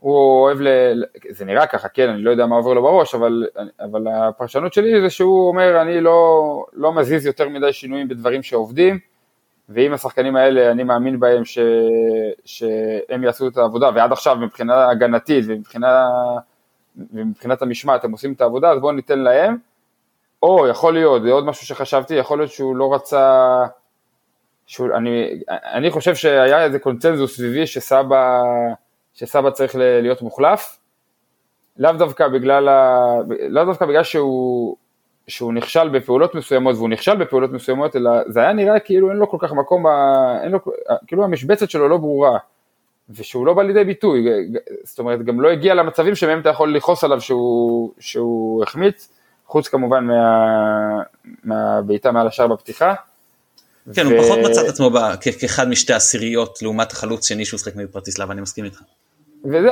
הוא 0.04 0.42
אוהב, 0.42 0.60
ל, 0.60 0.68
זה 1.30 1.44
נראה 1.44 1.66
ככה, 1.66 1.88
כן, 1.88 2.08
אני 2.08 2.22
לא 2.22 2.30
יודע 2.30 2.46
מה 2.46 2.56
עובר 2.56 2.74
לו 2.74 2.82
בראש, 2.82 3.14
אבל, 3.14 3.46
אבל 3.80 4.08
הפרשנות 4.08 4.72
שלי 4.72 5.00
זה 5.00 5.10
שהוא 5.10 5.48
אומר, 5.48 5.82
אני 5.82 6.00
לא, 6.00 6.66
לא 6.72 6.92
מזיז 6.92 7.26
יותר 7.26 7.48
מדי 7.48 7.72
שינויים 7.72 8.08
בדברים 8.08 8.42
שעובדים, 8.42 8.98
ואם 9.68 9.92
השחקנים 9.92 10.36
האלה, 10.36 10.70
אני 10.70 10.82
מאמין 10.82 11.20
בהם 11.20 11.44
ש, 11.44 11.58
שהם 12.44 13.24
יעשו 13.24 13.48
את 13.48 13.56
העבודה, 13.56 13.90
ועד 13.94 14.12
עכשיו 14.12 14.36
מבחינה 14.36 14.88
הגנתית 14.90 15.44
ומבחינה 15.48 16.08
ומבחינת 17.12 17.62
המשמעת 17.62 18.04
הם 18.04 18.12
עושים 18.12 18.32
את 18.32 18.40
העבודה, 18.40 18.70
אז 18.70 18.78
בואו 18.78 18.92
ניתן 18.92 19.18
להם. 19.18 19.56
או 20.42 20.68
יכול 20.68 20.94
להיות, 20.94 21.22
זה 21.22 21.32
עוד 21.32 21.44
משהו 21.44 21.66
שחשבתי, 21.66 22.14
יכול 22.14 22.38
להיות 22.38 22.50
שהוא 22.50 22.76
לא 22.76 22.94
רצה, 22.94 23.66
שהוא, 24.66 24.88
אני, 24.96 25.40
אני 25.48 25.90
חושב 25.90 26.14
שהיה 26.14 26.64
איזה 26.64 26.78
קונצנזוס 26.78 27.36
סביבי 27.36 27.66
שסבא, 27.66 28.42
שסבא 29.14 29.50
צריך 29.50 29.76
להיות 29.78 30.22
מוחלף, 30.22 30.78
לאו 31.76 31.92
דווקא 31.92 32.28
בגלל, 32.28 32.68
ה, 32.68 33.16
לאו 33.48 33.64
דווקא 33.64 33.86
בגלל 33.86 34.02
שהוא, 34.02 34.76
שהוא 35.28 35.52
נכשל 35.52 35.88
בפעולות 35.88 36.34
מסוימות 36.34 36.76
והוא 36.76 36.88
נכשל 36.88 37.16
בפעולות 37.16 37.50
מסוימות, 37.50 37.96
אלא 37.96 38.10
זה 38.28 38.40
היה 38.40 38.52
נראה 38.52 38.80
כאילו 38.80 39.10
אין 39.10 39.16
לו 39.16 39.30
כל 39.30 39.36
כך 39.40 39.52
מקום, 39.52 39.86
אין 40.42 40.52
לו, 40.52 40.58
כאילו 41.06 41.24
המשבצת 41.24 41.70
שלו 41.70 41.88
לא 41.88 41.96
ברורה. 41.96 42.38
ושהוא 43.10 43.46
לא 43.46 43.54
בא 43.54 43.62
לידי 43.62 43.84
ביטוי, 43.84 44.26
זאת 44.84 44.98
אומרת 44.98 45.24
גם 45.24 45.40
לא 45.40 45.50
הגיע 45.50 45.74
למצבים 45.74 46.14
שבהם 46.14 46.40
אתה 46.40 46.48
יכול 46.48 46.76
לכעוס 46.76 47.04
עליו 47.04 47.20
שהוא, 47.20 47.92
שהוא 47.98 48.62
החמיץ, 48.62 49.08
חוץ 49.46 49.68
כמובן 49.68 50.04
מה, 50.04 51.02
מהבעיטה 51.44 52.12
מעל 52.12 52.26
השער 52.26 52.46
בפתיחה. 52.46 52.94
כן, 53.94 54.06
ו... 54.06 54.10
הוא 54.10 54.22
פחות 54.22 54.38
מצא 54.50 54.60
את 54.60 54.68
עצמו 54.68 54.90
ב... 54.90 54.98
כאחד 55.40 55.68
משתי 55.68 55.92
עשיריות 55.92 56.62
לעומת 56.62 56.92
החלוץ 56.92 57.28
שני 57.28 57.44
שהוא 57.44 57.58
שחק 57.58 57.76
נגד 57.76 57.90
פרטיסלב, 57.90 58.30
אני 58.30 58.40
מסכים 58.40 58.64
איתך. 58.64 58.80
וזה, 59.44 59.68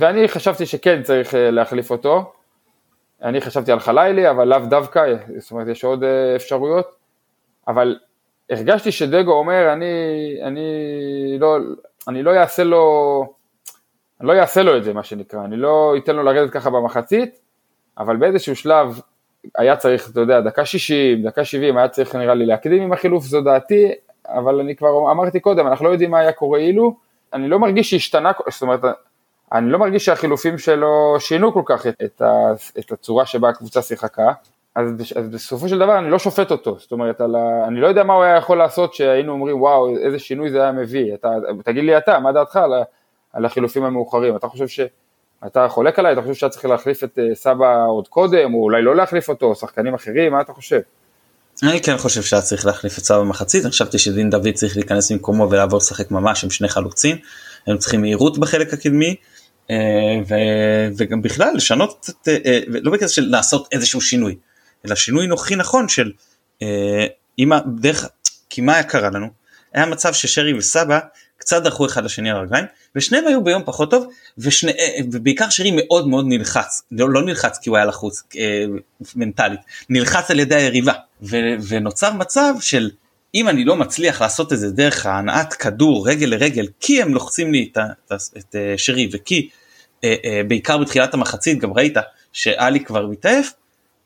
ואני 0.00 0.28
חשבתי 0.28 0.66
שכן 0.66 1.02
צריך 1.02 1.34
אה, 1.34 1.50
להחליף 1.50 1.90
אותו, 1.90 2.32
אני 3.22 3.40
חשבתי 3.40 3.72
על 3.72 3.80
חלילי, 3.80 4.30
אבל 4.30 4.48
לאו 4.48 4.58
דווקא, 4.58 5.14
זאת 5.38 5.50
אומרת 5.50 5.68
יש 5.68 5.84
עוד 5.84 6.04
אה, 6.04 6.36
אפשרויות, 6.36 6.90
אבל 7.68 7.98
הרגשתי 8.50 8.92
שדגו 8.92 9.32
אומר, 9.32 9.72
אני, 9.72 9.94
אני 10.42 10.66
לא, 11.40 11.56
אני 12.08 12.22
לא 12.22 12.36
אעשה 12.36 12.64
לו, 12.64 13.26
אני 14.20 14.28
לא 14.28 14.32
אעשה 14.32 14.62
לו 14.62 14.76
את 14.76 14.84
זה 14.84 14.92
מה 14.92 15.02
שנקרא, 15.02 15.44
אני 15.44 15.56
לא 15.56 15.94
אתן 15.98 16.16
לו 16.16 16.22
לרדת 16.22 16.50
ככה 16.50 16.70
במחצית, 16.70 17.40
אבל 17.98 18.16
באיזשהו 18.16 18.56
שלב 18.56 19.00
היה 19.58 19.76
צריך, 19.76 20.10
אתה 20.10 20.20
יודע, 20.20 20.40
דקה 20.40 20.64
60, 20.64 21.22
דקה 21.22 21.44
70, 21.44 21.76
היה 21.76 21.88
צריך 21.88 22.14
נראה 22.14 22.34
לי 22.34 22.46
להקדים 22.46 22.82
עם 22.82 22.92
החילוף, 22.92 23.24
זו 23.24 23.40
דעתי, 23.40 23.92
אבל 24.28 24.60
אני 24.60 24.76
כבר 24.76 25.10
אמרתי 25.10 25.40
קודם, 25.40 25.66
אנחנו 25.66 25.84
לא 25.84 25.90
יודעים 25.90 26.10
מה 26.10 26.18
היה 26.18 26.32
קורה 26.32 26.58
אילו, 26.58 26.96
אני 27.32 27.48
לא 27.48 27.58
מרגיש 27.58 27.90
שהשתנה, 27.90 28.32
זאת 28.50 28.62
אומרת, 28.62 28.80
אני 29.52 29.70
לא 29.70 29.78
מרגיש 29.78 30.04
שהחילופים 30.04 30.58
שלו 30.58 31.16
שינו 31.18 31.52
כל 31.52 31.62
כך 31.64 31.86
את, 31.86 32.02
את, 32.04 32.22
את 32.78 32.92
הצורה 32.92 33.26
שבה 33.26 33.48
הקבוצה 33.48 33.82
שיחקה, 33.82 34.32
אז, 34.74 34.90
אז 35.16 35.28
בסופו 35.28 35.68
של 35.68 35.78
דבר 35.78 35.98
אני 35.98 36.10
לא 36.10 36.18
שופט 36.18 36.50
אותו, 36.50 36.78
זאת 36.78 36.92
אומרת, 36.92 37.20
ה, 37.20 37.24
אני 37.66 37.80
לא 37.80 37.86
יודע 37.86 38.04
מה 38.04 38.14
הוא 38.14 38.22
היה 38.22 38.36
יכול 38.36 38.58
לעשות 38.58 38.94
שהיינו 38.94 39.32
אומרים 39.32 39.62
וואו 39.62 39.96
איזה 39.96 40.18
שינוי 40.18 40.50
זה 40.50 40.62
היה 40.62 40.72
מביא, 40.72 41.14
אתה, 41.14 41.28
תגיד 41.64 41.84
לי 41.84 41.98
אתה, 41.98 42.18
מה 42.18 42.32
דעתך 42.32 42.56
על, 42.56 42.72
על 43.32 43.44
החילופים 43.44 43.84
המאוחרים. 43.84 44.36
אתה 44.36 44.48
חושב 44.48 44.68
ש... 44.68 44.80
אתה 45.46 45.68
חולק 45.68 45.98
עליי? 45.98 46.12
אתה 46.12 46.22
חושב 46.22 46.34
שהיה 46.34 46.50
צריך 46.50 46.64
להחליף 46.64 47.04
את 47.04 47.18
אה, 47.18 47.34
סבא 47.34 47.86
עוד 47.86 48.08
קודם, 48.08 48.54
או 48.54 48.62
אולי 48.62 48.82
לא 48.82 48.96
להחליף 48.96 49.28
אותו, 49.28 49.46
או 49.46 49.54
שחקנים 49.54 49.94
אחרים? 49.94 50.32
מה 50.32 50.40
אתה 50.40 50.52
חושב? 50.52 50.80
אני 51.62 51.82
כן 51.82 51.98
חושב 51.98 52.22
שהיה 52.22 52.42
צריך 52.42 52.66
להחליף 52.66 52.98
את 52.98 53.04
סבא 53.04 53.20
במחצית, 53.20 53.64
אני 53.64 53.72
חשבתי 53.72 53.98
שדין 53.98 54.30
דוד 54.30 54.50
צריך 54.54 54.76
להיכנס 54.76 55.12
במקומו 55.12 55.50
ולעבור 55.50 55.78
לשחק 55.78 56.10
ממש 56.10 56.44
עם 56.44 56.50
שני 56.50 56.68
חלוצים, 56.68 57.16
הם 57.66 57.78
צריכים 57.78 58.00
מהירות 58.00 58.38
בחלק 58.38 58.72
הקדמי, 58.74 59.16
אה, 59.70 59.76
וגם 60.96 61.22
בכלל 61.22 61.50
לשנות 61.54 61.98
קצת, 62.00 62.28
אה, 62.28 62.60
לא 62.66 62.92
בקטע 62.92 63.08
של 63.08 63.28
לעשות 63.30 63.68
איזשהו 63.72 64.00
שינוי, 64.00 64.36
אלא 64.86 64.94
שינוי 64.94 65.26
נוחי 65.26 65.56
נכון 65.56 65.88
של 65.88 66.12
אם 67.38 67.50
דרך, 67.80 68.06
כי 68.50 68.60
מה 68.60 68.82
קרה 68.82 69.10
לנו? 69.10 69.26
היה 69.72 69.86
מצב 69.86 70.12
ששרי 70.12 70.58
וסבא 70.58 70.98
קצת 71.36 71.62
דרכו 71.62 71.86
אחד 71.86 72.04
לשני 72.04 72.30
על 72.30 72.36
הרגליים 72.36 72.64
ושניהם 72.96 73.26
היו 73.26 73.44
ביום 73.44 73.62
פחות 73.64 73.90
טוב 73.90 74.06
ושני, 74.38 74.72
אה, 74.72 74.98
ובעיקר 75.12 75.50
שרי 75.50 75.70
מאוד 75.76 76.08
מאוד 76.08 76.24
נלחץ 76.28 76.82
לא, 76.90 77.10
לא 77.10 77.22
נלחץ 77.22 77.58
כי 77.58 77.68
הוא 77.68 77.76
היה 77.76 77.86
לחוץ 77.86 78.22
אה, 78.36 78.64
מנטלית 79.14 79.60
נלחץ 79.88 80.30
על 80.30 80.40
ידי 80.40 80.54
היריבה. 80.54 80.92
ו, 81.22 81.36
ונוצר 81.68 82.12
מצב 82.12 82.54
של 82.60 82.90
אם 83.34 83.48
אני 83.48 83.64
לא 83.64 83.76
מצליח 83.76 84.22
לעשות 84.22 84.52
את 84.52 84.58
זה 84.58 84.70
דרך 84.70 85.06
ההנעת 85.06 85.52
כדור 85.52 86.08
רגל 86.08 86.26
לרגל 86.26 86.66
כי 86.80 87.02
הם 87.02 87.14
לוחצים 87.14 87.52
לי 87.52 87.68
את, 87.72 87.78
את, 88.06 88.12
את 88.36 88.56
אה, 88.56 88.74
שרי 88.76 89.08
וכי 89.12 89.48
אה, 90.04 90.14
אה, 90.24 90.40
בעיקר 90.48 90.78
בתחילת 90.78 91.14
המחצית 91.14 91.58
גם 91.58 91.72
ראית 91.72 91.96
שאלי 92.32 92.84
כבר 92.84 93.06
מתעייף 93.06 93.52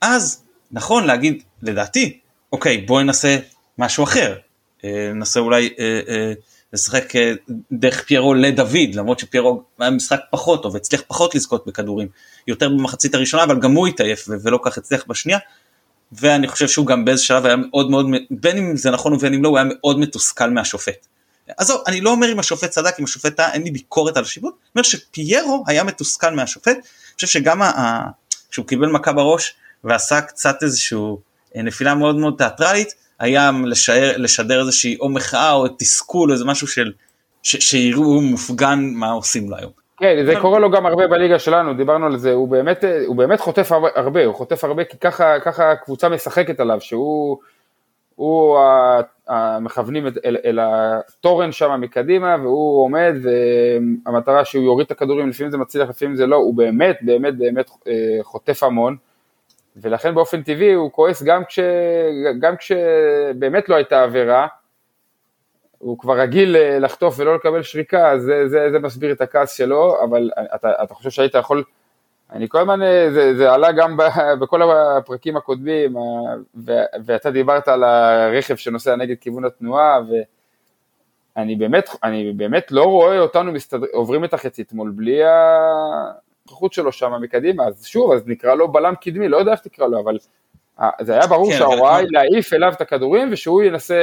אז 0.00 0.42
נכון 0.72 1.06
להגיד 1.06 1.42
לדעתי 1.62 2.18
אוקיי 2.52 2.78
בואי 2.78 3.04
נעשה 3.04 3.38
משהו 3.78 4.04
אחר 4.04 4.36
אה, 4.84 5.10
ננסה 5.14 5.40
אולי 5.40 5.70
אה, 5.78 6.00
אה, 6.08 6.32
לשחק 6.74 7.16
אה, 7.16 7.32
דרך 7.72 8.04
פיירו 8.04 8.34
לדוד 8.34 8.94
למרות 8.94 9.18
שפיירו 9.18 9.62
היה 9.78 9.90
משחק 9.90 10.20
פחות 10.30 10.62
טוב 10.62 10.76
הצליח 10.76 11.02
פחות 11.08 11.34
לזכות 11.34 11.66
בכדורים 11.66 12.08
יותר 12.48 12.68
במחצית 12.68 13.14
הראשונה 13.14 13.44
אבל 13.44 13.60
גם 13.60 13.72
הוא 13.72 13.86
התעייף 13.86 14.28
ולא 14.28 14.58
כך 14.62 14.78
הצליח 14.78 15.04
בשנייה. 15.08 15.38
ואני 16.12 16.48
חושב 16.48 16.68
שהוא 16.68 16.86
גם 16.86 17.04
באיזה 17.04 17.22
שלב 17.22 17.46
היה 17.46 17.56
מאוד 17.56 17.90
מאוד 17.90 18.06
בין 18.30 18.56
אם 18.56 18.76
זה 18.76 18.90
נכון 18.90 19.12
ובין 19.12 19.34
אם 19.34 19.44
לא 19.44 19.48
הוא 19.48 19.58
היה 19.58 19.66
מאוד 19.70 19.98
מתוסכל 19.98 20.50
מהשופט. 20.50 21.06
עזוב 21.56 21.82
אני 21.86 22.00
לא 22.00 22.10
אומר 22.10 22.32
אם 22.32 22.38
השופט 22.38 22.70
צדק 22.70 22.94
אם 22.98 23.04
השופט 23.04 23.36
טעה 23.36 23.52
אין 23.52 23.62
לי 23.62 23.70
ביקורת 23.70 24.16
על 24.16 24.22
השיבוט, 24.22 24.54
אני 24.54 24.70
אומר 24.74 24.82
שפיירו 24.82 25.64
היה 25.66 25.84
מתוסכל 25.84 26.30
מהשופט, 26.30 26.76
אני 26.76 27.14
חושב 27.14 27.26
שגם 27.26 27.62
כשהוא 28.50 28.66
קיבל 28.66 28.88
מכה 28.88 29.12
בראש 29.12 29.54
ועשה 29.84 30.20
קצת 30.20 30.62
איזשהו 30.62 31.20
אה, 31.56 31.62
נפילה 31.62 31.94
מאוד 31.94 32.16
מאוד 32.16 32.34
תיאטרלית 32.38 32.94
היה 33.20 33.50
לשער, 33.64 34.12
לשדר 34.16 34.60
איזושהי 34.60 34.96
או 35.00 35.08
מחאה 35.08 35.52
או 35.52 35.68
תסכול 35.68 36.28
או 36.28 36.34
איזה 36.34 36.44
משהו 36.44 36.66
של 36.66 36.92
ש, 37.42 37.56
שיראו 37.56 38.20
מופגן 38.20 38.78
מה 38.94 39.10
עושים 39.10 39.50
לו 39.50 39.56
היום. 39.56 39.72
כן, 39.96 40.24
זה 40.26 40.34
קורה 40.40 40.58
לו 40.58 40.70
גם 40.70 40.86
הרבה 40.86 41.06
בליגה 41.06 41.38
שלנו, 41.38 41.74
דיברנו 41.74 42.06
על 42.06 42.16
זה, 42.16 42.32
הוא 42.32 42.48
באמת, 42.48 42.84
הוא 43.06 43.16
באמת 43.16 43.40
חוטף 43.40 43.72
הרבה, 43.72 44.24
הוא 44.24 44.34
חוטף 44.34 44.64
הרבה 44.64 44.84
כי 44.84 44.98
ככה, 44.98 45.40
ככה 45.40 45.70
הקבוצה 45.70 46.08
משחקת 46.08 46.60
עליו, 46.60 46.80
שהוא 46.80 47.38
הוא 48.16 48.58
המכוונים 49.28 50.06
אל, 50.06 50.36
אל 50.44 50.58
התורן 50.62 51.52
שם 51.52 51.80
מקדימה, 51.80 52.36
והוא 52.42 52.84
עומד, 52.84 53.14
והמטרה 53.22 54.44
שהוא 54.44 54.64
יוריד 54.64 54.84
את 54.86 54.90
הכדורים, 54.90 55.28
לפעמים 55.28 55.50
זה 55.50 55.58
מצליח, 55.58 55.88
לפעמים 55.88 56.16
זה 56.16 56.26
לא, 56.26 56.36
הוא 56.36 56.54
באמת, 56.54 56.98
באמת, 57.02 57.38
באמת 57.38 57.70
אה, 57.88 58.18
חוטף 58.22 58.62
המון. 58.62 58.96
ולכן 59.76 60.14
באופן 60.14 60.42
טבעי 60.42 60.72
הוא 60.72 60.92
כועס 60.92 61.22
גם, 61.22 61.44
כש, 61.44 61.58
גם 62.40 62.56
כשבאמת 62.56 63.68
לא 63.68 63.74
הייתה 63.74 64.02
עבירה, 64.02 64.46
הוא 65.78 65.98
כבר 65.98 66.20
רגיל 66.20 66.56
אה, 66.56 66.78
לחטוף 66.78 67.14
ולא 67.18 67.34
לקבל 67.34 67.62
שריקה, 67.62 68.10
אז 68.10 68.22
זה, 68.22 68.48
זה, 68.48 68.68
זה 68.72 68.78
מסביר 68.78 69.12
את 69.12 69.20
הכעס 69.20 69.56
שלו, 69.56 70.02
אבל 70.04 70.30
אתה, 70.54 70.72
אתה 70.82 70.94
חושב 70.94 71.10
שהיית 71.10 71.34
יכול, 71.34 71.64
אני 72.32 72.48
כל 72.48 72.58
הזמן, 72.58 72.82
אה, 72.82 73.10
זה, 73.14 73.36
זה 73.36 73.52
עלה 73.52 73.72
גם 73.72 73.96
ב, 73.96 74.02
בכל 74.40 74.62
הפרקים 74.62 75.36
הקודמים, 75.36 75.96
ו, 76.66 76.72
ואתה 77.04 77.30
דיברת 77.30 77.68
על 77.68 77.84
הרכב 77.84 78.56
שנוסע 78.56 78.96
נגד 78.96 79.16
כיוון 79.20 79.44
התנועה, 79.44 80.00
ואני 81.36 81.56
באמת, 81.56 81.88
אני 82.02 82.32
באמת 82.32 82.72
לא 82.72 82.84
רואה 82.84 83.18
אותנו 83.18 83.52
מסתדר, 83.52 83.86
עוברים 83.92 84.24
את 84.24 84.34
החצי 84.34 84.62
אתמול 84.62 84.92
בלי, 84.96 85.24
ה, 85.24 85.30
הנוכחות 86.48 86.72
שלו 86.72 86.92
שם 86.92 87.12
מקדימה, 87.20 87.66
אז 87.66 87.86
שוב, 87.86 88.12
אז 88.12 88.22
נקרא 88.26 88.54
לו 88.54 88.72
בלם 88.72 88.94
קדמי, 89.00 89.28
לא 89.28 89.36
יודע 89.36 89.52
איך 89.52 89.60
תקרא 89.60 89.86
לו, 89.86 90.00
אבל 90.00 90.18
אה, 90.80 90.90
זה 91.00 91.12
היה 91.12 91.26
ברור 91.26 91.50
כן, 91.50 91.58
שההוראה 91.58 91.96
היא 91.96 92.08
להעיף 92.10 92.52
אליו 92.52 92.72
את 92.72 92.80
הכדורים 92.80 93.28
ושהוא 93.32 93.62
ינסה 93.62 93.94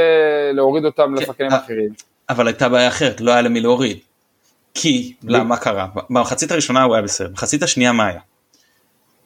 להוריד 0.54 0.86
אותם 0.86 1.14
כן, 1.18 1.24
לשחקנים 1.24 1.52
אה, 1.52 1.58
אחרים. 1.58 1.90
אבל 2.30 2.48
הייתה 2.48 2.70
בעיה 2.70 2.88
אחרת, 2.88 3.22
לא 3.22 3.32
היה 3.32 3.42
למי 3.42 3.60
להוריד. 3.60 3.98
כי, 4.74 5.14
למה 5.24 5.58
קרה? 5.58 5.88
במחצית 6.10 6.52
הראשונה 6.52 6.84
הוא 6.84 6.96
היה 6.96 7.02
בסדר, 7.02 7.28
במחצית 7.28 7.64
השנייה 7.64 7.92
מה 7.92 8.08
היה? 8.08 8.20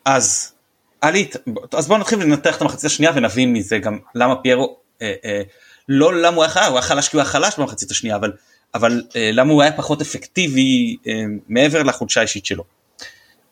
אז, 0.05 0.53
עלי, 1.01 1.30
אז 1.74 1.88
בואו 1.88 1.99
נתחיל 1.99 2.20
לנתח 2.20 2.57
את 2.57 2.61
המחצית 2.61 2.86
השנייה 2.86 3.11
ונבין 3.16 3.53
מזה 3.53 3.78
גם 3.78 3.99
למה 4.16 4.36
פיירו, 4.36 4.78
אה, 5.01 5.13
אה, 5.26 5.41
לא 5.89 6.13
למה 6.22 6.36
הוא 6.36 6.43
היה 6.43 6.49
חלש, 6.49 6.68
הוא 6.68 6.74
היה 6.74 6.82
חלש 6.82 7.09
כי 7.09 7.18
הוא 7.18 7.22
היה 7.22 7.30
חלש 7.30 7.59
במחצית 7.59 7.91
השנייה, 7.91 8.16
אבל, 8.16 8.32
אבל 8.74 9.03
אה, 9.16 9.30
למה 9.34 9.53
הוא 9.53 9.61
היה 9.61 9.72
פחות 9.72 10.01
אפקטיבי 10.01 10.97
אה, 11.07 11.24
מעבר 11.47 11.84
לחולשה 11.84 12.20
האישית 12.20 12.45
שלו. 12.45 12.63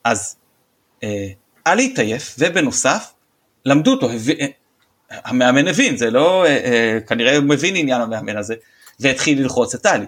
אז 0.04 0.36
אה, 1.04 1.28
עלי 1.66 1.86
התעייף 1.86 2.36
ובנוסף 2.40 3.14
למדו 3.66 3.92
אותו, 3.92 4.10
אה, 4.10 4.48
המאמן 5.26 5.68
הבין, 5.68 5.98
זה 5.98 6.12
לא, 6.12 6.46
אה, 6.46 6.50
אה, 6.50 7.00
כנראה 7.08 7.38
הוא 7.38 7.44
מבין 7.44 7.76
עניין 7.76 8.02
המאמן 8.02 8.38
הזה, 8.38 8.56
והתחיל 9.00 9.42
ללחוץ 9.42 9.76
את 9.76 9.86
עלי. 9.86 10.06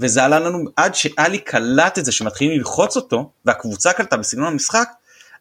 וזה 0.00 0.24
עלה 0.24 0.38
לנו 0.38 0.64
עד 0.76 0.94
שעלי 0.94 1.38
קלט 1.38 1.98
את 1.98 2.04
זה 2.04 2.12
שמתחילים 2.12 2.58
ללחוץ 2.58 2.96
אותו, 2.96 3.30
והקבוצה 3.44 3.92
קלטה 3.92 4.16
בסגנון 4.16 4.52
המשחק, 4.52 4.88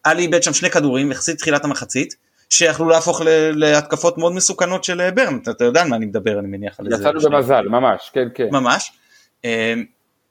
עלי 0.03 0.21
איבד 0.21 0.43
שם 0.43 0.53
שני 0.53 0.69
כדורים 0.69 1.11
יחסית 1.11 1.37
תחילת 1.37 1.65
המחצית, 1.65 2.15
שיכלו 2.49 2.89
להפוך 2.89 3.21
להתקפות 3.53 4.17
מאוד 4.17 4.33
מסוכנות 4.33 4.83
של 4.83 5.11
ברן, 5.11 5.39
אתה 5.49 5.63
יודע 5.63 5.81
על 5.81 5.87
מה 5.87 5.95
אני 5.95 6.05
מדבר 6.05 6.39
אני 6.39 6.47
מניח 6.47 6.79
על 6.79 6.85
זה. 6.89 6.95
יצאנו 6.95 7.21
במזל, 7.21 7.67
ממש, 7.67 8.11
כן 8.13 8.27
כן. 8.35 8.47
ממש. 8.51 8.91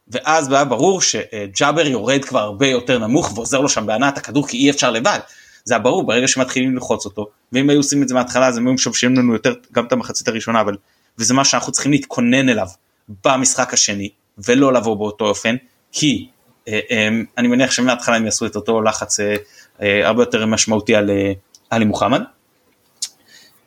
ואז 0.09 0.53
היה 0.53 0.64
ברור 0.64 1.00
שג'אבר 1.00 1.86
יורד 1.86 2.24
כבר 2.24 2.40
הרבה 2.40 2.66
יותר 2.66 2.98
נמוך 2.98 3.32
ועוזר 3.34 3.61
לו 3.61 3.68
שם 3.68 3.86
בהנעת 3.86 4.18
הכדור 4.18 4.48
כי 4.48 4.57
אי 4.57 4.70
אפשר 4.70 4.90
לבד. 4.90 5.18
זה 5.64 5.74
היה 5.74 5.78
ברור 5.78 6.07
ברגע 6.07 6.28
שמתחילים 6.28 6.74
ללחוץ 6.74 7.05
אותו 7.05 7.26
ואם 7.53 7.70
היו 7.70 7.78
עושים 7.78 8.03
את 8.03 8.09
זה 8.09 8.14
מההתחלה 8.14 8.46
אז 8.46 8.57
הם 8.57 8.66
היו 8.66 8.74
משבשים 8.74 9.14
לנו 9.14 9.32
יותר 9.32 9.55
גם 9.72 9.86
את 9.86 9.92
המחצית 9.92 10.28
הראשונה 10.28 10.61
אבל 10.61 10.76
וזה 11.18 11.34
מה 11.34 11.44
שאנחנו 11.44 11.72
צריכים 11.72 11.92
להתכונן 11.92 12.48
אליו 12.48 12.66
במשחק 13.24 13.74
השני 13.74 14.09
ולא 14.38 14.72
לבוא 14.72 14.96
באותו 14.96 15.24
אופן 15.24 15.57
כי 15.92 16.28
אה, 16.68 16.80
אה, 16.90 17.09
אני 17.38 17.48
מניח 17.48 17.70
שמההתחלה 17.70 18.16
הם 18.16 18.24
יעשו 18.24 18.46
את 18.46 18.57
אותו 18.57 18.82
לחץ 18.82 19.20
אה, 19.20 19.36
אה, 19.82 20.07
הרבה 20.09 20.22
יותר 20.22 20.46
משמעותי 20.46 20.94
על 20.94 21.11
אה, 21.11 21.32
עלי 21.70 21.84
מוחמד. 21.84 22.22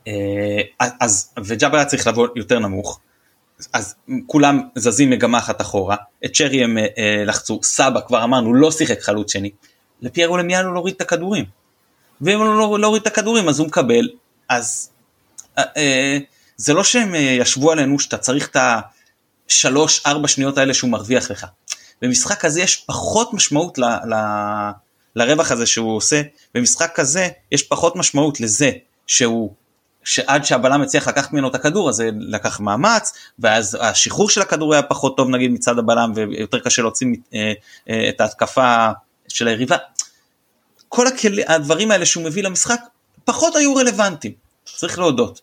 אה, 0.08 0.62
אז 1.00 1.34
וג'אבר 1.46 1.78
היה 1.78 1.86
צריך 1.86 2.08
לבוא 2.08 2.28
יותר 2.36 2.60
נמוך 2.60 3.00
אז 3.74 3.96
כולם 4.28 4.62
זזים 4.76 5.10
מגמה 5.10 5.38
אחת 5.38 5.62
אחורה, 5.62 5.96
את 6.26 6.36
שרי 6.36 6.64
הם 6.64 6.78
אה, 6.78 6.86
אה, 6.98 7.24
לחצו, 7.26 7.60
סבא 7.64 8.00
כבר 8.08 8.24
אמרנו 8.24 8.54
לא 8.54 8.72
שיחק 8.72 9.02
חלוץ 9.02 9.34
שני, 9.34 9.52
לפיירו 10.02 10.38
למיאנו 10.38 10.74
להוריד 10.74 10.96
את 10.96 11.02
הכדורים. 11.02 11.46
ואם 12.22 12.40
הוא 12.40 12.46
לא 12.46 12.80
להוריד 12.80 13.02
את 13.02 13.08
הכדורים 13.08 13.50
אז 13.50 13.60
הוא 13.60 13.68
מקבל, 13.68 14.10
אז 14.50 14.90
אה, 15.58 15.64
אה, 15.78 16.18
זה 16.58 16.74
לא 16.74 16.84
שהם 16.84 17.16
אה, 17.16 17.20
ישבו 17.20 17.72
עלינו 17.72 18.00
שאתה 18.00 18.18
צריך 18.18 18.48
את 18.48 18.58
השלוש 19.50 20.06
ארבע 20.06 20.28
שניות 20.28 20.58
האלה 20.58 20.74
שהוא 20.74 20.90
מרוויח 20.92 21.32
לך. 21.32 21.46
במשחק 22.02 22.40
כזה 22.40 22.62
יש 22.62 22.76
פחות 22.76 23.34
משמעות 23.34 23.78
ל, 23.78 23.84
ל, 23.84 24.16
לרווח 25.16 25.52
הזה 25.52 25.66
שהוא 25.66 25.96
עושה, 25.98 26.22
במשחק 26.56 26.92
כזה 26.96 27.30
יש 27.52 27.64
פחות 27.64 27.96
משמעות 27.96 28.40
לזה 28.40 28.72
שהוא 29.08 29.54
שעד 30.06 30.46
שהבלם 30.46 30.82
הצליח 30.82 31.08
לקחת 31.08 31.34
ממנו 31.34 31.48
את 31.48 31.56
הכדור 31.56 31.90
אז 31.90 31.96
זה 31.96 32.10
לקח 32.20 32.60
מאמץ 32.60 33.14
ואז 33.40 33.78
השחרור 33.82 34.30
של 34.30 34.42
הכדור 34.42 34.74
היה 34.74 34.84
פחות 34.84 35.18
טוב 35.18 35.30
נגיד 35.30 35.52
מצד 35.52 35.80
הבלם 35.80 36.12
ויותר 36.16 36.60
קשה 36.60 36.82
להוציא 36.82 37.08
אה, 37.34 37.54
אה, 37.90 38.10
את 38.10 38.22
ההתקפה 38.22 38.88
של 39.28 39.48
היריבה. 39.48 39.78
כל 40.90 41.08
הכלי, 41.08 41.44
הדברים 41.48 41.92
האלה 41.92 42.06
שהוא 42.06 42.24
מביא 42.24 42.44
למשחק 42.44 42.80
פחות 43.26 43.56
היו 43.56 43.76
רלוונטיים 43.76 44.34
צריך 44.66 45.00
להודות. 45.00 45.42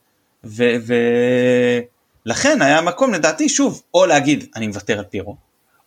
ולכן 2.25 2.63
היה 2.63 2.81
מקום 2.81 3.15
לדעתי 3.15 3.49
שוב 3.49 3.83
או 3.95 4.07
להגיד 4.07 4.47
אני 4.57 4.67
מוותר 4.67 4.99
על 4.99 5.05
פירו 5.05 5.37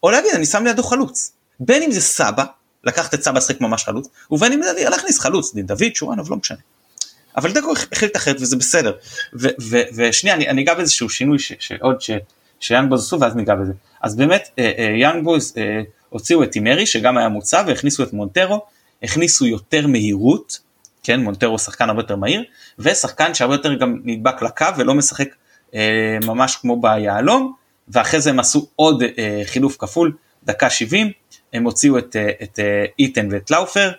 או 0.03 0.11
להגיד 0.11 0.31
אני 0.35 0.45
שם 0.45 0.63
לידו 0.63 0.83
חלוץ 0.83 1.31
בין 1.59 1.83
אם 1.83 1.91
זה 1.91 2.01
סבא 2.01 2.43
לקחת 2.83 3.13
את 3.13 3.23
סבא 3.23 3.37
לשחק 3.37 3.61
ממש 3.61 3.83
חלוץ 3.83 4.07
ובין 4.31 4.53
אם 4.53 4.61
זה 4.63 4.89
להכניס 4.89 5.19
חלוץ 5.19 5.55
דוד 5.55 5.95
שורנוב 5.95 6.31
לא 6.31 6.37
משנה. 6.37 6.57
אבל 7.37 7.51
דגו 7.51 7.73
החליט 7.93 8.15
אחרת 8.15 8.35
וזה 8.41 8.55
בסדר. 8.55 8.93
ושנייה 9.95 10.35
אני, 10.35 10.49
אני 10.49 10.61
אגע 10.61 10.73
באיזשהו 10.73 11.09
שינוי 11.09 11.37
שעוד 11.39 11.97
שיאן 12.59 12.89
בוז 12.89 13.05
עשו 13.05 13.19
ואז 13.19 13.35
ניגע 13.35 13.55
בזה. 13.55 13.73
אז 14.01 14.15
באמת 14.15 14.49
אה, 14.59 14.71
אה, 14.77 14.83
יאן 14.83 15.23
בוז 15.23 15.53
אה, 15.57 15.81
הוציאו 16.09 16.43
את 16.43 16.51
טימרי 16.51 16.85
שגם 16.85 17.17
היה 17.17 17.29
מוצב 17.29 17.63
והכניסו 17.67 18.03
את 18.03 18.13
מונטרו, 18.13 18.65
הכניסו 19.03 19.45
יותר 19.45 19.87
מהירות, 19.87 20.59
כן 21.03 21.19
מונטרו 21.19 21.59
שחקן 21.59 21.89
הרבה 21.89 22.01
יותר 22.01 22.15
מהיר, 22.15 22.43
ושחקן 22.79 23.33
שהרבה 23.33 23.55
יותר 23.55 23.73
גם 23.73 24.01
נדבק 24.03 24.41
לקו 24.41 24.65
ולא 24.77 24.93
משחק 24.93 25.27
ממש 26.23 26.55
כמו 26.55 26.81
ביהלום, 26.81 27.53
ואחרי 27.87 28.21
זה 28.21 28.29
הם 28.29 28.39
עשו 28.39 28.67
עוד 28.75 29.03
חילוף 29.45 29.77
כפול, 29.79 30.11
דקה 30.43 30.69
70, 30.69 31.11
הם 31.53 31.63
הוציאו 31.63 31.97
את, 31.97 32.15
את 32.43 32.59
איתן 32.99 33.27
ואת 33.31 33.51
לאופר, 33.51 33.91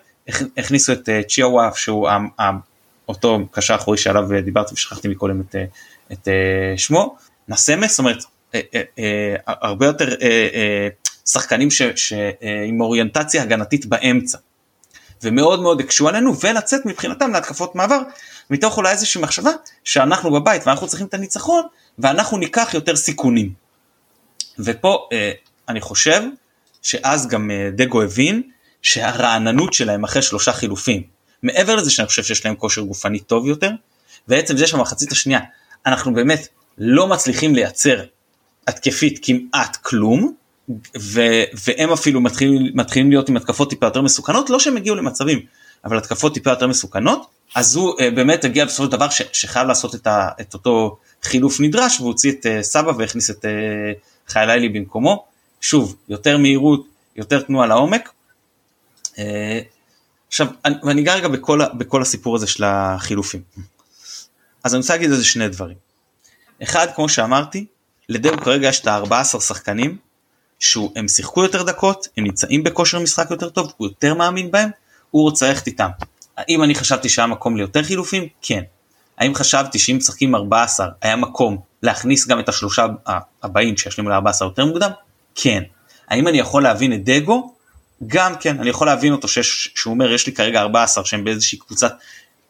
הכניסו 0.56 0.92
את 0.92 1.08
צ'יאווה 1.28 1.70
שהוא 1.74 2.08
אותו 3.08 3.38
קשר 3.50 3.74
אחורי 3.74 3.98
שעליו 3.98 4.28
דיברתי 4.44 4.74
ושכחתי 4.74 5.08
מקודם 5.08 5.40
את, 5.40 5.56
את 6.12 6.28
שמו, 6.76 7.16
נסמס, 7.48 7.90
זאת 7.90 7.98
אומרת 7.98 8.24
הרבה 9.46 9.86
יותר 9.86 10.14
שחקנים 11.26 11.70
ש, 11.70 11.82
ש, 11.82 12.12
עם 12.66 12.80
אוריינטציה 12.80 13.42
הגנתית 13.42 13.86
באמצע. 13.86 14.38
ומאוד 15.22 15.60
מאוד 15.60 15.80
הקשו 15.80 16.08
עלינו 16.08 16.40
ולצאת 16.40 16.86
מבחינתם 16.86 17.32
להתקפות 17.32 17.74
מעבר 17.74 17.98
מתוך 18.50 18.76
אולי 18.76 18.90
איזושהי 18.90 19.20
מחשבה 19.20 19.50
שאנחנו 19.84 20.32
בבית 20.32 20.66
ואנחנו 20.66 20.86
צריכים 20.86 21.06
את 21.06 21.14
הניצחון 21.14 21.62
ואנחנו 21.98 22.38
ניקח 22.38 22.70
יותר 22.74 22.96
סיכונים. 22.96 23.52
ופה 24.58 25.08
אה, 25.12 25.32
אני 25.68 25.80
חושב 25.80 26.22
שאז 26.82 27.28
גם 27.28 27.50
אה, 27.50 27.70
דגו 27.72 28.02
הבין 28.02 28.42
שהרעננות 28.82 29.72
שלהם 29.72 30.04
אחרי 30.04 30.22
שלושה 30.22 30.52
חילופים 30.52 31.02
מעבר 31.42 31.76
לזה 31.76 31.90
שאני 31.90 32.08
חושב 32.08 32.22
שיש 32.22 32.44
להם 32.44 32.54
כושר 32.56 32.80
גופני 32.80 33.20
טוב 33.20 33.46
יותר 33.46 33.70
ועצם 34.28 34.56
זה 34.56 34.66
שבמחצית 34.66 35.12
השנייה 35.12 35.40
אנחנו 35.86 36.14
באמת 36.14 36.48
לא 36.78 37.06
מצליחים 37.06 37.54
לייצר 37.54 38.04
התקפית 38.66 39.18
כמעט 39.22 39.76
כלום 39.76 40.34
ו- 40.98 41.42
והם 41.66 41.92
אפילו 41.92 42.20
מתחילים, 42.20 42.72
מתחילים 42.74 43.10
להיות 43.10 43.28
עם 43.28 43.36
התקפות 43.36 43.70
טיפה 43.70 43.86
יותר 43.86 44.02
מסוכנות, 44.02 44.50
לא 44.50 44.58
שהם 44.58 44.76
הגיעו 44.76 44.96
למצבים, 44.96 45.40
אבל 45.84 45.98
התקפות 45.98 46.34
טיפה 46.34 46.50
יותר 46.50 46.66
מסוכנות, 46.66 47.26
אז 47.54 47.76
הוא 47.76 47.92
uh, 47.92 48.14
באמת 48.14 48.44
הגיע 48.44 48.64
בסופו 48.64 48.84
של 48.84 48.90
דבר 48.90 49.10
ש- 49.10 49.22
שחייב 49.32 49.68
לעשות 49.68 49.94
את, 49.94 50.06
ה- 50.06 50.28
את 50.40 50.54
אותו 50.54 50.98
חילוף 51.22 51.60
נדרש, 51.60 52.00
והוא 52.00 52.08
הוציא 52.08 52.32
את 52.32 52.46
uh, 52.46 52.62
סבא 52.62 52.92
והכניס 52.98 53.30
את 53.30 53.44
uh, 53.44 53.48
חיילילי 54.32 54.68
במקומו. 54.68 55.24
שוב, 55.60 55.96
יותר 56.08 56.38
מהירות, 56.38 56.86
יותר 57.16 57.42
תנועה 57.42 57.66
לעומק. 57.66 58.10
Uh, 59.14 59.18
עכשיו, 60.28 60.46
אני, 60.64 60.74
ואני 60.82 61.02
אגע 61.02 61.14
רגע 61.14 61.28
בכל, 61.28 61.60
בכל 61.78 62.02
הסיפור 62.02 62.36
הזה 62.36 62.46
של 62.46 62.64
החילופים. 62.64 63.42
אז 64.64 64.74
אני 64.74 64.80
רוצה 64.80 64.94
להגיד 64.94 65.10
איזה 65.10 65.24
שני 65.24 65.48
דברים. 65.48 65.76
אחד, 66.62 66.86
כמו 66.94 67.08
שאמרתי, 67.08 67.66
לדאו 68.08 68.38
כרגע 68.38 68.68
יש 68.68 68.80
את 68.80 68.86
ה-14 68.86 69.40
שחקנים 69.40 69.96
שהם 70.58 71.08
שיחקו 71.08 71.42
יותר 71.42 71.62
דקות, 71.62 72.08
הם 72.16 72.24
נמצאים 72.24 72.64
בכושר 72.64 73.00
משחק 73.00 73.30
יותר 73.30 73.48
טוב, 73.48 73.72
הוא 73.76 73.88
יותר 73.88 74.14
מאמין 74.14 74.50
בהם, 74.50 74.70
הוא 75.10 75.22
רוצה 75.22 75.48
ללכת 75.48 75.66
איתם. 75.66 75.88
האם 76.36 76.62
אני 76.62 76.74
חשבתי 76.74 77.08
שהיה 77.08 77.26
מקום 77.26 77.56
ליותר 77.56 77.82
חילופים? 77.82 78.28
כן. 78.42 78.62
האם 79.18 79.34
חשבתי 79.34 79.78
שאם 79.78 79.96
משחקים 79.96 80.34
14 80.34 80.88
היה 81.02 81.16
מקום 81.16 81.58
להכניס 81.82 82.26
גם 82.26 82.40
את 82.40 82.48
השלושה 82.48 82.86
הבאים 83.42 83.76
שישלימו 83.76 84.10
ל-14 84.10 84.44
יותר 84.44 84.64
מוקדם? 84.64 84.90
כן. 85.34 85.62
האם 86.08 86.28
אני 86.28 86.38
יכול 86.38 86.62
להבין 86.62 86.92
את 86.92 87.04
דגו? 87.04 87.55
גם 88.06 88.34
כן, 88.40 88.60
אני 88.60 88.70
יכול 88.70 88.86
להבין 88.86 89.12
אותו 89.12 89.28
שיש, 89.28 89.72
שהוא 89.74 89.94
אומר 89.94 90.12
יש 90.12 90.26
לי 90.26 90.32
כרגע 90.32 90.60
14 90.60 91.04
שהם 91.04 91.24
באיזושהי 91.24 91.58
קבוצת 91.58 91.92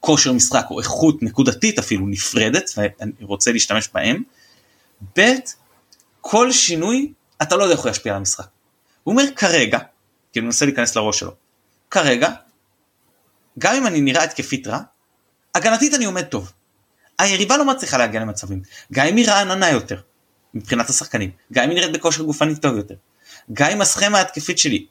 כושר 0.00 0.32
משחק 0.32 0.66
או 0.70 0.78
איכות 0.78 1.22
נקודתית 1.22 1.78
אפילו 1.78 2.06
נפרדת 2.06 2.70
ואני 2.76 3.12
רוצה 3.20 3.52
להשתמש 3.52 3.88
בהם. 3.94 4.22
ב' 5.18 5.22
כל 6.20 6.52
שינוי 6.52 7.12
אתה 7.42 7.56
לא 7.56 7.62
יודע 7.62 7.74
איך 7.74 7.82
הוא 7.82 7.90
ישפיע 7.90 8.12
על 8.12 8.18
המשחק. 8.18 8.46
הוא 9.02 9.12
אומר 9.12 9.24
כרגע, 9.36 9.78
כי 10.32 10.38
הוא 10.38 10.44
מנסה 10.44 10.64
להיכנס 10.64 10.96
לראש 10.96 11.18
שלו, 11.18 11.32
כרגע, 11.90 12.30
גם 13.58 13.74
אם 13.74 13.86
אני 13.86 14.00
נראה 14.00 14.24
התקפית 14.24 14.66
רע, 14.66 14.78
הגנתית 15.54 15.94
אני 15.94 16.04
עומד 16.04 16.24
טוב. 16.24 16.52
היריבה 17.18 17.56
לא 17.56 17.64
מצליחה 17.64 17.98
להגיע 17.98 18.20
למצבים, 18.20 18.62
גם 18.92 19.06
אם 19.06 19.16
היא 19.16 19.28
רעננה 19.28 19.70
יותר, 19.70 20.00
מבחינת 20.54 20.90
השחקנים, 20.90 21.30
גם 21.52 21.64
אם 21.64 21.70
היא 21.70 21.78
נראית 21.78 21.92
בכושר 21.92 22.22
גופני 22.22 22.56
טוב 22.56 22.76
יותר, 22.76 22.94
גם 23.52 23.70
אם 23.70 23.80
הסכמה 23.80 24.18
ההתקפית 24.18 24.58
שלי, 24.58 24.86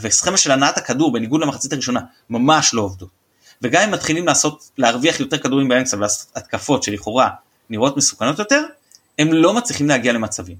וסכמה 0.00 0.36
של 0.36 0.50
הנעת 0.50 0.78
הכדור 0.78 1.12
בניגוד 1.12 1.40
למחצית 1.40 1.72
הראשונה, 1.72 2.00
ממש 2.30 2.74
לא 2.74 2.82
עובדות, 2.82 3.08
וגם 3.62 3.82
אם 3.82 3.90
מתחילים 3.90 4.26
לעשות, 4.26 4.70
להרוויח 4.78 5.20
יותר 5.20 5.38
כדורים 5.38 5.68
באמצע 5.68 5.96
ולעשות 5.96 6.28
התקפות 6.36 6.82
שלכאורה 6.82 7.28
נראות 7.70 7.96
מסוכנות 7.96 8.38
יותר, 8.38 8.64
הם 9.18 9.32
לא 9.32 9.54
מצליחים 9.54 9.88
להגיע 9.88 10.12
למצבים. 10.12 10.56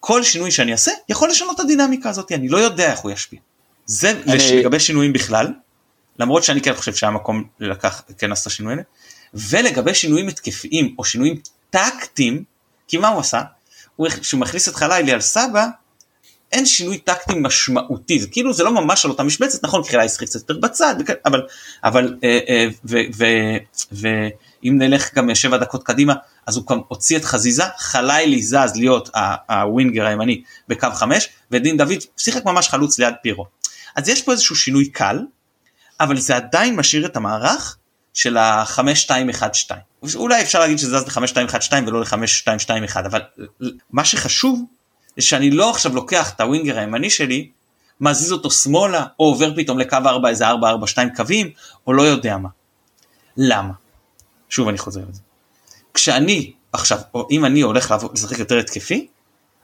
כל 0.00 0.22
שינוי 0.22 0.50
שאני 0.50 0.72
אעשה 0.72 0.90
יכול 1.08 1.30
לשנות 1.30 1.54
את 1.54 1.60
הדינמיקה 1.60 2.10
הזאת, 2.10 2.32
אני 2.32 2.48
לא 2.48 2.58
יודע 2.58 2.90
איך 2.90 2.98
הוא 2.98 3.10
ישפיע. 3.10 3.40
זה 3.86 4.10
אני... 4.10 4.60
לגבי 4.60 4.80
שינויים 4.80 5.12
בכלל, 5.12 5.52
למרות 6.18 6.44
שאני 6.44 6.60
כן 6.60 6.74
חושב 6.74 6.94
שהיה 6.94 7.10
מקום 7.10 7.44
לקח, 7.60 8.02
כן 8.18 8.30
לעשות 8.30 8.52
שינויים 8.52 8.78
האלה, 8.78 8.88
ולגבי 9.34 9.94
שינויים 9.94 10.28
התקפיים 10.28 10.94
או 10.98 11.04
שינויים 11.04 11.40
טקטיים, 11.70 12.44
כי 12.88 12.96
מה 12.96 13.08
הוא 13.08 13.20
עשה? 13.20 13.42
הוא, 13.96 14.08
כשהוא 14.08 14.40
מכניס 14.40 14.68
את 14.68 14.74
חלילי 14.74 15.12
על 15.12 15.20
סבא, 15.20 15.66
אין 16.52 16.66
שינוי 16.66 16.98
טקטי 16.98 17.34
משמעותי, 17.36 18.20
זה 18.20 18.26
כאילו 18.28 18.52
זה 18.52 18.64
לא 18.64 18.72
ממש 18.72 19.04
על 19.04 19.10
אותה 19.10 19.22
משבצת, 19.22 19.64
נכון, 19.64 19.82
חלילי 19.84 20.08
שיחק 20.08 20.26
קצת 20.26 20.40
יותר 20.40 20.58
בצד, 20.60 20.94
אבל, 21.26 21.42
אבל 21.84 22.16
אה, 22.24 22.38
אה, 22.48 22.68
ואם 23.92 24.78
נלך 24.78 25.14
גם 25.14 25.34
שבע 25.34 25.56
דקות 25.56 25.82
קדימה, 25.82 26.14
אז 26.46 26.56
הוא 26.56 26.66
גם 26.66 26.80
הוציא 26.88 27.16
את 27.16 27.24
חזיזה, 27.24 27.64
חלילי 27.78 28.42
זז 28.42 28.76
להיות 28.76 29.10
הווינגר 29.48 30.06
הימני 30.06 30.42
בקו 30.68 30.88
5, 30.94 31.28
ודין 31.50 31.76
דוד 31.76 31.98
שיחק 32.16 32.44
ממש 32.44 32.68
חלוץ 32.68 32.98
ליד 32.98 33.14
פירו. 33.22 33.46
אז 33.96 34.08
יש 34.08 34.22
פה 34.22 34.32
איזשהו 34.32 34.56
שינוי 34.56 34.88
קל, 34.88 35.18
אבל 36.00 36.18
זה 36.18 36.36
עדיין 36.36 36.76
משאיר 36.76 37.06
את 37.06 37.16
המערך 37.16 37.76
של 38.14 38.36
ה-5-2-1-2. 38.36 39.70
אולי 40.14 40.42
אפשר 40.42 40.60
להגיד 40.60 40.78
שזה 40.78 40.98
זז 40.98 41.06
ל-5-2-1-2 41.06 41.72
ולא 41.86 42.00
ל-5-2-2-1, 42.00 42.98
אבל 42.98 43.20
מה 43.90 44.04
שחשוב 44.04 44.64
זה 45.16 45.22
שאני 45.22 45.50
לא 45.50 45.70
עכשיו 45.70 45.94
לוקח 45.94 46.30
את 46.30 46.40
הווינגר 46.40 46.78
הימני 46.78 47.10
שלי, 47.10 47.50
מזיז 48.00 48.32
אותו 48.32 48.50
שמאלה, 48.50 49.06
או 49.18 49.24
עובר 49.24 49.56
פתאום 49.56 49.78
לקו 49.78 49.96
4 50.06 50.28
איזה 50.28 50.50
4-4-2 50.50 50.54
קווים, 51.16 51.50
או 51.86 51.92
לא 51.92 52.02
יודע 52.02 52.36
מה. 52.36 52.48
למה? 53.36 53.72
שוב 54.48 54.68
אני 54.68 54.78
חוזר 54.78 55.00
לזה. 55.08 55.20
כשאני 55.94 56.52
עכשיו, 56.72 56.98
או 57.14 57.28
אם 57.30 57.44
אני 57.44 57.60
הולך 57.60 57.94
לשחק 58.14 58.38
יותר 58.38 58.58
התקפי, 58.58 59.06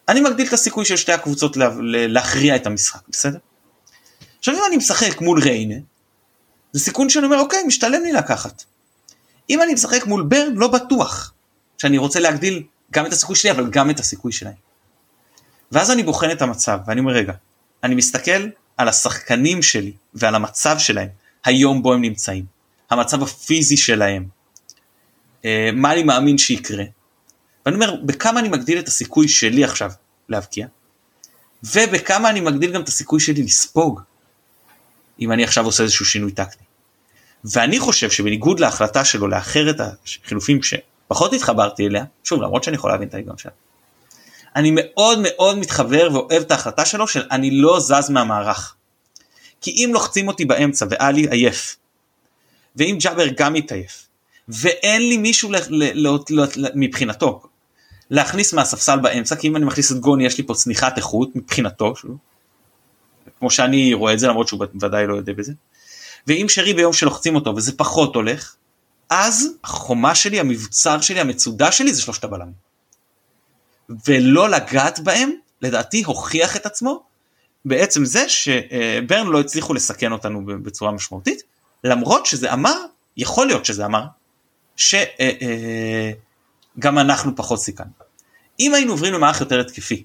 אני 0.09 0.21
מגדיל 0.21 0.47
את 0.47 0.53
הסיכוי 0.53 0.85
של 0.85 0.97
שתי 0.97 1.13
הקבוצות 1.13 1.57
לה, 1.57 1.71
להכריע 1.83 2.57
את 2.57 2.67
המשחק, 2.67 3.01
בסדר? 3.09 3.39
עכשיו 4.39 4.55
אם 4.55 4.61
אני 4.69 4.77
משחק 4.77 5.21
מול 5.21 5.43
ריינה, 5.43 5.75
זה 6.73 6.81
סיכון 6.81 7.11
שאני 7.11 7.27
אומר 7.27 7.39
אוקיי, 7.39 7.63
משתלם 7.63 8.03
לי 8.03 8.13
לקחת. 8.13 8.65
אם 9.51 9.63
אני 9.63 9.75
משחק 9.75 10.07
מול 10.07 10.23
ברן, 10.23 10.55
לא 10.55 10.69
בטוח 10.69 11.33
שאני 11.79 11.99
רוצה 11.99 12.21
להגדיל 12.21 12.63
גם 12.91 13.07
את 13.07 13.13
הסיכוי 13.13 13.37
שלי, 13.37 13.51
אבל 13.51 13.71
גם 13.71 13.91
את 13.91 14.01
הסיכוי 14.01 14.33
שלהם. 14.33 14.68
ואז 15.73 15.91
אני 15.91 16.03
בוחן 16.03 16.31
את 16.31 16.43
המצב, 16.43 16.79
ואני 16.87 17.01
אומר 17.01 17.13
רגע, 17.13 17.33
אני 17.85 17.95
מסתכל 17.95 18.49
על 18.77 18.89
השחקנים 18.89 19.63
שלי 19.63 19.93
ועל 20.15 20.35
המצב 20.35 20.79
שלהם, 20.79 21.09
היום 21.45 21.83
בו 21.83 21.95
הם 21.95 22.03
נמצאים, 22.03 22.45
המצב 22.91 23.23
הפיזי 23.23 23.77
שלהם, 23.77 24.29
אה, 25.45 25.71
מה 25.73 25.93
אני 25.93 26.03
מאמין 26.03 26.39
שיקרה. 26.39 26.85
ואני 27.67 27.75
אומר, 27.77 27.95
בכמה 28.07 28.41
אני 28.41 28.49
מגדיל 28.49 28.79
את 28.79 28.89
הסיכוי 28.89 29.29
שלי 29.29 29.65
עכשיו 29.65 29.93
להבקיע, 30.29 30.67
ובכמה 31.65 32.31
אני 32.31 32.41
מגדיל 32.41 32.73
גם 32.73 32.83
את 32.83 32.89
הסיכוי 32.89 33.21
שלי 33.21 33.43
לספוג, 33.43 34.01
אם 35.21 35.33
אני 35.33 35.45
עכשיו 35.45 35.65
עושה 35.65 35.83
איזשהו 35.83 36.05
שינוי 36.05 36.33
טקטי. 36.33 36.65
ואני 37.45 37.81
חושב 37.81 38.11
שבניגוד 38.11 38.61
להחלטה 38.61 39.05
שלו 39.05 39.29
לאחר 39.29 39.71
את 39.71 39.81
החילופים 40.25 40.61
שפחות 40.63 41.33
התחברתי 41.33 41.87
אליה, 41.87 42.05
שוב 42.25 42.43
למרות 42.43 42.65
שאני 42.65 42.77
יכול 42.77 42.91
להבין 42.91 43.09
את 43.09 43.15
ההיגיון 43.15 43.39
שלה, 43.39 43.53
אני 44.57 44.71
מאוד 44.75 45.19
מאוד 45.23 45.59
מתחבר 45.59 46.09
ואוהב 46.13 46.43
את 46.43 46.51
ההחלטה 46.51 46.85
שלו 46.85 47.09
של 47.09 47.27
אני 47.31 47.51
לא 47.51 47.81
זז 47.81 48.11
מהמערך. 48.11 48.75
כי 49.61 49.71
אם 49.71 49.91
לוחצים 49.93 50.29
אותי 50.29 50.45
באמצע 50.45 50.87
ואלי 50.91 51.27
עייף, 51.31 51.77
ואם 52.77 52.99
ג'אבר 53.01 53.27
גם 53.37 53.53
מתעייף, 53.53 54.07
ואין 54.49 55.03
לי 55.03 55.17
מישהו 55.17 55.53
ל- 55.53 55.57
ל- 55.69 56.09
ל- 56.31 56.45
ל- 56.57 56.69
מבחינתו 56.75 57.43
להכניס 58.11 58.53
מהספסל 58.53 58.99
באמצע, 58.99 59.37
כי 59.37 59.49
אם 59.49 59.57
אני 59.57 59.65
מכניס 59.65 59.93
את 59.93 59.97
גוני 59.97 60.27
יש 60.27 60.39
לי 60.39 60.47
פה 60.47 60.55
צניחת 60.55 60.97
איכות 60.97 61.37
מבחינתו, 61.37 61.97
שוב, 61.97 62.17
כמו 63.39 63.51
שאני 63.51 63.95
רואה 63.95 64.13
את 64.13 64.19
זה 64.19 64.29
למרות 64.29 64.49
שהוא 64.49 64.67
ודאי 64.81 65.07
לא 65.07 65.15
יודע 65.15 65.33
בזה, 65.33 65.53
ואם 66.27 66.47
שרי 66.49 66.75
ביום 66.75 66.93
שלוחצים 66.93 67.35
אותו 67.35 67.57
וזה 67.57 67.77
פחות 67.77 68.15
הולך, 68.15 68.55
אז 69.11 69.49
החומה 69.65 70.15
שלי, 70.15 70.41
המבצר 70.41 71.01
שלי, 71.01 71.21
המצודה 71.21 71.73
שלי 71.73 71.95
זה 71.95 72.03
שלושת 72.03 72.25
הבלמים. 72.25 72.68
ולא 74.07 74.49
לגעת 74.51 75.01
בהם, 75.01 75.31
לדעתי 75.63 76.03
הוכיח 76.03 76.57
את 76.57 76.67
עצמו 76.67 77.03
בעצם 77.65 78.05
זה 78.05 78.29
שברן 78.29 79.27
לא 79.27 79.41
הצליחו 79.41 79.75
לסכן 79.75 80.13
אותנו 80.13 80.47
בצורה 80.47 80.93
משמעותית, 80.93 81.43
למרות 81.85 82.27
שזה 82.27 82.53
אמר, 82.53 82.77
יכול 83.17 83.47
להיות 83.47 83.65
שזה 83.65 83.87
אמר, 83.87 84.05
שגם 84.77 85.09
אה, 86.85 87.01
אנחנו 87.01 87.37
פחות 87.37 87.61
סיכנו. 87.61 87.91
אם 88.61 88.75
היינו 88.75 88.93
עוברים 88.93 89.15
למערך 89.15 89.41
יותר 89.41 89.61
התקפי, 89.61 90.05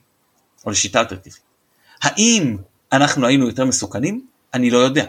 או 0.66 0.72
לשיטה 0.72 1.00
יותר 1.00 1.16
התקפית, 1.16 1.44
האם 2.02 2.58
אנחנו 2.92 3.28
היינו 3.28 3.48
יותר 3.48 3.66
מסוכנים? 3.66 4.26
אני 4.54 4.72
לא 4.72 4.78
יודע. 4.78 5.06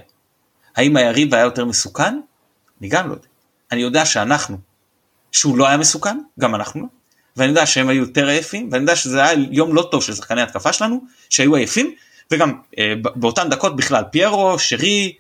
האם 0.77 0.97
היריב 0.97 1.35
היה 1.35 1.45
יותר 1.45 1.65
מסוכן? 1.65 2.21
אני 2.81 2.89
גם 2.89 3.09
לא 3.09 3.15
יודע. 3.15 3.29
אני 3.73 3.81
יודע 3.81 4.05
שאנחנו, 4.05 4.59
שהוא 5.33 5.59
לא 5.59 5.69
היה 5.69 5.77
מסוכן, 5.77 6.19
גם 6.41 6.55
אנחנו 6.55 6.81
לא, 6.81 6.87
ואני 7.37 7.49
יודע 7.49 7.67
שהם 7.67 7.89
היו 7.89 8.01
יותר 8.03 8.29
עייפים, 8.29 8.69
ואני 8.73 8.83
יודע 8.83 8.97
שזה 8.97 9.25
היה 9.25 9.47
יום 9.51 9.75
לא 9.75 9.89
טוב 9.91 10.03
של 10.03 10.15
שחקני 10.15 10.43
התקפה 10.43 10.73
שלנו, 10.73 11.01
שהיו 11.31 11.55
עייפים, 11.55 11.95
וגם 12.31 12.61
באותן 13.15 13.49
דקות 13.49 13.77
בכלל 13.77 14.05
פיירו, 14.13 14.59
שרי, 14.59 15.17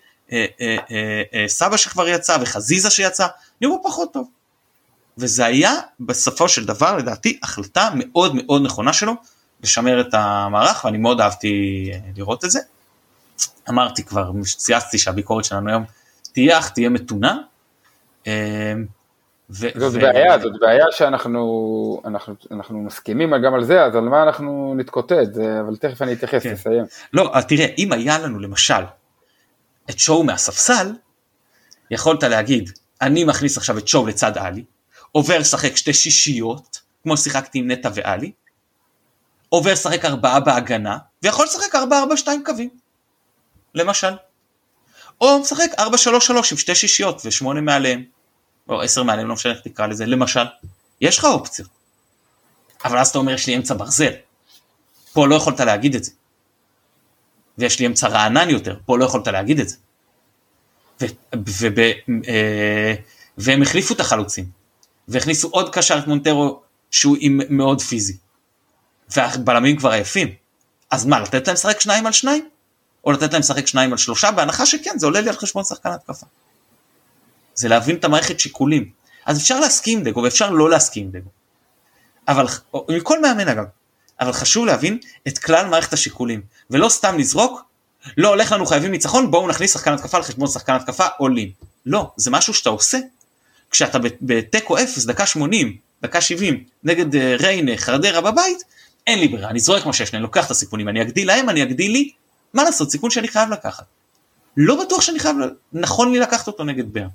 סבא 1.46 1.76
שכבר 1.76 2.08
יצא 2.08 2.38
וחזיזה 2.40 2.90
שיצא, 2.90 3.26
נראו 3.60 3.82
פחות 3.84 4.12
טוב. 4.12 4.28
וזה 5.18 5.44
היה 5.44 5.72
בסופו 6.00 6.48
של 6.48 6.64
דבר 6.64 6.96
לדעתי 6.96 7.38
החלטה 7.42 7.90
מאוד 7.94 8.34
מאוד 8.34 8.62
נכונה 8.62 8.92
שלו 8.92 9.12
לשמר 9.62 10.00
את 10.00 10.14
המערך 10.14 10.84
ואני 10.84 10.98
מאוד 10.98 11.20
אהבתי 11.20 11.90
לראות 12.16 12.44
את 12.44 12.50
זה. 12.50 12.60
אמרתי 13.68 14.04
כבר, 14.04 14.30
צייצתי 14.56 14.98
שהביקורת 14.98 15.44
שלנו 15.44 15.70
היום 15.70 15.84
תהיה 16.32 16.58
אך 16.58 16.70
תהיה 16.70 16.88
מתונה. 16.88 17.38
ו- 19.50 19.68
זאת 19.76 19.94
ו- 19.94 20.00
בעיה, 20.00 20.38
זאת 20.38 20.52
בעיה 20.60 20.84
שאנחנו 20.90 22.02
אנחנו, 22.04 22.34
אנחנו 22.50 22.82
מסכימים 22.82 23.32
גם 23.44 23.54
על 23.54 23.64
זה, 23.64 23.84
אז 23.84 23.96
על 23.96 24.04
מה 24.04 24.22
אנחנו 24.22 24.74
נתקוטט, 24.76 25.36
אבל 25.60 25.76
תכף 25.76 26.02
אני 26.02 26.12
אתייחס, 26.12 26.42
כן. 26.42 26.54
תסיים. 26.54 26.84
לא, 27.12 27.32
תראה, 27.48 27.66
אם 27.78 27.92
היה 27.92 28.18
לנו 28.18 28.38
למשל 28.38 28.84
את 29.90 29.98
שואו 29.98 30.24
מהספסל, 30.24 30.92
יכולת 31.90 32.22
להגיד, 32.22 32.70
אני 33.00 33.24
מכניס 33.24 33.56
עכשיו 33.56 33.78
את 33.78 33.88
שואו 33.88 34.06
לצד 34.06 34.38
עלי, 34.38 34.64
עובר 35.12 35.38
לשחק 35.38 35.76
שתי 35.76 35.92
שישיות, 35.92 36.80
כמו 37.02 37.16
ששיחקתי 37.16 37.58
עם 37.58 37.70
נטע 37.70 37.90
ואלי, 37.94 38.32
עובר 39.48 39.72
לשחק 39.72 40.04
ארבעה 40.04 40.40
בהגנה, 40.40 40.98
ויכול 41.22 41.46
לשחק 41.46 41.74
ארבע 41.74 41.98
ארבע 41.98 42.16
שתיים 42.16 42.44
קווים, 42.44 42.70
למשל. 43.74 44.12
או 45.20 45.38
משחק 45.38 45.70
ארבע 45.78 45.98
שלוש 45.98 46.26
שלוש 46.26 46.52
עם 46.52 46.58
שתי 46.58 46.74
שישיות 46.74 47.22
ושמונה 47.24 47.60
מעליהם, 47.60 48.04
או 48.68 48.82
עשר 48.82 49.02
מעליהם, 49.02 49.28
לא 49.28 49.34
משנה 49.34 49.52
איך 49.52 49.60
תקרא 49.60 49.86
לזה, 49.86 50.06
למשל. 50.06 50.44
יש 51.00 51.18
לך 51.18 51.24
אופציות. 51.24 51.68
אבל 52.84 52.98
אז 52.98 53.08
אתה 53.08 53.18
אומר 53.18 53.32
יש 53.32 53.46
לי 53.46 53.56
אמצע 53.56 53.74
ברזל. 53.74 54.12
פה 55.12 55.28
לא 55.28 55.34
יכולת 55.34 55.60
להגיד 55.60 55.94
את 55.94 56.04
זה. 56.04 56.10
ויש 57.58 57.80
לי 57.80 57.86
אמצע 57.86 58.08
רענן 58.08 58.50
יותר, 58.50 58.76
פה 58.86 58.98
לא 58.98 59.04
יכולת 59.04 59.28
להגיד 59.28 59.60
את 59.60 59.68
זה. 59.68 59.76
ו- 61.00 61.06
ו- 61.48 61.68
ו- 61.76 62.28
אה, 62.28 62.94
והם 63.38 63.62
החליפו 63.62 63.94
את 63.94 64.00
החלוצים. 64.00 64.50
והכניסו 65.08 65.48
עוד 65.48 65.74
קשר 65.74 65.98
את 65.98 66.06
מונטרו 66.06 66.62
שהוא 66.90 67.16
עם 67.20 67.40
מאוד 67.48 67.82
פיזי. 67.82 68.16
והבלמים 69.08 69.76
כבר 69.76 69.90
עייפים. 69.90 70.34
אז 70.90 71.06
מה, 71.06 71.20
לתת 71.20 71.46
להם 71.46 71.54
לשחק 71.54 71.80
שניים 71.80 72.06
על 72.06 72.12
שניים? 72.12 72.48
או 73.04 73.12
לתת 73.12 73.32
להם 73.32 73.40
לשחק 73.40 73.66
שניים 73.66 73.92
על 73.92 73.98
שלושה? 73.98 74.30
בהנחה 74.30 74.66
שכן, 74.66 74.98
זה 74.98 75.06
עולה 75.06 75.20
לי 75.20 75.28
על 75.28 75.36
חשבון 75.36 75.64
שחקן 75.64 75.90
התקפה. 75.90 76.26
זה 77.54 77.68
להבין 77.68 77.96
את 77.96 78.04
המערכת 78.04 78.40
שיקולים. 78.40 78.90
אז 79.26 79.38
אפשר 79.38 79.60
להסכים 79.60 79.98
עם 79.98 80.04
דגו 80.04 80.22
ואפשר 80.22 80.50
לא 80.50 80.70
להסכים 80.70 81.04
עם 81.04 81.10
דגו. 81.10 81.30
אבל, 82.28 82.46
מכל 82.88 83.20
מאמן 83.20 83.48
אגב, 83.48 83.64
אבל 84.20 84.32
חשוב 84.32 84.66
להבין 84.66 84.98
את 85.28 85.38
כלל 85.38 85.66
מערכת 85.66 85.92
השיקולים, 85.92 86.42
ולא 86.70 86.88
סתם 86.88 87.18
לזרוק, 87.18 87.62
לא 88.16 88.28
הולך 88.28 88.52
לנו 88.52 88.66
חייבים 88.66 88.90
ניצחון, 88.90 89.30
בואו 89.30 89.48
נכניס 89.48 89.72
שחקן 89.72 89.92
התקפה 89.92 90.16
על 90.16 90.22
חשבון 90.22 90.48
שחקן 90.48 90.74
התקפה 90.74 91.06
עולים. 91.18 91.50
לא, 91.86 92.10
זה 92.16 92.30
משהו 92.30 92.54
שאתה 92.54 92.70
עושה 92.70 92.98
כשאתה 93.70 93.98
בתיקו 94.22 94.78
0, 94.78 95.04
דקה 95.04 95.26
80, 95.26 95.76
דקה 96.02 96.20
70, 96.20 96.64
נגד 96.84 97.16
אה, 97.16 97.36
ריינה, 97.40 97.76
חרדרה 97.76 98.20
בבית, 98.20 98.62
אין 99.06 99.18
לי 99.18 99.28
ברירה, 99.28 99.50
אני 99.50 99.60
זורק 99.60 99.86
מה 99.86 99.92
שיש 99.92 100.12
לי, 100.12 100.16
אני 100.16 100.22
לוקח 100.22 100.46
את 100.46 100.50
הסיכונים, 100.50 100.88
אני 100.88 101.02
אגדיל 101.02 101.26
להם, 101.26 101.48
אני 101.48 101.62
אגדיל 101.62 101.92
לי, 101.92 102.10
מה 102.54 102.64
לעשות, 102.64 102.90
סיכון 102.90 103.10
שאני 103.10 103.28
חייב 103.28 103.50
לקחת. 103.50 103.84
לא 104.56 104.84
בטוח 104.84 105.00
שאני 105.00 105.18
חייב, 105.18 105.36
נכון 105.72 106.12
לי 106.12 106.18
לקחת 106.18 106.46
אותו 106.46 106.64
נגד 106.64 106.92
בר. 106.92 107.06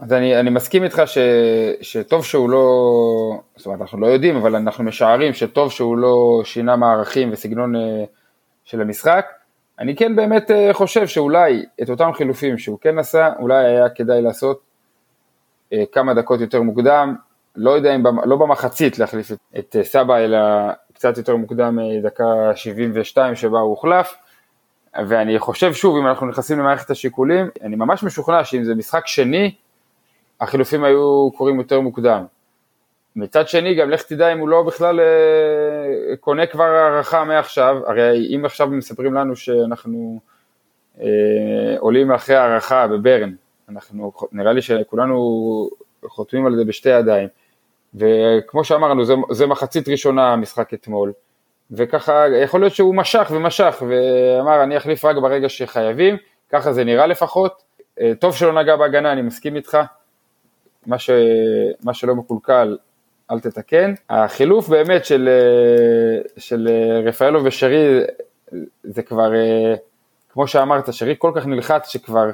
אז 0.00 0.12
אני, 0.12 0.40
אני 0.40 0.50
מסכים 0.50 0.84
איתך 0.84 1.02
ש, 1.06 1.18
שטוב 1.80 2.24
שהוא 2.24 2.50
לא, 2.50 2.64
זאת 3.56 3.66
אומרת 3.66 3.80
אנחנו 3.80 4.00
לא 4.00 4.06
יודעים, 4.06 4.36
אבל 4.36 4.56
אנחנו 4.56 4.84
משערים 4.84 5.32
שטוב 5.32 5.72
שהוא 5.72 5.98
לא 5.98 6.42
שינה 6.44 6.76
מערכים 6.76 7.32
וסגנון 7.32 7.76
uh, 7.76 7.78
של 8.64 8.80
המשחק. 8.80 9.26
אני 9.78 9.96
כן 9.96 10.16
באמת 10.16 10.50
uh, 10.50 10.72
חושב 10.72 11.06
שאולי 11.06 11.64
את 11.82 11.90
אותם 11.90 12.10
חילופים 12.14 12.58
שהוא 12.58 12.78
כן 12.80 12.98
עשה, 12.98 13.28
אולי 13.38 13.66
היה 13.66 13.88
כדאי 13.88 14.22
לעשות 14.22 14.60
אה, 15.72 15.84
כמה 15.92 16.14
דקות 16.14 16.40
יותר 16.40 16.62
מוקדם, 16.62 17.14
לא 17.56 17.70
יודע 17.70 17.94
אם, 17.94 18.02
לא 18.24 18.36
במחצית 18.36 18.98
להחליף 18.98 19.32
את, 19.32 19.38
את 19.58 19.76
אה, 19.76 19.84
סבא, 19.84 20.18
אלא 20.18 20.38
קצת 20.94 21.18
יותר 21.18 21.36
מוקדם, 21.36 21.78
דקה 22.02 22.24
72 22.54 23.34
שבה 23.34 23.58
הוא 23.58 23.70
הוחלף, 23.70 24.14
ואני 25.08 25.38
חושב 25.38 25.72
שוב, 25.72 25.96
אם 25.96 26.06
אנחנו 26.06 26.26
נכנסים 26.26 26.58
למערכת 26.58 26.90
השיקולים, 26.90 27.46
אני 27.62 27.76
ממש 27.76 28.02
משוכנע 28.02 28.44
שאם 28.44 28.64
זה 28.64 28.74
משחק 28.74 29.06
שני, 29.06 29.54
החילופים 30.40 30.84
היו 30.84 31.30
קורים 31.36 31.58
יותר 31.58 31.80
מוקדם. 31.80 32.24
מצד 33.16 33.48
שני, 33.48 33.74
גם 33.74 33.90
לך 33.90 34.02
תדע 34.02 34.32
אם 34.32 34.38
הוא 34.38 34.48
לא 34.48 34.62
בכלל 34.62 35.00
אה, 35.00 36.16
קונה 36.20 36.46
כבר 36.46 36.64
הערכה 36.64 37.24
מעכשיו, 37.24 37.76
הרי 37.86 38.36
אם 38.36 38.44
עכשיו 38.44 38.66
מספרים 38.66 39.14
לנו 39.14 39.36
שאנחנו 39.36 40.20
אה, 41.00 41.06
עולים 41.78 42.12
אחרי 42.12 42.36
הערכה 42.36 42.86
בברן, 42.86 43.32
אנחנו, 43.68 44.12
נראה 44.32 44.52
לי 44.52 44.62
שכולנו 44.62 45.70
חותמים 46.06 46.46
על 46.46 46.56
זה 46.56 46.64
בשתי 46.64 46.88
ידיים. 46.88 47.28
וכמו 47.94 48.64
שאמרנו, 48.64 49.04
זה, 49.04 49.14
זה 49.30 49.46
מחצית 49.46 49.88
ראשונה 49.88 50.32
המשחק 50.32 50.74
אתמול, 50.74 51.12
וככה 51.70 52.24
יכול 52.42 52.60
להיות 52.60 52.74
שהוא 52.74 52.94
משך 52.94 53.30
ומשך, 53.34 53.82
ואמר 53.88 54.62
אני 54.62 54.76
אחליף 54.76 55.04
רק 55.04 55.16
ברגע 55.16 55.48
שחייבים, 55.48 56.16
ככה 56.50 56.72
זה 56.72 56.84
נראה 56.84 57.06
לפחות. 57.06 57.62
אה, 58.00 58.12
טוב 58.18 58.36
שלא 58.36 58.62
נגע 58.62 58.76
בהגנה, 58.76 59.12
אני 59.12 59.22
מסכים 59.22 59.56
איתך, 59.56 59.78
מה, 60.86 60.98
ש, 60.98 61.10
מה 61.84 61.94
שלא 61.94 62.14
מקולקל 62.14 62.76
אל 63.30 63.40
תתקן. 63.40 63.94
החילוף 64.10 64.68
באמת 64.68 65.04
של, 65.04 65.28
אה, 65.28 66.22
של 66.36 66.68
אה, 66.70 67.00
רפאלו 67.08 67.44
ושרי, 67.44 68.00
זה 68.82 69.02
כבר, 69.02 69.32
כמו 70.28 70.46
שאמרת, 70.46 70.94
שרי 70.94 71.14
כל 71.18 71.32
כך 71.34 71.46
נלחץ 71.46 71.88
שכבר 71.88 72.30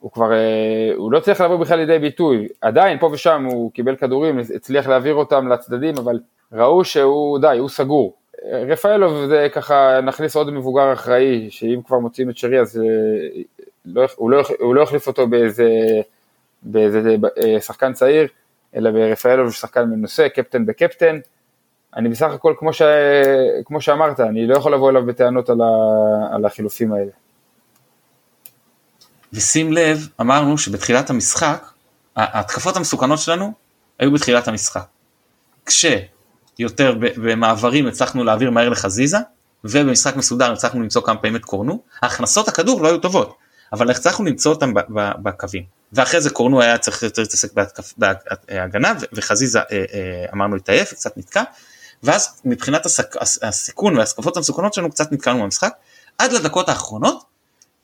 הוא 0.00 0.12
כבר, 0.12 0.32
אה, 0.32 0.92
הוא 0.96 1.12
לא 1.12 1.20
צריך 1.20 1.40
לבוא 1.40 1.56
בכלל 1.56 1.78
לידי 1.78 1.98
ביטוי, 1.98 2.48
עדיין 2.60 2.98
פה 2.98 3.10
ושם 3.12 3.44
הוא 3.44 3.72
קיבל 3.72 3.96
כדורים, 3.96 4.38
הצליח 4.54 4.86
להעביר 4.86 5.14
אותם 5.14 5.48
לצדדים, 5.48 5.94
אבל 5.98 6.18
ראו 6.52 6.84
שהוא, 6.84 7.38
די, 7.38 7.58
הוא 7.58 7.68
סגור. 7.68 8.14
רפאלוב 8.52 9.26
זה 9.26 9.48
ככה, 9.52 10.00
נכניס 10.00 10.36
עוד 10.36 10.50
מבוגר 10.50 10.92
אחראי, 10.92 11.50
שאם 11.50 11.80
כבר 11.86 11.98
מוצאים 11.98 12.30
את 12.30 12.36
שרי 12.36 12.60
אז 12.60 12.78
אה, 12.78 13.42
לא, 13.84 14.06
לא, 14.18 14.42
הוא 14.58 14.74
לא 14.74 14.82
יחליף 14.82 15.06
אותו 15.06 15.26
באיזה, 15.26 15.68
באיזה 16.62 17.16
אה, 17.44 17.60
שחקן 17.60 17.92
צעיר, 17.92 18.28
אלא 18.76 18.90
ברפאלוב 18.90 19.52
שחקן 19.52 19.84
מנוסה, 19.84 20.28
קפטן 20.28 20.66
בקפטן. 20.66 21.18
אני 21.96 22.08
בסך 22.08 22.30
הכל, 22.32 22.54
כמו, 22.58 22.72
ש, 22.72 22.82
כמו 23.64 23.80
שאמרת, 23.80 24.20
אני 24.20 24.46
לא 24.46 24.56
יכול 24.56 24.74
לבוא 24.74 24.90
אליו 24.90 25.06
בטענות 25.06 25.50
על, 25.50 25.60
ה, 25.60 25.66
על 26.34 26.44
החילופים 26.44 26.92
האלה. 26.92 27.10
ושים 29.32 29.72
לב, 29.72 30.08
אמרנו 30.20 30.58
שבתחילת 30.58 31.10
המשחק, 31.10 31.66
ההתקפות 32.16 32.76
המסוכנות 32.76 33.18
שלנו 33.18 33.52
היו 33.98 34.12
בתחילת 34.12 34.48
המשחק. 34.48 34.86
כשיותר 35.66 36.98
במעברים 37.16 37.86
הצלחנו 37.86 38.24
להעביר 38.24 38.50
מהר 38.50 38.68
לחזיזה, 38.68 39.18
ובמשחק 39.64 40.16
מסודר 40.16 40.52
הצלחנו 40.52 40.82
למצוא 40.82 41.02
כמה 41.02 41.16
פעמים 41.16 41.36
את 41.36 41.44
קורנו, 41.44 41.82
הכנסות 42.02 42.48
הכדור 42.48 42.82
לא 42.82 42.88
היו 42.88 42.98
טובות, 42.98 43.36
אבל 43.72 43.90
הצלחנו 43.90 44.24
למצוא 44.24 44.52
אותם 44.52 44.72
בקווים. 45.22 45.75
ואחרי 45.92 46.20
זה 46.20 46.30
קורנו 46.30 46.62
היה 46.62 46.78
צריך 46.78 47.02
יותר 47.02 47.22
להתעסק 47.22 47.52
בהגנה, 47.96 48.92
וחזיזה 49.12 49.58
אה, 49.58 49.64
אה, 49.72 50.26
אמרנו 50.32 50.56
התעייף, 50.56 50.92
קצת 50.92 51.16
נתקע, 51.16 51.42
ואז 52.02 52.40
מבחינת 52.44 52.86
הסיכון 53.42 53.96
וההתקפות 53.96 54.36
המסוכנות 54.36 54.74
שלנו 54.74 54.90
קצת 54.90 55.12
נתקענו 55.12 55.42
במשחק, 55.42 55.74
עד 56.18 56.32
לדקות 56.32 56.68
האחרונות, 56.68 57.24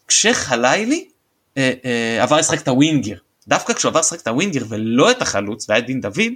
כשחלילי 0.08 1.08
אה, 1.56 1.72
אה, 1.84 2.22
עבר 2.22 2.36
לשחק 2.36 2.62
את 2.62 2.68
הווינגר. 2.68 3.16
דווקא 3.48 3.72
כשהוא 3.72 3.90
עבר 3.90 4.00
לשחק 4.00 4.20
את 4.20 4.28
הווינגר 4.28 4.64
ולא 4.68 5.10
את 5.10 5.22
החלוץ 5.22 5.66
והיה 5.68 5.80
דין 5.80 6.00
דוד, 6.00 6.32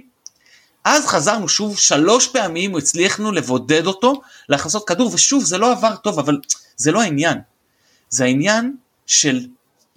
אז 0.83 1.05
חזרנו 1.05 1.49
שוב 1.49 1.77
שלוש 1.77 2.27
פעמים 2.27 2.75
הצליחנו 2.75 3.31
לבודד 3.31 3.85
אותו 3.85 4.21
להכנסות 4.49 4.87
כדור 4.87 5.13
ושוב 5.13 5.43
זה 5.43 5.57
לא 5.57 5.71
עבר 5.71 5.95
טוב 5.95 6.19
אבל 6.19 6.37
זה 6.77 6.91
לא 6.91 7.01
העניין. 7.01 7.37
זה 8.09 8.23
העניין 8.23 8.75
של 9.05 9.47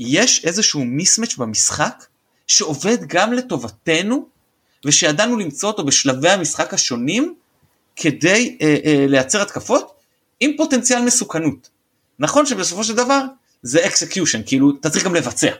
יש 0.00 0.44
איזשהו 0.44 0.84
mismatch 0.84 1.36
במשחק 1.36 2.06
שעובד 2.46 2.98
גם 3.06 3.32
לטובתנו 3.32 4.26
ושידענו 4.86 5.38
למצוא 5.38 5.68
אותו 5.68 5.84
בשלבי 5.84 6.30
המשחק 6.30 6.74
השונים 6.74 7.34
כדי 7.96 8.58
אה, 8.62 8.76
אה, 8.84 9.06
לייצר 9.08 9.42
התקפות 9.42 9.92
עם 10.40 10.50
פוטנציאל 10.56 11.02
מסוכנות. 11.02 11.68
נכון 12.18 12.46
שבסופו 12.46 12.84
של 12.84 12.96
דבר 12.96 13.24
זה 13.62 13.86
execution, 13.86 14.40
כאילו 14.46 14.70
אתה 14.80 14.90
צריך 14.90 15.04
גם 15.04 15.14
לבצע. 15.14 15.50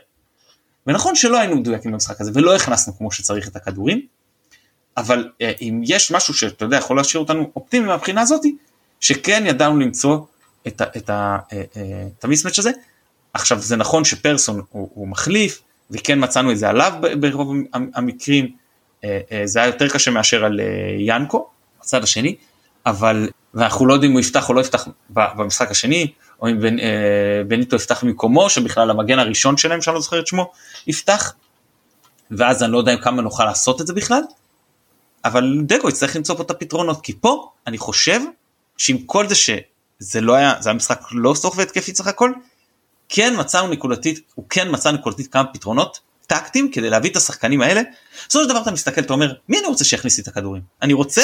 ונכון 0.87 1.15
שלא 1.15 1.39
היינו 1.39 1.55
מדויקים 1.55 1.91
במשחק 1.91 2.21
הזה 2.21 2.31
ולא 2.33 2.55
הכנסנו 2.55 2.97
כמו 2.97 3.11
שצריך 3.11 3.47
את 3.47 3.55
הכדורים, 3.55 4.01
אבל 4.97 5.29
אה, 5.41 5.51
אם 5.61 5.81
יש 5.83 6.11
משהו 6.11 6.33
שאתה 6.33 6.65
יודע 6.65 6.77
יכול 6.77 6.97
להשאיר 6.97 7.21
אותנו 7.21 7.51
אופטימיים 7.55 7.89
מהבחינה 7.89 8.21
הזאתי, 8.21 8.55
שכן 8.99 9.43
ידענו 9.47 9.79
למצוא 9.79 10.19
את, 10.67 10.81
ה, 10.81 10.85
את, 10.97 11.09
ה, 11.09 11.37
אה, 11.53 11.63
אה, 11.77 12.07
את 12.19 12.23
המיסמץ' 12.23 12.59
הזה. 12.59 12.71
עכשיו 13.33 13.59
זה 13.59 13.75
נכון 13.75 14.03
שפרסון 14.03 14.61
הוא, 14.69 14.89
הוא 14.93 15.07
מחליף 15.07 15.61
וכן 15.91 16.23
מצאנו 16.23 16.51
את 16.51 16.57
זה 16.57 16.69
עליו 16.69 16.93
ברוב 17.19 17.53
המקרים, 17.93 18.51
אה, 19.03 19.19
אה, 19.31 19.41
זה 19.45 19.59
היה 19.59 19.67
יותר 19.67 19.89
קשה 19.89 20.11
מאשר 20.11 20.45
על 20.45 20.59
אה, 20.59 20.65
ינקו, 20.99 21.47
הצד 21.81 22.03
השני, 22.03 22.35
אבל 22.85 23.29
ואנחנו 23.53 23.85
לא 23.85 23.93
יודעים 23.93 24.11
אם 24.11 24.17
הוא 24.17 24.21
יפתח 24.21 24.49
או 24.49 24.53
לא 24.53 24.61
יפתח 24.61 24.87
במשחק 25.09 25.71
השני, 25.71 26.11
או 26.41 26.49
אם 26.49 26.59
בנ, 26.59 26.75
בניטו 27.47 27.75
יפתח 27.75 28.03
במקומו, 28.03 28.49
שבכלל 28.49 28.89
המגן 28.89 29.19
הראשון 29.19 29.57
שלהם, 29.57 29.81
שאני 29.81 29.93
לא 29.93 30.01
זוכר 30.01 30.19
את 30.19 30.27
שמו, 30.27 30.51
יפתח, 30.87 31.33
ואז 32.31 32.63
אני 32.63 32.71
לא 32.71 32.77
יודע 32.77 32.97
כמה 32.97 33.21
נוכל 33.21 33.45
לעשות 33.45 33.81
את 33.81 33.87
זה 33.87 33.93
בכלל, 33.93 34.21
אבל 35.25 35.61
דגו 35.63 35.89
יצטרך 35.89 36.15
למצוא 36.15 36.35
פה 36.35 36.43
את 36.43 36.51
הפתרונות, 36.51 37.01
כי 37.01 37.13
פה 37.21 37.51
אני 37.67 37.77
חושב 37.77 38.19
שעם 38.77 38.97
כל 38.97 39.27
זה 39.27 39.35
שזה 39.35 40.21
לא 40.21 40.35
היה, 40.35 40.53
זה 40.59 40.69
היה 40.69 40.75
משחק 40.75 41.01
לא 41.11 41.33
סוף 41.33 41.57
והתקפי 41.57 41.95
סך 41.95 42.07
הכל, 42.07 42.31
כן 43.13 43.39
מצאנו 43.39 43.67
נקודתית, 43.67 44.19
הוא 44.35 44.45
כן 44.49 44.67
מצא 44.71 44.91
נקודתית 44.91 45.27
כמה 45.27 45.43
פתרונות 45.53 45.99
טקטיים 46.27 46.71
כדי 46.71 46.89
להביא 46.89 47.09
את 47.11 47.15
השחקנים 47.15 47.61
האלה. 47.61 47.81
בסופו 48.29 48.43
של 48.43 48.49
דבר 48.49 48.61
אתה 48.61 48.71
מסתכל, 48.71 49.01
אתה 49.01 49.13
אומר, 49.13 49.33
מי 49.49 49.59
אני 49.59 49.67
רוצה 49.67 49.83
שיכניס 49.83 50.17
לי 50.17 50.21
את 50.23 50.27
הכדורים? 50.27 50.61
אני 50.81 50.93
רוצה 50.93 51.21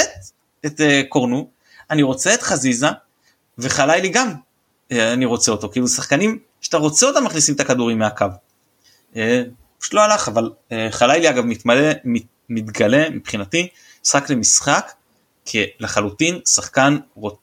את 0.65 0.79
uh, 0.79 0.83
קורנו, 1.09 1.49
אני 1.91 2.03
רוצה 2.03 2.33
את 2.33 2.41
חזיזה, 2.41 2.87
וחלילי 3.57 4.09
גם, 4.09 4.31
uh, 4.31 4.95
אני 5.13 5.25
רוצה 5.25 5.51
אותו. 5.51 5.69
כאילו 5.69 5.87
שחקנים 5.87 6.39
שאתה 6.61 6.77
רוצה 6.77 7.05
אותם 7.05 7.23
מכניסים 7.23 7.55
את 7.55 7.59
הכדורים 7.59 7.99
מהקו. 7.99 8.25
Uh, 9.13 9.17
פשוט 9.79 9.93
לא 9.93 10.01
הלך, 10.01 10.27
אבל 10.27 10.49
uh, 10.69 10.73
חלילי 10.89 11.29
אגב 11.29 11.45
מתמלא, 11.45 11.89
מת, 12.03 12.23
מתגלה 12.49 13.09
מבחינתי, 13.09 13.67
משחק 14.05 14.29
למשחק, 14.29 14.91
כלחלוטין 15.51 16.39
שחקן 16.47 16.97
רוט, 17.15 17.35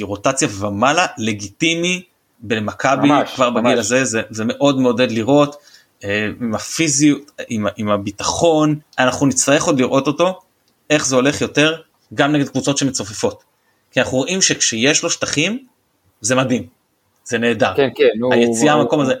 רוטציה 0.00 0.48
ומעלה, 0.58 1.06
לגיטימי, 1.18 2.02
במכבי 2.40 3.08
כבר 3.34 3.50
ממש. 3.50 3.64
בגיל 3.64 3.78
הזה, 3.78 4.04
זה, 4.04 4.22
זה 4.30 4.44
מאוד 4.46 4.80
מעודד 4.80 5.10
לראות. 5.10 5.56
אה, 6.04 6.28
עם 6.40 6.54
הפיזיות, 6.54 7.30
עם, 7.48 7.66
עם 7.76 7.88
הביטחון, 7.90 8.78
אנחנו 8.98 9.26
נצטרך 9.26 9.64
עוד 9.64 9.80
לראות 9.80 10.06
אותו, 10.06 10.40
איך 10.90 11.06
זה 11.06 11.16
הולך 11.16 11.40
יותר, 11.40 11.80
גם 12.14 12.32
נגד 12.32 12.48
קבוצות 12.48 12.78
שמצופפות. 12.78 13.44
כי 13.90 14.00
אנחנו 14.00 14.18
רואים 14.18 14.42
שכשיש 14.42 15.02
לו 15.02 15.10
שטחים, 15.10 15.66
זה 16.20 16.34
מדהים, 16.34 16.66
זה 17.24 17.38
נהדר. 17.38 17.72
כן, 17.76 17.88
כן. 17.94 18.04
היציאה 18.32 18.76
מהמקום 18.76 19.00
הזה. 19.00 19.14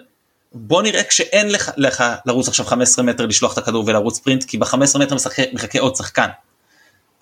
בוא 0.52 0.82
נראה 0.82 1.04
כשאין 1.04 1.52
לך, 1.52 1.70
לך 1.76 2.04
לרוץ 2.26 2.48
עכשיו 2.48 2.66
15 2.66 3.04
מטר 3.04 3.26
לשלוח 3.26 3.52
את 3.52 3.58
הכדור 3.58 3.84
ולרוץ 3.86 4.18
פרינט, 4.18 4.44
כי 4.44 4.58
ב-15 4.58 4.98
מטר 4.98 5.14
מחכה, 5.14 5.42
מחכה 5.52 5.80
עוד 5.80 5.96
שחקן. 5.96 6.28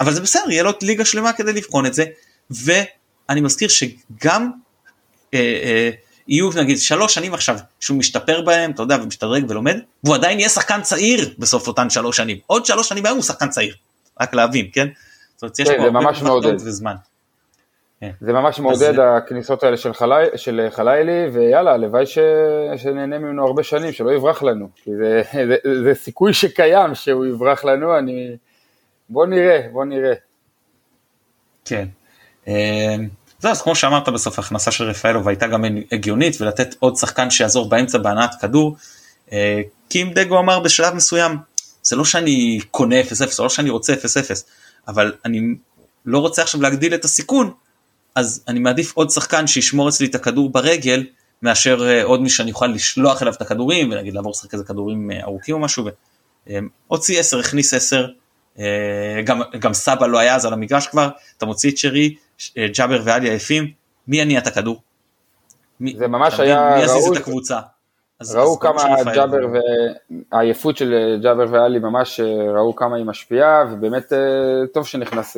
אבל 0.01 0.13
זה 0.13 0.21
בסדר, 0.21 0.51
יהיה 0.51 0.63
לו 0.63 0.71
ליגה 0.83 1.05
שלמה 1.05 1.33
כדי 1.33 1.53
לבחון 1.53 1.87
את 1.87 1.95
זה, 1.95 2.05
ואני 2.51 3.41
מזכיר 3.41 3.69
שגם 3.69 4.51
יהיו 6.29 6.51
נגיד 6.57 6.79
שלוש 6.79 7.15
שנים 7.15 7.35
עכשיו 7.35 7.57
שהוא 7.81 7.99
משתפר 7.99 8.43
בהם, 8.43 8.71
אתה 8.71 8.83
יודע, 8.83 8.97
ומשתדרג 9.03 9.45
ולומד, 9.49 9.77
והוא 10.05 10.15
עדיין 10.15 10.39
יהיה 10.39 10.49
שחקן 10.49 10.83
צעיר 10.83 11.35
בסוף 11.39 11.69
אותן 11.69 11.91
שלוש 11.91 12.17
שנים. 12.17 12.39
עוד 12.47 12.67
שלוש 12.67 12.89
שנים 12.89 13.07
היום 13.07 13.17
הוא 13.17 13.25
שחקן 13.25 13.49
צעיר, 13.49 13.75
רק 14.21 14.35
להבין, 14.35 14.67
כן? 14.73 14.89
זאת 15.35 15.43
אומרת, 15.43 15.59
יש 15.59 15.69
פה 15.69 15.83
הרבה 15.83 16.23
מעודד 16.23 16.55
וזמן. 16.55 16.95
כן. 18.01 18.11
זה 18.21 18.33
ממש 18.33 18.59
מעודד. 18.59 18.99
הכניסות 18.99 19.63
האלה 19.63 19.77
של, 19.77 19.93
חלי, 19.93 20.25
של 20.37 20.67
חלילי, 20.71 21.29
ויאללה, 21.33 21.73
הלוואי 21.73 22.07
ש... 22.07 22.19
שנהנה 22.77 23.19
ממנו 23.19 23.47
הרבה 23.47 23.63
שנים, 23.63 23.93
שלא 23.93 24.11
יברח 24.11 24.43
לנו. 24.43 24.69
כי 24.77 24.91
זה, 24.97 25.23
זה, 25.33 25.57
זה, 25.65 25.83
זה 25.83 25.95
סיכוי 25.95 26.33
שקיים 26.33 26.95
שהוא 26.95 27.27
יברח 27.27 27.65
לנו, 27.65 27.99
אני... 27.99 28.37
בוא 29.09 29.27
נראה, 29.27 29.61
בוא 29.73 29.85
נראה. 29.85 30.13
כן. 31.65 31.89
זהו, 33.47 33.53
אז 33.53 33.63
כמו 33.63 33.75
שאמרת 33.75 34.09
בסוף, 34.09 34.39
ההכנסה 34.39 34.71
של 34.71 34.85
רפאלוב 34.85 35.29
הייתה 35.29 35.47
גם 35.47 35.65
הגיונית, 35.93 36.41
ולתת 36.41 36.75
עוד 36.79 36.97
שחקן 36.97 37.31
שיעזור 37.31 37.69
באמצע 37.69 37.99
בהנעת 37.99 38.35
כדור, 38.41 38.77
אה, 39.33 39.61
כי 39.91 40.03
אם 40.03 40.11
דגו 40.15 40.39
אמר 40.39 40.61
בשלב 40.61 40.95
מסוים, 40.95 41.37
זה 41.83 41.97
לא 41.97 42.05
שאני 42.05 42.61
קונה 42.71 43.01
0-0, 43.01 43.39
או 43.39 43.45
לא 43.45 43.51
שאני 43.51 43.71
רוצה 43.71 43.95
0-0, 43.95 43.97
אבל 44.89 45.13
אני 45.25 45.41
לא 46.07 46.19
רוצה 46.19 46.43
עכשיו 46.43 46.63
להגדיל 46.63 46.95
את 46.95 47.05
הסיכון, 47.05 47.53
אז 48.15 48.45
אני 48.49 48.59
מעדיף 48.59 48.93
עוד 48.97 49.11
שחקן 49.11 49.47
שישמור 49.47 49.89
אצלי 49.89 50.07
את 50.07 50.15
הכדור 50.15 50.51
ברגל, 50.51 51.05
מאשר 51.43 51.89
אה, 51.89 52.05
עוד 52.05 52.23
מי 52.23 52.31
שאני 52.31 52.51
אוכל 52.51 52.67
לשלוח 52.67 53.23
אליו 53.23 53.35
את 53.35 53.43
הכדורים, 53.43 53.91
ונגיד 53.91 54.15
לעבור 54.15 54.31
לשחק 54.31 54.55
איזה 54.55 54.65
כדורים 54.65 55.11
אה, 55.11 55.23
ארוכים 55.23 55.55
או 55.55 55.61
משהו, 55.61 55.85
הוציא 56.87 57.21
10, 57.21 57.39
הכניס 57.39 57.75
10, 57.75 58.07
גם, 59.25 59.41
גם 59.59 59.75
סבא 59.75 60.07
לא 60.07 60.19
היה 60.19 60.35
אז 60.35 60.45
על 60.45 60.53
המגרש 60.53 60.87
כבר, 60.87 61.09
אתה 61.37 61.47
מוציא 61.47 61.71
את 61.71 61.77
שרי, 61.77 62.15
ג'אבר 62.59 63.01
ואלי 63.05 63.29
עייפים, 63.29 63.71
מי 64.09 64.17
יניע 64.21 64.39
את 64.39 64.47
הכדור? 64.47 64.83
זה 65.97 66.09
ממש 66.09 66.41
היה 66.41 66.75
מי 66.77 66.83
יזיז 66.83 67.07
את 67.13 67.17
הקבוצה? 67.17 67.59
ראו 68.35 68.59
כמה 68.59 68.83
ג'אבר 69.15 69.47
והעייפות 70.33 70.77
של 70.77 70.95
אה, 70.95 71.17
ג'אבר 71.23 71.47
ואלי 71.51 71.79
ממש 71.79 72.21
אה, 72.21 72.53
ראו 72.53 72.77
כמה 72.77 72.97
היא 72.97 73.05
משפיעה 73.05 73.65
ובאמת 73.73 74.13
טוב 74.73 74.87
שנכנס 74.87 75.37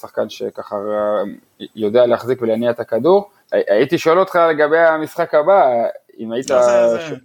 שחקן 0.00 0.28
שככה 0.28 0.76
יודע 1.76 2.06
להחזיק 2.06 2.42
ולהניע 2.42 2.70
את 2.70 2.80
הכדור. 2.80 3.30
הייתי 3.52 3.98
שואל 3.98 4.18
אותך 4.18 4.38
לגבי 4.50 4.78
המשחק 4.78 5.34
הבא, 5.34 5.62
אם 6.18 6.32
היית... 6.32 6.50
לא, 6.50 6.62
זה, 6.62 6.88
זה, 6.88 7.16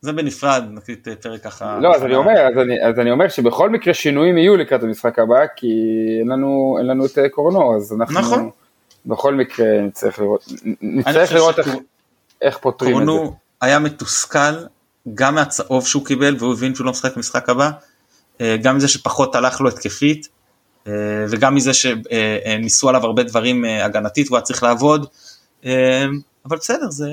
זה 0.00 0.12
בנפרד, 0.12 0.64
נקליט 0.70 1.08
פרק 1.08 1.40
ככה. 1.42 1.78
לא, 1.80 1.94
אז 1.94 2.04
אני 2.04 2.14
אומר, 2.14 2.46
אז 2.46 2.58
אני, 2.58 2.84
אז 2.84 2.98
אני 2.98 3.10
אומר 3.10 3.28
שבכל 3.28 3.70
מקרה 3.70 3.94
שינויים 3.94 4.38
יהיו 4.38 4.56
לקראת 4.56 4.82
המשחק 4.82 5.18
הבא, 5.18 5.46
כי 5.56 5.68
אין 6.20 6.28
לנו, 6.28 6.76
אין 6.78 6.86
לנו 6.86 7.06
את 7.06 7.18
קורנו, 7.30 7.76
אז 7.76 7.92
אנחנו... 7.92 8.20
נכון. 8.20 8.50
בכל 9.06 9.34
מקרה 9.34 9.66
נצטרך 9.82 10.18
לראות, 10.18 10.44
נצטרך 10.82 11.32
לראות 11.32 11.58
איך, 11.58 11.68
איך 12.42 12.58
פותרים 12.58 13.00
את 13.00 13.06
זה. 13.06 13.12
היה 13.60 13.78
מתוסכל 13.78 14.54
גם 15.14 15.34
מהצהוב 15.34 15.86
שהוא 15.86 16.06
קיבל 16.06 16.36
והוא 16.38 16.52
הבין 16.52 16.74
שהוא 16.74 16.84
לא 16.84 16.90
משחק 16.90 17.16
במשחק 17.16 17.48
הבא, 17.48 17.70
אה, 18.40 18.56
גם 18.62 18.76
מזה 18.76 18.88
שפחות 18.88 19.34
הלך 19.34 19.60
לו 19.60 19.68
התקפית, 19.68 20.28
אה, 20.86 20.92
וגם 21.28 21.54
מזה 21.54 21.70
שניסו 21.74 22.88
עליו 22.88 23.04
הרבה 23.04 23.22
דברים 23.22 23.64
אה, 23.64 23.84
הגנתית 23.84 24.26
והוא 24.26 24.36
היה 24.36 24.42
צריך 24.42 24.62
לעבוד, 24.62 25.06
אבל 26.44 26.56
בסדר 26.56 26.90
זה... 26.90 27.06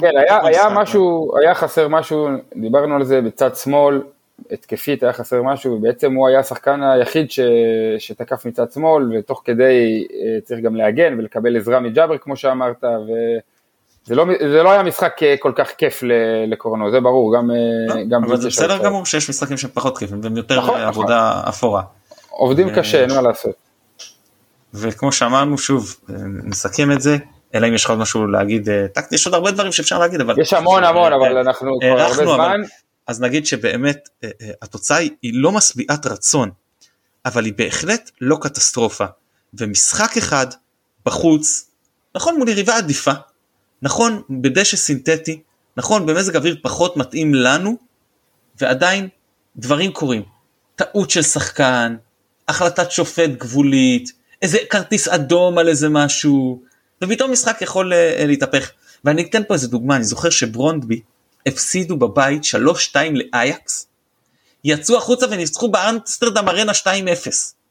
כן, 0.00 0.10
היה, 0.16 0.38
היה 0.44 0.68
משהו, 0.68 1.32
היה 1.40 1.54
חסר 1.54 1.88
משהו, 1.88 2.28
דיברנו 2.56 2.94
על 2.94 3.04
זה 3.04 3.20
בצד 3.20 3.56
שמאל, 3.56 4.02
התקפית 4.50 5.02
היה 5.02 5.12
חסר 5.12 5.42
משהו, 5.42 5.72
ובעצם 5.72 6.14
הוא 6.14 6.28
היה 6.28 6.38
השחקן 6.38 6.82
היחיד 6.82 7.30
ש, 7.30 7.40
שתקף 7.98 8.44
מצד 8.44 8.72
שמאל, 8.72 9.18
ותוך 9.18 9.42
כדי 9.44 10.06
אה, 10.12 10.40
צריך 10.40 10.60
גם 10.60 10.76
להגן 10.76 11.18
ולקבל 11.18 11.56
עזרה 11.56 11.80
מג'אבר 11.80 12.18
כמו 12.18 12.36
שאמרת, 12.36 12.84
וזה 12.84 14.14
לא, 14.14 14.26
לא 14.40 14.70
היה 14.70 14.82
משחק 14.82 15.22
אה, 15.22 15.34
כל 15.38 15.52
כך 15.56 15.70
כיף 15.78 16.02
לקורנו, 16.46 16.90
זה 16.90 17.00
ברור, 17.00 17.36
גם... 17.36 17.50
אה, 17.50 17.56
לא, 17.94 18.04
גם 18.10 18.24
אבל 18.24 18.36
זה 18.36 18.48
בסדר 18.48 18.78
גמור 18.84 19.06
שיש 19.06 19.30
משחקים 19.30 19.56
שהם 19.56 19.70
פחות 19.74 19.98
כיפים, 19.98 20.20
והם 20.22 20.36
יותר 20.36 20.58
נכון, 20.58 20.80
עבודה 20.80 21.32
נכון. 21.36 21.48
אפורה. 21.48 21.82
עובדים 22.30 22.74
קשה, 22.74 23.02
אין 23.02 23.14
מה 23.14 23.22
לעשות. 23.22 23.54
וכמו 24.74 25.12
שאמרנו, 25.12 25.58
שוב, 25.58 25.96
נסכם 26.44 26.92
את 26.92 27.00
זה, 27.00 27.16
אלא 27.54 27.68
אם 27.68 27.74
יש 27.74 27.84
לך 27.84 27.90
עוד 27.90 27.98
משהו 27.98 28.26
להגיד, 28.26 28.68
יש 29.12 29.26
עוד 29.26 29.34
הרבה 29.34 29.50
דברים 29.50 29.72
שאפשר 29.72 29.98
להגיד, 29.98 30.20
אבל... 30.20 30.40
יש 30.40 30.52
המון 30.52 30.84
המון, 30.84 31.12
אבל 31.12 31.36
אנחנו 31.38 31.78
כבר 31.80 32.00
הרבה 32.00 32.26
זמן. 32.26 32.60
אז 33.08 33.20
נגיד 33.20 33.46
שבאמת 33.46 34.08
אה, 34.24 34.30
אה, 34.42 34.50
התוצאה 34.62 34.98
היא 34.98 35.32
לא 35.34 35.52
משביעת 35.52 36.06
רצון, 36.06 36.50
אבל 37.24 37.44
היא 37.44 37.52
בהחלט 37.56 38.10
לא 38.20 38.38
קטסטרופה. 38.40 39.04
ומשחק 39.54 40.16
אחד 40.16 40.46
בחוץ, 41.06 41.70
נכון 42.16 42.38
מול 42.38 42.48
יריבה 42.48 42.76
עדיפה, 42.76 43.12
נכון 43.82 44.22
בדשא 44.30 44.76
סינתטי, 44.76 45.42
נכון 45.76 46.06
במזג 46.06 46.36
אוויר 46.36 46.56
פחות 46.62 46.96
מתאים 46.96 47.34
לנו, 47.34 47.76
ועדיין 48.60 49.08
דברים 49.56 49.92
קורים. 49.92 50.22
טעות 50.76 51.10
של 51.10 51.22
שחקן, 51.22 51.96
החלטת 52.48 52.90
שופט 52.90 53.30
גבולית, 53.30 54.12
איזה 54.42 54.58
כרטיס 54.70 55.08
אדום 55.08 55.58
על 55.58 55.68
איזה 55.68 55.88
משהו, 55.88 56.62
ופתאום 57.04 57.32
משחק 57.32 57.58
יכול 57.62 57.92
uh, 57.92 58.24
להתהפך. 58.24 58.70
ואני 59.04 59.22
אתן 59.22 59.42
פה 59.48 59.54
איזה 59.54 59.68
דוגמה, 59.68 59.96
אני 59.96 60.04
זוכר 60.04 60.30
שברונדבי 60.30 61.00
הפסידו 61.48 61.96
בבית 61.96 62.42
3-2 62.94 62.96
לאייקס, 63.12 63.86
יצאו 64.64 64.96
החוצה 64.96 65.26
וניצחו 65.30 65.68
באמסטרדם 65.68 66.48
ארנה 66.48 66.72
2-0, 66.72 66.86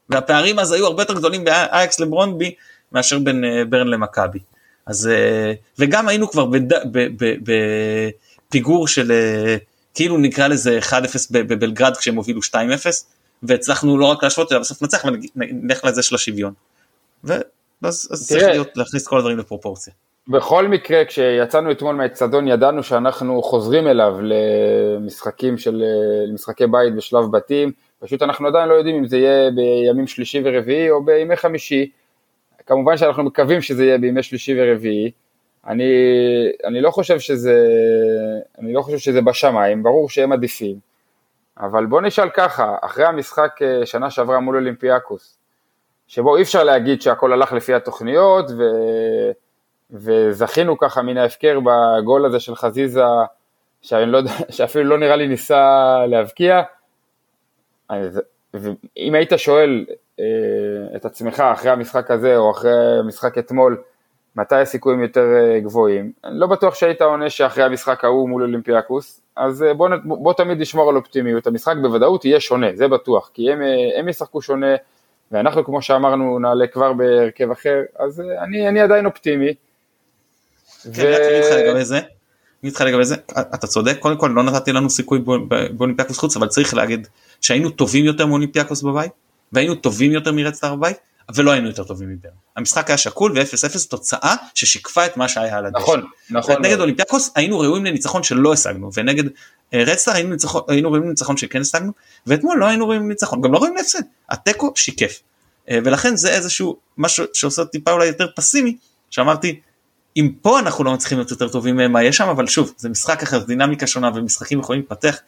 והפערים 0.10 0.60
אז 0.60 0.72
היו 0.72 0.86
הרבה 0.86 1.02
יותר 1.02 1.14
גדולים 1.14 1.44
באייקס 1.44 2.00
לברונדבי 2.00 2.56
מאשר 2.92 3.20
בין 3.20 3.44
אה, 3.44 3.66
ברן 3.66 3.88
למכבי. 3.88 4.40
אז 4.86 5.08
אה, 5.08 5.54
וגם 5.80 6.08
היינו 6.08 6.30
כבר 6.30 6.48
בפיגור 8.50 8.88
של 8.88 9.12
אה, 9.12 9.58
כאילו 9.94 10.18
נקרא 10.18 10.48
לזה 10.48 10.80
1-0 10.90 10.94
בבלגרד 11.32 11.98
כשהם 11.98 12.16
הובילו 12.16 12.42
2-0 12.42 12.56
והצלחנו 13.44 13.98
לא 13.98 14.06
רק 14.06 14.24
להשוות 14.24 14.52
אלא 14.52 14.60
בסוף 14.60 14.82
נצח 14.82 15.06
ונלך 15.36 15.86
לזה 15.86 16.04
של 16.04 16.16
השוויון. 16.16 16.54
ואז 17.24 18.10
צריך 18.28 18.44
להיות 18.44 18.68
להכניס 18.76 19.08
כל 19.08 19.18
הדברים 19.18 19.38
לפרופורציה. 19.38 19.94
בכל 20.28 20.68
מקרה, 20.68 21.06
כשיצאנו 21.06 21.72
אתמול 21.72 21.96
מהאצטדיון 21.96 22.48
ידענו 22.48 22.84
שאנחנו 22.84 23.42
חוזרים 23.42 23.88
אליו 23.88 24.18
למשחקים 24.22 25.58
של, 25.58 25.84
למשחקי 26.28 26.68
בית 26.68 26.96
בשלב 26.96 27.32
בתים, 27.32 27.72
פשוט 28.00 28.22
אנחנו 28.22 28.48
עדיין 28.48 28.70
לא 28.70 28.74
יודעים 28.74 28.96
אם 28.96 29.06
זה 29.06 29.18
יהיה 29.18 29.52
בימים 29.52 30.08
שלישי 30.08 30.42
ורביעי 30.46 30.90
או 30.90 31.04
בימי 31.06 31.36
חמישי, 31.36 31.92
כמובן 32.66 32.98
שאנחנו 32.98 33.24
מקווים 33.24 33.62
שזה 33.62 33.86
יהיה 33.86 33.98
בימי 33.98 34.24
שלישי 34.24 34.54
ורביעי, 34.58 35.12
אני, 35.68 35.84
אני, 36.66 36.82
לא 36.82 36.92
חושב 36.92 37.20
שזה, 37.20 37.68
אני 38.60 38.74
לא 38.74 38.82
חושב 38.82 38.98
שזה 38.98 39.22
בשמיים, 39.22 39.84
ברור 39.84 40.10
שהם 40.10 40.32
עדיפים, 40.32 40.76
אבל 41.60 41.86
בוא 41.86 42.02
נשאל 42.02 42.30
ככה, 42.30 42.76
אחרי 42.82 43.06
המשחק 43.06 43.60
אה, 43.62 43.86
שנה 43.86 44.10
שעברה 44.10 44.40
מול 44.40 44.56
אולימפיאקוס, 44.56 45.38
שבו 46.08 46.38
אי 46.38 46.42
אפשר 46.42 46.64
להגיד 46.64 47.02
שהכל 47.02 47.34
הלך 47.34 47.54
לפי 47.54 47.74
התוכניות, 47.74 48.46
ו... 48.58 48.64
וזכינו 49.92 50.78
ככה 50.78 51.02
מן 51.02 51.18
ההפקר 51.18 51.60
בגול 51.60 52.26
הזה 52.26 52.40
של 52.40 52.56
חזיזה, 52.56 53.04
שאני 53.82 54.12
לא 54.12 54.18
יודע, 54.18 54.32
שאפילו 54.56 54.90
לא 54.90 54.98
נראה 54.98 55.16
לי 55.16 55.28
ניסה 55.28 55.98
להבקיע. 56.08 56.62
אז, 57.90 58.22
אם 58.98 59.16
היית 59.16 59.32
שואל 59.38 59.86
אה, 60.20 60.26
את 60.96 61.06
עצמך 61.06 61.40
אחרי 61.40 61.72
המשחק 61.72 62.12
הזה 62.12 62.38
או 62.38 62.52
אחרי 62.52 63.00
המשחק 63.00 63.38
אתמול, 63.38 63.82
מתי 64.36 64.56
הסיכויים 64.56 65.02
יותר 65.02 65.26
אה, 65.36 65.60
גבוהים, 65.60 66.12
אני 66.24 66.40
לא 66.40 66.48
בטוח 66.48 66.76
שהיית 66.76 67.02
עונה 67.02 67.30
שאחרי 67.30 67.64
המשחק 67.64 68.04
ההוא 68.04 68.30
מול 68.30 68.42
אולימפיאקוס, 68.42 69.22
אז 69.36 69.64
אה, 69.64 69.74
בוא, 69.74 69.90
בוא 70.04 70.34
תמיד 70.34 70.60
נשמור 70.60 70.90
על 70.90 70.96
אופטימיות, 70.96 71.48
המשחק 71.48 71.76
בוודאות 71.82 72.26
יהיה 72.26 72.40
שונה, 72.40 72.68
זה 72.74 72.88
בטוח, 72.88 73.32
כי 73.34 73.52
הם, 73.52 73.62
הם 73.96 74.10
ישחקו 74.10 74.42
שונה, 74.42 74.76
ואנחנו 75.32 75.66
כמו 75.66 75.82
שאמרנו 75.82 76.40
נעלה 76.40 76.68
כבר 76.68 76.94
בהרכב 76.94 77.52
אחר, 77.52 77.82
אז 78.00 78.22
אני, 78.40 78.70
אני 78.70 78.82
עדיין 78.82 79.06
אופטימי. 79.06 79.54
כן, 80.94 81.02
ו... 81.02 81.16
אני 81.16 81.38
איתך 81.38 81.52
לגבי 81.52 81.86
זה, 81.86 82.86
לגבי 82.86 83.06
זה, 83.06 83.16
אתה 83.40 83.68
צודק, 83.68 83.98
קודם 84.00 84.18
כל 84.18 84.32
לא 84.36 84.44
נתתי 84.44 84.72
לנו 84.72 84.90
סיכוי 84.90 85.20
באולימפיאקוס 85.72 86.18
חוץ, 86.18 86.36
אבל 86.36 86.48
צריך 86.48 86.74
להגיד 86.74 87.08
שהיינו 87.42 87.70
טובים 87.70 88.06
יותר 88.06 88.26
מאולימפיאקוס 88.26 88.82
בבית, 88.82 89.12
והיינו 89.52 89.76
טובים 89.76 90.12
יותר 90.12 90.32
מרדסטאר 90.32 90.76
בבית, 90.76 90.98
ולא 91.36 91.52
היינו 91.52 91.68
יותר 91.68 91.84
טובים 91.84 92.10
מברן. 92.10 92.32
המשחק 92.56 92.90
היה 92.90 92.98
שקול 92.98 93.32
ו-0-0 93.32 93.88
תוצאה 93.90 94.36
ששיקפה 94.54 95.06
את 95.06 95.18
מה 95.18 95.28
שהיה 95.28 95.58
על 95.58 95.66
הדשא. 95.66 95.82
נכון, 95.82 96.04
נכון. 96.30 96.66
נגד 96.66 96.80
אולימפיאקוס 96.80 97.32
היינו 97.36 97.60
ראויים 97.60 97.86
לניצחון 97.86 98.24
שלא 98.24 98.54
השגנו, 98.54 98.90
ונגד 98.94 99.24
רדסטאר 99.74 100.14
היינו, 100.14 100.36
היינו 100.68 100.90
ראויים 100.90 101.06
לניצחון 101.06 101.38
שכן 101.38 101.62
השגנו, 101.62 101.92
ואתמול 102.28 102.58
לא 102.58 102.66
היינו 102.66 102.86
ראויים 102.86 103.06
לניצחון, 103.06 103.42
גם 103.42 103.54
לא 103.54 103.58
ראויים 103.58 103.76
להפסד. 103.76 104.02
התיקו 104.30 104.72
שיקף. 104.76 105.20
אה, 105.70 105.80
ולכן 105.84 106.16
זה 106.16 106.30
איזשהו 106.30 106.78
משהו 106.98 107.26
שעושה 107.34 107.66
טיפה 107.66 107.92
אולי 107.92 108.06
יותר 108.08 108.28
פסימי, 108.36 108.78
שאמרתי, 109.10 109.60
אם 110.18 110.32
פה 110.42 110.60
אנחנו 110.60 110.84
לא 110.84 110.94
מצליחים 110.94 111.18
להיות 111.18 111.32
יותר 111.32 111.50
טובים 111.50 111.78
ממה 111.78 112.04
יש 112.04 112.18
שם, 112.18 112.30
אבל 112.30 112.48
שוב, 112.48 112.74
זה 112.78 112.90
משחק 112.90 113.24
אחר, 113.24 113.44
דינמיקה 113.44 113.88
שונה, 113.88 114.12
ומשחקים 114.16 114.60
יכולים 114.60 114.82
להתפתח 114.82 115.20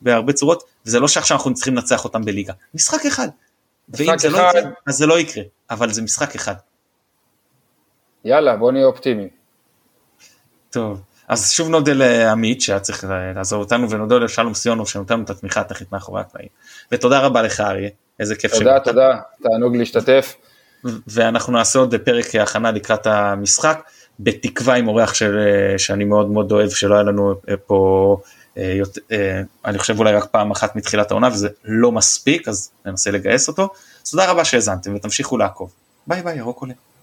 בהרבה 0.00 0.32
צורות, 0.32 0.64
וזה 0.86 1.00
לא 1.00 1.08
שעכשיו 1.08 1.36
אנחנו 1.36 1.54
צריכים 1.54 1.74
לנצח 1.74 2.04
אותם 2.04 2.24
בליגה. 2.24 2.52
משחק 2.74 3.06
אחד, 3.06 3.28
ואם 3.88 4.18
זה 4.18 4.28
לא 4.28 4.38
יקרה, 4.38 4.70
אז 4.86 4.96
זה 4.96 5.06
לא 5.06 5.18
יקרה, 5.18 5.42
אבל 5.70 5.92
זה 5.92 6.02
משחק 6.02 6.34
אחד. 6.34 6.54
יאללה, 8.24 8.56
בוא 8.56 8.72
נהיה 8.72 8.86
אופטימיים. 8.86 9.28
טוב, 10.70 11.00
אז 11.28 11.52
שוב 11.52 11.68
נודה 11.68 11.92
לעמית 11.92 12.60
שהיה 12.60 12.80
צריך 12.80 13.04
לעזור 13.34 13.60
אותנו, 13.60 13.90
ונודה 13.90 14.18
לשלום 14.18 14.54
סיונוב 14.54 14.88
שנותן 14.88 15.22
את 15.22 15.30
התמיכה 15.30 15.60
הטכנית 15.60 15.92
מאחורי 15.92 16.20
הקלעים. 16.20 16.48
ותודה 16.92 17.20
רבה 17.20 17.42
לך 17.42 17.60
אריה, 17.60 17.90
איזה 18.20 18.34
כיף 18.36 18.54
שבאת. 18.54 18.62
תודה, 18.62 18.80
תודה, 18.80 19.20
תענוג 19.42 19.76
להשתתף. 19.76 20.36
ואנחנו 21.06 21.52
נעשה 21.52 21.78
עוד 21.78 21.94
פרק 21.94 22.34
הכנה 22.34 22.70
לקראת 22.70 23.06
המשחק, 23.06 23.80
בתקווה 24.20 24.74
עם 24.74 24.88
אורח 24.88 25.14
של, 25.14 25.38
שאני 25.78 26.04
מאוד 26.04 26.30
מאוד 26.30 26.52
אוהב, 26.52 26.70
שלא 26.70 26.94
היה 26.94 27.02
לנו 27.02 27.34
פה 27.66 28.16
אה, 28.58 28.80
אה, 29.12 29.42
אני 29.64 29.78
חושב 29.78 29.98
אולי 29.98 30.12
רק 30.12 30.24
פעם 30.24 30.50
אחת 30.50 30.76
מתחילת 30.76 31.10
העונה 31.10 31.28
וזה 31.28 31.48
לא 31.64 31.92
מספיק 31.92 32.48
אז 32.48 32.70
ננסה 32.86 33.10
לגייס 33.10 33.48
אותו. 33.48 33.68
אז 34.04 34.10
תודה 34.10 34.30
רבה 34.30 34.44
שהאזנתם 34.44 34.94
ותמשיכו 34.94 35.38
לעקוב. 35.38 35.72
ביי 36.06 36.22
ביי 36.22 36.36
ירוק 36.36 36.60
עולה. 36.60 36.74